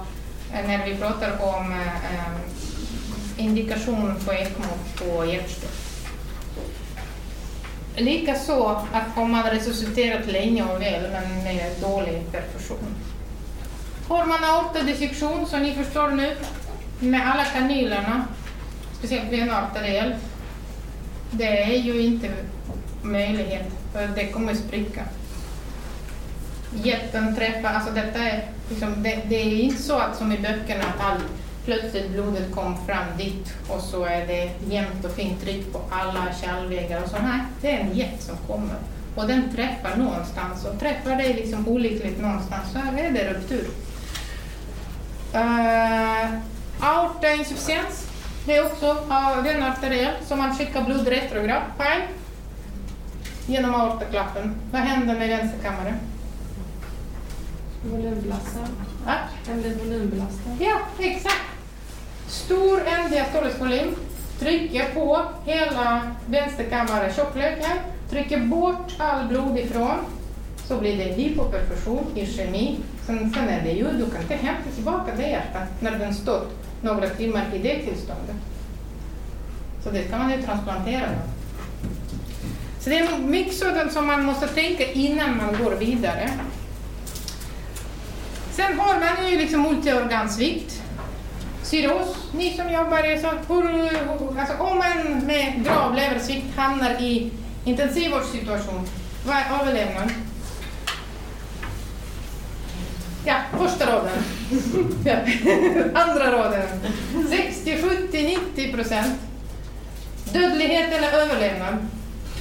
eh, 0.53 0.68
när 0.68 0.86
vi 0.86 0.95
pratar 0.95 1.32
om 1.43 1.72
eh, 1.72 3.45
indikation 3.45 4.15
på 4.26 4.34
ECMO 4.34 4.65
på 4.97 5.26
hjärtstopp. 5.26 5.72
Likaså 7.95 8.82
att 8.93 9.18
om 9.18 9.32
man 9.32 9.43
resusciterat 9.43 10.28
länge 10.28 10.63
och 10.63 10.82
väl 10.82 11.11
men 11.11 11.43
med 11.43 11.72
dålig 11.82 12.32
perfusion. 12.32 12.95
Har 14.07 14.26
man 14.26 14.43
aortadissektion, 14.43 15.45
som 15.45 15.59
ni 15.63 15.74
förstår 15.74 16.09
nu, 16.09 16.36
med 16.99 17.32
alla 17.32 17.45
kanylerna, 17.45 18.26
speciellt 18.97 19.32
venarteriell, 19.32 20.15
det 21.32 21.63
är 21.63 21.78
ju 21.78 22.01
inte 22.01 22.30
möjlighet 23.01 23.77
för 23.94 24.08
det 24.16 24.28
kommer 24.28 24.54
spricka. 24.54 25.04
Jätten 26.84 27.36
träffar, 27.36 27.70
alltså 27.70 27.94
detta 27.94 28.20
är, 28.20 28.44
liksom, 28.70 29.04
det, 29.04 29.20
det, 29.30 29.36
är 29.36 29.62
inte 29.62 29.82
så 29.82 29.98
att 29.98 30.18
som 30.18 30.32
i 30.32 30.38
böckerna 30.38 30.84
att 30.84 31.06
all, 31.06 31.22
plötsligt 31.66 32.10
blodet 32.10 32.56
kom 32.56 32.78
fram 32.86 33.18
dit 33.18 33.54
och 33.68 33.82
så 33.82 34.06
är 34.06 34.28
det 34.28 34.52
jämnt 34.70 35.06
och 35.06 35.12
fint 35.12 35.42
tryck 35.42 35.74
på 35.74 35.82
alla 35.90 36.26
kärlvägar 36.42 37.04
och 37.04 37.10
så. 37.10 37.16
Nej, 37.16 37.40
det 37.62 37.72
är 37.72 37.80
en 37.80 37.98
jätt 37.98 38.22
som 38.24 38.38
kommer 38.48 38.78
och 39.18 39.28
den 39.28 39.56
träffar 39.56 39.96
någonstans 39.98 40.66
och 40.66 40.80
träffar 40.80 41.16
dig 41.16 41.34
liksom 41.34 41.68
olyckligt 41.68 42.22
någonstans 42.22 42.72
så 42.72 42.80
är 42.80 43.12
det 43.12 43.34
ruptur. 43.34 43.68
Eh, 45.34 45.42
uh, 45.42 46.40
aortainsufficiens, 46.80 48.10
det 48.46 48.56
är 48.56 48.66
också 48.66 48.92
uh, 48.92 49.44
den 49.44 49.64
arteriell 49.64 50.14
som 50.28 50.38
man 50.38 50.56
skickar 50.56 50.84
blod 50.84 51.08
retrograd, 51.08 51.62
på 51.78 51.84
genom 53.48 53.76
aortaklaffen. 53.76 54.56
Vad 54.72 54.82
händer 54.82 55.20
med 55.20 55.30
vänsterkammaren? 55.30 55.95
Volymbelastad. 57.91 58.68
Ja? 59.06 59.14
Den 59.45 59.62
blir 59.62 59.76
volymbelastad. 59.76 60.50
Ja, 60.60 60.80
exakt. 61.00 61.41
Stor 62.28 63.10
diastolisk 63.10 63.60
volym. 63.60 63.95
Trycker 64.39 64.93
på 64.93 65.22
hela 65.45 66.02
vänsterkammaren 66.26 67.14
tjockleken. 67.14 67.78
Trycker 68.10 68.39
bort 68.39 68.93
all 68.98 69.28
blod 69.28 69.58
ifrån. 69.58 69.98
Så 70.68 70.78
blir 70.78 70.98
det 70.98 71.04
hypoperfusion, 71.04 72.06
ischemi. 72.16 72.78
Sen, 73.06 73.34
sen 73.34 73.50
är 73.50 73.62
det 73.64 73.72
ju, 73.72 73.84
du 73.84 74.10
kan 74.10 74.22
inte 74.22 74.36
hämta 74.36 74.70
tillbaka 74.76 75.12
det 75.18 75.30
hjärtat 75.30 75.68
när 75.80 75.91
den 75.91 76.14
stått 76.14 76.50
några 76.82 77.10
timmar 77.10 77.45
i 77.54 77.58
det 77.58 77.80
tillståndet. 77.80 78.36
Så 79.84 79.89
det 79.89 80.08
ska 80.08 80.18
man 80.18 80.32
ju 80.32 80.41
transplantera. 80.41 81.02
Då. 81.02 81.37
Så 82.88 82.92
det 82.92 83.00
är 83.00 83.18
mycket 83.18 83.58
sådant 83.58 83.94
som 83.94 84.08
man 84.08 84.26
måste 84.26 84.48
tänka 84.48 84.92
innan 84.92 85.38
man 85.38 85.64
går 85.64 85.72
vidare. 85.72 86.30
Sen 88.52 88.80
har 88.80 89.00
man 89.00 89.32
ju 89.32 89.38
liksom 89.38 89.62
multiorgansvikt. 89.62 90.82
Cirros, 91.64 92.16
ni 92.34 92.58
som 92.58 92.74
jobbar 92.74 93.12
i 93.12 93.22
så, 93.22 93.28
alltså 93.28 94.58
om 94.60 94.78
man 94.78 95.26
med 95.26 95.64
grav 95.66 95.96
leversvikt 95.96 96.56
hamnar 96.56 97.02
i 97.02 97.32
intensivvårdssituation, 97.66 98.88
vad 99.26 99.36
är 99.36 99.62
överlevnad? 99.62 100.10
Ja, 103.26 103.36
första 103.58 103.86
raden. 103.86 104.24
ja. 105.06 105.18
Andra 106.02 106.32
raden. 106.32 106.68
60, 107.30 107.82
70, 107.82 108.38
90 108.56 108.74
procent. 108.74 109.16
Dödlighet 110.34 110.94
eller 110.94 111.12
överlevnad? 111.12 111.78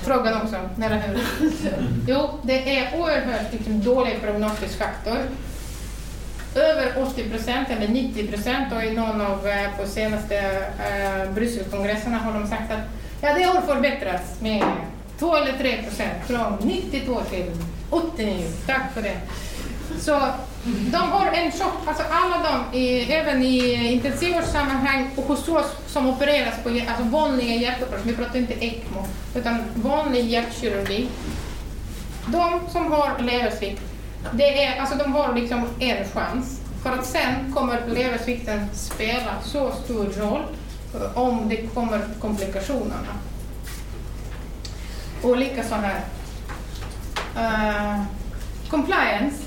Frågan 0.06 0.42
också, 0.42 0.56
eller 0.82 0.98
hur? 0.98 1.20
Jo, 2.08 2.28
det 2.42 2.78
är 2.78 3.00
oerhört 3.00 3.52
liksom, 3.52 3.82
dålig 3.82 4.22
prognostisk 4.22 4.78
faktor. 4.78 5.18
Över 6.54 7.02
80 7.02 7.30
procent 7.30 7.68
eller 7.70 7.88
90 7.88 8.26
procent 8.26 8.72
och 8.72 8.84
i 8.84 8.90
någon 8.90 9.20
av 9.20 9.46
eh, 9.46 9.76
på 9.78 9.86
senaste 9.88 10.36
äh, 10.36 11.32
Brysselkongresserna 11.32 12.18
har 12.18 12.32
de 12.32 12.46
sagt 12.46 12.72
att 12.72 12.80
ja, 13.20 13.34
det 13.34 13.42
har 13.42 13.60
förbättrats 13.60 14.40
med 14.40 14.64
2 15.18 15.36
eller 15.36 15.52
3 15.58 15.82
procent 15.82 16.26
från 16.26 16.56
92 16.62 17.20
till 17.30 17.50
89. 17.90 18.46
Tack 18.66 18.92
för 18.94 19.02
det. 19.02 19.16
Så 20.00 20.20
de 20.66 20.96
har 20.96 21.26
en 21.26 21.52
chock, 21.52 21.74
alltså 21.86 22.04
alla 22.10 22.36
de, 22.42 22.78
i, 22.78 23.12
även 23.12 23.42
i 23.42 23.92
intensivvårdssammanhang 23.92 25.10
och 25.16 25.24
hos 25.24 25.48
oss 25.48 25.72
som 25.86 26.06
opereras 26.06 26.54
på 26.62 26.68
alltså 26.68 27.04
vanliga 27.04 27.54
hjärtoperationer, 27.54 28.12
vi 28.12 28.16
pratar 28.16 28.38
inte 28.38 28.64
ECMO, 28.64 29.06
utan 29.34 29.62
vanlig 29.74 30.24
hjärtkirurgi. 30.24 31.08
De 32.26 32.60
som 32.72 32.92
har 32.92 33.18
leversvikt, 33.18 33.82
det 34.32 34.64
är, 34.64 34.80
alltså 34.80 34.96
de 34.96 35.12
har 35.12 35.34
liksom 35.34 35.68
en 35.78 36.04
chans. 36.14 36.60
För 36.82 36.92
att 36.92 37.06
sen 37.06 37.52
kommer 37.54 37.86
leversvikten 37.86 38.66
spela 38.74 39.42
så 39.44 39.72
stor 39.84 40.04
roll 40.04 40.42
eh, 40.94 41.18
om 41.18 41.48
det 41.48 41.56
kommer 41.56 42.00
komplikationerna. 42.20 43.14
Olika 45.22 45.64
sådana 45.64 45.86
här. 45.86 46.00
Uh, 47.36 48.02
compliance. 48.70 49.45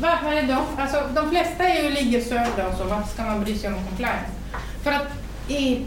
Varför 0.00 0.32
är 0.32 0.42
de? 0.42 0.82
Alltså, 0.82 1.02
de 1.14 1.30
flesta 1.30 1.64
är 1.64 1.82
ju 1.82 1.90
ligger 1.90 2.20
sövda 2.20 2.68
och 2.68 2.78
så, 2.78 2.84
varför 2.84 3.08
ska 3.08 3.22
man 3.22 3.44
bry 3.44 3.58
sig 3.58 3.72
om 3.72 3.84
compliance? 3.88 4.30
För 4.82 4.92
att 4.92 5.08
i, 5.48 5.84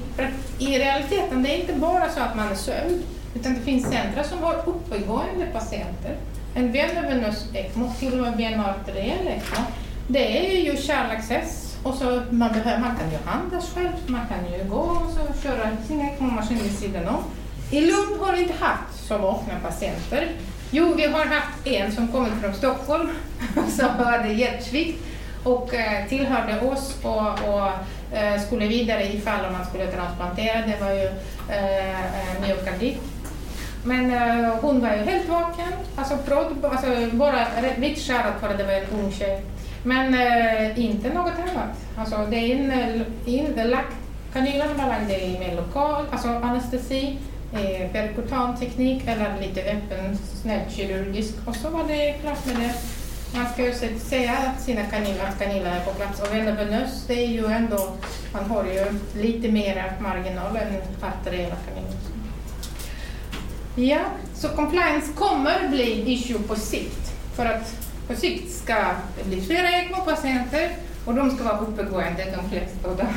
i 0.60 0.80
realiteten, 0.80 1.43
det 1.43 1.49
är 1.49 1.60
inte 1.60 1.74
bara 1.74 2.10
så 2.10 2.20
att 2.20 2.36
man 2.36 2.47
är 2.51 2.55
sövd, 2.55 3.03
utan 3.36 3.53
det 3.53 3.60
finns 3.60 3.89
centra 3.89 4.24
som 4.24 4.43
har 4.43 4.64
uppegående 4.66 5.45
patienter. 5.53 6.18
En 6.55 6.72
venövenös 6.72 7.45
ECMO, 7.53 7.93
till 7.99 8.14
och 8.14 8.20
med 8.20 8.38
venarteriell 8.38 9.28
ECMO, 9.28 9.64
det 10.07 10.55
är 10.55 10.62
ju 10.62 10.78
kärlaccess 10.78 11.78
och 11.84 11.95
så 11.95 12.22
man, 12.30 12.51
behöver, 12.51 12.80
man 12.80 12.95
kan 12.95 13.12
ju 13.12 13.18
andas 13.26 13.74
själv, 13.74 13.91
man 14.07 14.22
kan 14.28 14.60
ju 14.60 14.70
gå 14.70 14.76
och 14.76 15.12
så 15.12 15.41
köra 15.43 15.78
sin 15.88 16.01
ECMO-maskin 16.01 16.57
vid 16.64 16.80
sidan 16.80 17.07
om. 17.07 17.24
I 17.72 17.82
Lund 17.82 18.22
har 18.22 18.34
vi 18.34 18.41
inte 18.41 18.53
haft 18.60 19.07
så 19.07 19.18
många 19.18 19.60
patienter. 19.64 20.32
Jo, 20.72 20.93
vi 20.93 21.05
har 21.05 21.26
haft 21.26 21.67
en 21.67 21.91
som 21.91 22.07
kommit 22.07 22.34
från 22.41 22.53
Stockholm 22.53 23.09
som 23.70 23.89
hade 23.89 24.34
hjärtsvikt 24.34 25.03
och 25.43 25.74
eh, 25.74 26.07
tillhörde 26.07 26.59
oss 26.59 26.97
och, 27.03 27.28
och 27.28 27.67
eh, 28.17 28.41
skulle 28.41 28.67
vidare 28.67 29.13
ifall 29.13 29.51
man 29.51 29.65
skulle 29.65 29.88
transplantera. 29.88 30.61
Det 30.67 30.78
var 30.82 30.91
ju 30.91 31.05
eh, 31.49 31.89
eh 31.89 32.41
myokardit. 32.41 32.97
Men 33.84 34.13
eh, 34.13 34.55
hon 34.61 34.82
var 34.82 34.89
ju 34.89 34.97
helt 34.97 35.30
vaken, 35.30 35.74
alltså, 35.95 36.17
prodd, 36.17 36.65
alltså 36.65 36.88
bara 37.11 37.47
vitt 37.78 37.99
skärad 37.99 38.34
för 38.39 38.49
att 38.49 38.57
det 38.57 38.63
var 38.63 38.74
en 38.74 38.99
ung 38.99 39.11
tjej. 39.11 39.41
Men 39.84 40.13
eh, 40.13 40.80
inte 40.80 41.13
något 41.13 41.34
annat. 41.34 41.78
Alltså, 41.97 42.28
det 42.30 42.38
är 42.38 42.55
in, 42.55 43.05
in, 43.26 43.76
kanylen 44.34 44.78
var 44.78 44.86
var 44.86 45.15
i 45.15 45.39
min 45.39 45.55
lokal, 45.55 46.05
alltså 46.11 46.28
anestesi, 46.28 47.17
eh, 47.54 47.91
perkutan 47.91 48.58
eller 49.06 49.41
lite 49.41 49.62
öppen 49.62 50.18
snällkirurgisk 50.41 51.34
och 51.45 51.56
så 51.56 51.70
var 51.70 51.84
det 51.88 52.14
klart 52.22 52.45
med 52.45 52.56
det. 52.56 52.74
Man 53.34 53.54
ska 53.54 53.66
ju 53.66 54.00
säga 54.00 54.38
att 54.38 54.62
sina 54.62 54.84
kaniner 54.84 55.26
att 55.28 55.39
kanylerna 55.39 55.76
är 55.76 55.86
på 55.86 55.91
plats 55.91 56.22
och 56.22 56.36
venövenös, 56.36 57.04
det 57.08 57.14
är 57.14 57.28
ju 57.28 57.45
ändå, 57.45 57.93
man 58.34 58.45
har 58.45 58.64
ju 58.64 59.00
lite 59.22 59.52
mer 59.52 59.93
marginal 60.00 60.56
än 60.56 60.74
arteriella 61.02 61.56
kanyler. 61.56 61.93
Ja, 63.76 64.00
så 64.36 64.50
compliance 64.50 65.14
kommer 65.14 65.68
bli 65.70 66.14
issue 66.14 66.39
på 66.39 66.56
sikt. 66.56 67.12
För 67.36 67.45
att 67.45 67.89
på 68.08 68.16
sikt 68.16 68.52
ska 68.52 68.76
det 69.18 69.30
bli 69.30 69.41
flera 69.41 69.70
ECMO-patienter 69.70 70.72
och 71.06 71.16
de 71.16 71.32
ska 71.32 71.43
vara 71.43 71.58
uppegående, 71.58 72.26
de 72.36 72.50
flesta 72.50 72.89
av 72.89 72.97
dem. 72.97 73.14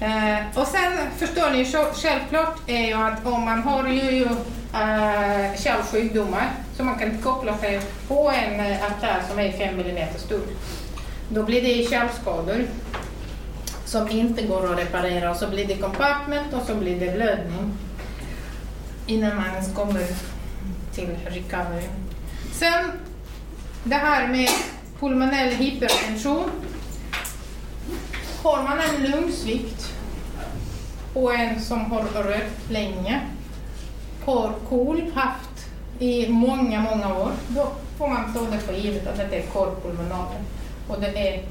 Eh, 0.00 0.60
och 0.60 0.66
sen 0.66 0.92
förstår 1.16 1.50
ni, 1.50 1.64
självklart 1.94 2.58
är 2.66 2.86
ju 2.86 2.94
att 2.94 3.26
om 3.26 3.44
man 3.44 3.62
har 3.62 3.88
ju 3.88 4.22
eh, 4.74 5.60
kärlsjukdomar 5.60 6.50
så 6.76 6.84
man 6.84 6.98
kan 6.98 7.22
koppla 7.22 7.58
sig 7.58 7.80
på 8.08 8.30
en 8.30 8.60
eh, 8.60 8.86
artär 8.86 9.22
som 9.28 9.38
är 9.38 9.52
5 9.52 9.80
mm 9.80 10.08
stor. 10.16 10.42
Då 11.28 11.42
blir 11.42 11.62
det 11.62 11.90
kärlskador 11.90 12.66
som 13.84 14.10
inte 14.10 14.42
går 14.42 14.72
att 14.72 14.78
reparera 14.78 15.30
och 15.30 15.36
så 15.36 15.48
blir 15.48 15.66
det 15.66 15.76
compartment 15.76 16.52
och 16.52 16.62
så 16.66 16.74
blir 16.74 17.00
det 17.00 17.12
blödning 17.14 17.72
innan 19.06 19.36
man 19.36 19.46
ens 19.46 19.74
kommer 19.74 20.06
till 20.94 21.16
recovery. 21.26 21.86
Sen 22.52 22.92
det 23.84 23.94
här 23.94 24.28
med 24.28 24.48
pulmonell 25.00 25.54
hypertension. 25.54 26.50
Har 28.42 28.62
man 28.62 28.78
en 28.80 29.10
lungsvikt 29.10 29.94
och 31.14 31.34
en 31.34 31.60
som 31.60 31.90
har 31.90 32.02
rökt 32.02 32.70
länge, 32.70 33.20
har 34.24 34.52
KOL 34.68 35.02
haft 35.14 35.68
i 35.98 36.28
många, 36.28 36.80
många 36.80 37.14
år, 37.14 37.32
då 37.48 37.72
får 37.98 38.08
man 38.08 38.34
ta 38.34 38.40
det 38.40 38.58
för 38.58 38.72
givet 38.74 39.06
att 39.06 39.30
det 39.30 39.36
är 39.36 39.46
korpulmonal. 39.46 40.34
Och 40.88 41.00
det 41.00 41.18
är 41.18 41.42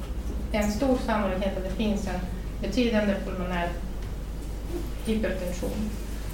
en 0.51 0.71
stor 0.71 0.97
sannolikhet 1.05 1.57
att 1.57 1.63
det 1.63 1.75
finns 1.75 2.07
en 2.07 2.19
betydande 2.61 3.15
pulmonär 3.25 3.69
hypertension. 5.05 5.89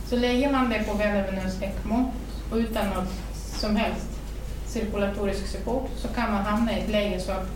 Så 0.09 0.15
lägger 0.15 0.51
man 0.51 0.69
det 0.69 0.83
på 0.83 0.93
venövenös 0.93 1.61
ECMO 1.61 2.11
och 2.51 2.57
utan 2.57 2.89
något 2.89 3.13
som 3.59 3.75
helst 3.75 4.07
cirkulatorisk 4.67 5.47
support 5.47 5.89
så 5.95 6.07
kan 6.07 6.31
man 6.31 6.43
hamna 6.43 6.77
i 6.77 6.81
ett 6.81 6.89
läge 6.89 7.19
så 7.19 7.31
att 7.31 7.47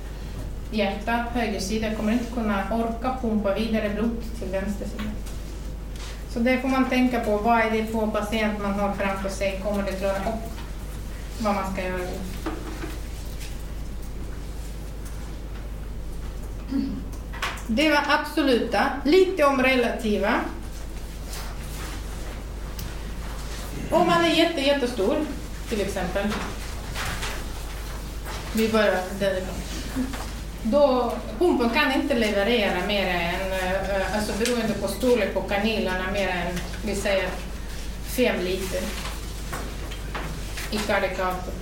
hjärtat, 0.71 1.25
höger 1.33 1.59
sida, 1.59 1.95
kommer 1.95 2.11
inte 2.11 2.31
kunna 2.33 2.63
orka 2.71 3.17
pumpa 3.21 3.53
vidare 3.53 3.89
blod 3.89 4.23
till 4.39 4.47
vänster 4.47 4.85
sida. 4.85 5.11
Så 6.33 6.39
det 6.39 6.61
får 6.61 6.67
man 6.67 6.89
tänka 6.89 7.19
på. 7.19 7.37
Vad 7.37 7.59
är 7.59 7.71
det 7.71 7.85
för 7.85 8.07
patient 8.07 8.61
man 8.61 8.73
har 8.73 8.93
framför 8.93 9.29
sig? 9.29 9.61
Kommer 9.63 9.83
det 9.83 9.99
dra 9.99 10.11
upp 10.11 10.51
vad 11.39 11.55
man 11.55 11.73
ska 11.73 11.83
göra? 11.83 11.99
Det 17.67 17.89
var 17.89 18.03
absoluta. 18.07 18.91
Lite 19.05 19.45
om 19.45 19.63
relativa. 19.63 20.33
Om 23.91 24.07
man 24.07 24.25
är 24.25 24.29
jätte, 24.29 24.61
jättestor, 24.61 25.15
till 25.69 25.81
exempel. 25.81 26.27
Vi 28.53 28.69
börjar 28.69 29.01
därifrån. 29.19 29.55
Då, 30.63 31.13
pumpen 31.39 31.69
kan 31.69 32.01
inte 32.01 32.13
leverera 32.13 32.87
mer 32.87 33.07
än, 33.07 33.51
eh, 33.51 34.17
alltså 34.17 34.33
beroende 34.39 34.73
på 34.73 34.87
storlek 34.87 35.33
på 35.33 35.41
kanylerna, 35.41 36.11
mer 36.13 36.27
än 36.27 36.59
vi 36.85 36.95
säger 36.95 37.29
fem 38.17 38.39
liter 38.39 38.81
i 40.71 40.77
kardikator. 40.77 41.53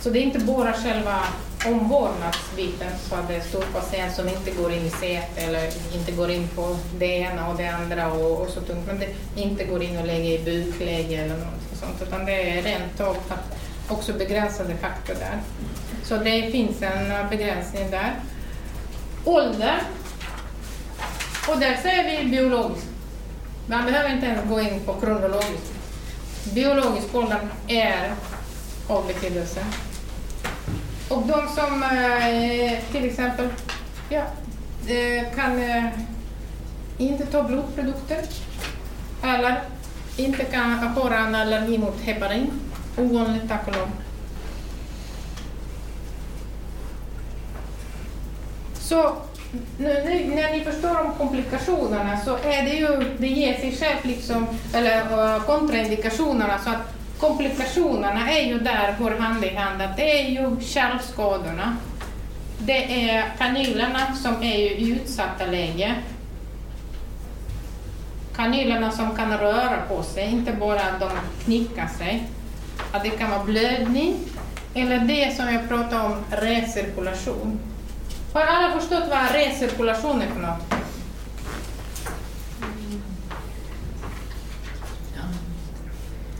Så 0.00 0.10
det 0.10 0.18
är 0.18 0.22
inte 0.22 0.38
bara 0.38 0.72
själva 0.72 1.20
omvårdnadsbiten, 1.66 2.90
så 3.08 3.14
att 3.14 3.28
det 3.28 3.34
är 3.34 3.40
stor 3.40 3.64
patient 3.72 4.14
som 4.14 4.28
inte 4.28 4.50
går 4.50 4.72
in 4.72 4.86
i 4.86 4.90
säte 4.90 5.40
eller 5.40 5.70
inte 5.94 6.12
går 6.12 6.30
in 6.30 6.48
på 6.48 6.76
det 6.98 7.06
ena 7.06 7.48
och 7.48 7.56
det 7.56 7.68
andra 7.68 8.12
och, 8.12 8.40
och 8.40 8.48
så 8.48 8.60
tungt, 8.60 8.86
men 8.86 8.98
det 8.98 9.40
inte 9.40 9.64
går 9.64 9.82
in 9.82 9.98
och 9.98 10.06
lägger 10.06 10.40
i 10.40 10.44
bukläge 10.44 11.16
eller 11.16 11.36
något 11.36 11.80
sånt, 11.80 12.02
utan 12.02 12.24
det 12.24 12.58
är 12.58 12.62
rent 12.62 13.00
av 13.00 13.16
också 13.88 14.12
begränsade 14.12 14.76
faktorer. 14.76 15.18
där. 15.18 15.40
Så 16.08 16.16
det 16.16 16.50
finns 16.52 16.82
en 16.82 17.28
begränsning 17.30 17.90
där. 17.90 18.12
Ålder. 19.24 19.82
Och 21.48 21.60
där 21.60 21.76
säger 21.76 22.22
vi 22.22 22.30
biologiskt. 22.30 22.88
Man 23.66 23.84
behöver 23.84 24.14
inte 24.14 24.26
ens 24.26 24.48
gå 24.48 24.60
in 24.60 24.80
på 24.86 24.94
kronologiskt. 24.94 25.72
Biologisk 26.54 27.14
ålder 27.14 27.38
är 27.66 28.12
av 28.88 29.06
betydelse. 29.06 29.60
Och 31.08 31.22
de 31.26 31.48
som 31.48 31.82
eh, 31.82 32.78
till 32.92 33.04
exempel 33.04 33.48
ja, 34.08 34.22
eh, 34.86 35.34
kan 35.34 35.62
eh, 35.62 35.84
inte 36.98 37.26
ta 37.26 37.42
blodprodukter 37.42 38.18
eller 39.22 39.62
inte 40.16 40.44
kan 40.44 40.78
ha 40.78 41.16
en 41.16 41.34
allergi 41.34 41.78
mot 41.78 42.00
heparin, 42.00 42.50
ovanligt 42.96 43.48
tack 43.48 43.68
och 43.68 43.76
lov. 43.76 43.88
Så 48.88 49.16
nu, 49.78 50.32
när 50.34 50.52
ni 50.52 50.64
förstår 50.64 51.00
om 51.00 51.14
komplikationerna 51.18 52.20
så 52.24 52.36
är 52.36 52.62
det 52.62 52.74
ju, 52.74 53.16
det 53.18 53.26
ger 53.26 53.54
sig 53.54 53.76
själv 53.76 53.98
liksom, 54.02 54.46
eller 54.74 55.02
uh, 55.02 55.42
kontraindikationerna 55.42 56.58
så 56.64 56.70
att 56.70 56.94
komplikationerna 57.18 58.30
är 58.30 58.46
ju 58.46 58.58
där, 58.58 58.96
går 58.98 59.10
hand 59.10 59.44
i 59.44 59.54
hand, 59.54 59.82
att 59.82 59.96
det 59.96 60.20
är 60.20 60.28
ju 60.28 60.60
kärlskadorna. 60.60 61.76
Det 62.58 63.10
är 63.10 63.24
kanylerna 63.38 64.16
som 64.16 64.42
är 64.42 64.56
i 64.56 64.90
utsatta 64.90 65.46
läge. 65.46 65.94
Kanylerna 68.36 68.90
som 68.90 69.16
kan 69.16 69.38
röra 69.38 69.78
på 69.88 70.02
sig, 70.02 70.30
inte 70.30 70.52
bara 70.52 70.80
att 70.80 71.00
de 71.00 71.10
knickar 71.44 71.88
sig. 71.98 72.28
Att 72.92 73.02
det 73.02 73.10
kan 73.10 73.30
vara 73.30 73.44
blödning, 73.44 74.16
eller 74.74 74.98
det 74.98 75.36
som 75.36 75.54
jag 75.54 75.68
pratade 75.68 76.04
om, 76.04 76.24
recirkulation. 76.30 77.58
Har 78.38 78.46
alla 78.46 78.80
förstått 78.80 79.04
vad 79.10 79.32
recirkulation 79.32 80.22
är 80.22 80.26
för 80.26 80.40
något? 80.40 80.74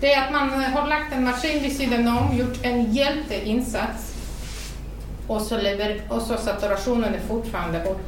Det 0.01 0.13
är 0.13 0.25
att 0.25 0.33
man 0.33 0.65
har 0.65 0.89
lagt 0.89 1.13
en 1.13 1.25
maskin 1.25 1.63
vid 1.63 1.77
sidan 1.77 2.09
om, 2.09 2.37
gjort 2.37 2.59
en 2.63 2.93
hjälteinsats 2.93 4.15
och 5.27 5.43
så, 5.43 5.57
lever, 5.61 6.03
och 6.09 6.23
så 6.23 6.37
saturationen 6.37 7.15
är 7.15 7.21
fortfarande 7.21 7.85
80. 7.85 8.01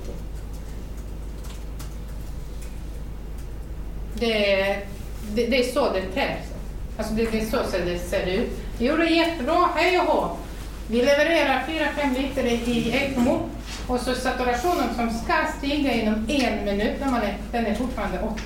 Det 4.14 4.60
är, 4.60 4.84
det, 5.34 5.46
det 5.46 5.68
är 5.68 5.72
så 5.72 5.92
det 5.92 6.02
ter 6.02 6.38
Alltså 6.98 7.14
det, 7.14 7.30
det 7.30 7.40
är 7.40 7.46
så 7.46 7.56
det 7.84 7.98
ser 7.98 8.26
ut. 8.26 8.50
Vi 8.78 8.86
gjorde 8.86 9.04
jättebra, 9.04 9.68
hej 9.74 9.98
och 9.98 10.04
hå. 10.04 10.36
Vi 10.88 10.96
levererar 10.96 11.64
4-5 11.68 12.22
liter 12.22 12.44
i 12.46 12.90
ECMO 12.96 13.50
och 13.86 14.00
så 14.00 14.14
saturationen 14.14 14.94
som 14.96 15.10
ska 15.10 15.34
stiga 15.58 15.92
inom 15.92 16.14
en 16.28 16.64
minut, 16.64 17.00
när 17.00 17.10
man 17.10 17.22
är, 17.22 17.36
den 17.52 17.66
är 17.66 17.74
fortfarande 17.74 18.18
80. 18.18 18.42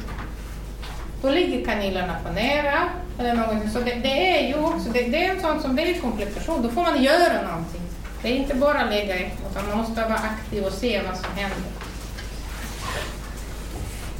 Då 1.23 1.31
ligger 1.31 1.65
kanilerna 1.65 2.17
på 2.27 2.33
nära 2.33 2.89
eller 3.19 3.35
någonting. 3.35 3.71
Så 3.71 3.79
det, 3.79 3.95
det 3.95 4.39
är 4.39 4.49
ju 4.49 4.55
också, 4.55 4.89
det, 4.93 5.03
det 5.03 5.27
är 5.27 5.35
en 5.35 5.41
sån 5.41 5.63
som 5.63 5.77
det 5.77 5.83
är 5.83 6.01
komplikation. 6.01 6.63
Då 6.63 6.69
får 6.69 6.83
man 6.83 7.03
göra 7.03 7.43
någonting. 7.51 7.83
Det 8.23 8.29
är 8.29 8.37
inte 8.37 8.55
bara 8.55 8.85
lägga 8.85 9.15
ett, 9.15 9.33
utan 9.51 9.69
man 9.69 9.79
måste 9.79 10.03
vara 10.03 10.15
aktiv 10.15 10.65
och 10.65 10.73
se 10.73 11.03
vad 11.07 11.17
som 11.17 11.27
händer. 11.37 11.59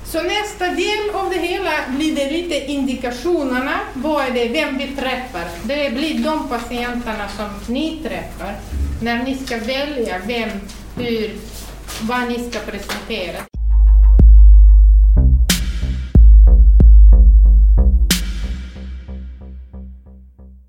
Så 0.05 0.23
nästa 0.23 0.67
del 0.69 1.15
av 1.15 1.31
det 1.31 1.39
hela 1.39 1.71
blir 1.89 2.17
det 2.17 2.31
lite 2.31 2.73
indikationerna. 2.73 3.81
Vad 3.95 4.27
är 4.27 4.31
det, 4.31 4.49
vem 4.49 4.79
vi 4.79 4.87
träffar? 4.87 5.45
Det 5.63 5.95
blir 5.95 6.25
de 6.25 6.49
patienterna 6.49 7.29
som 7.29 7.75
ni 7.75 8.01
träffar 8.03 8.55
när 9.03 9.23
ni 9.23 9.35
ska 9.35 9.59
välja 9.59 10.19
vem, 10.27 10.51
hur, 10.97 11.31
vad 12.03 12.29
ni 12.29 12.51
ska 12.51 12.59
presentera. 12.59 13.54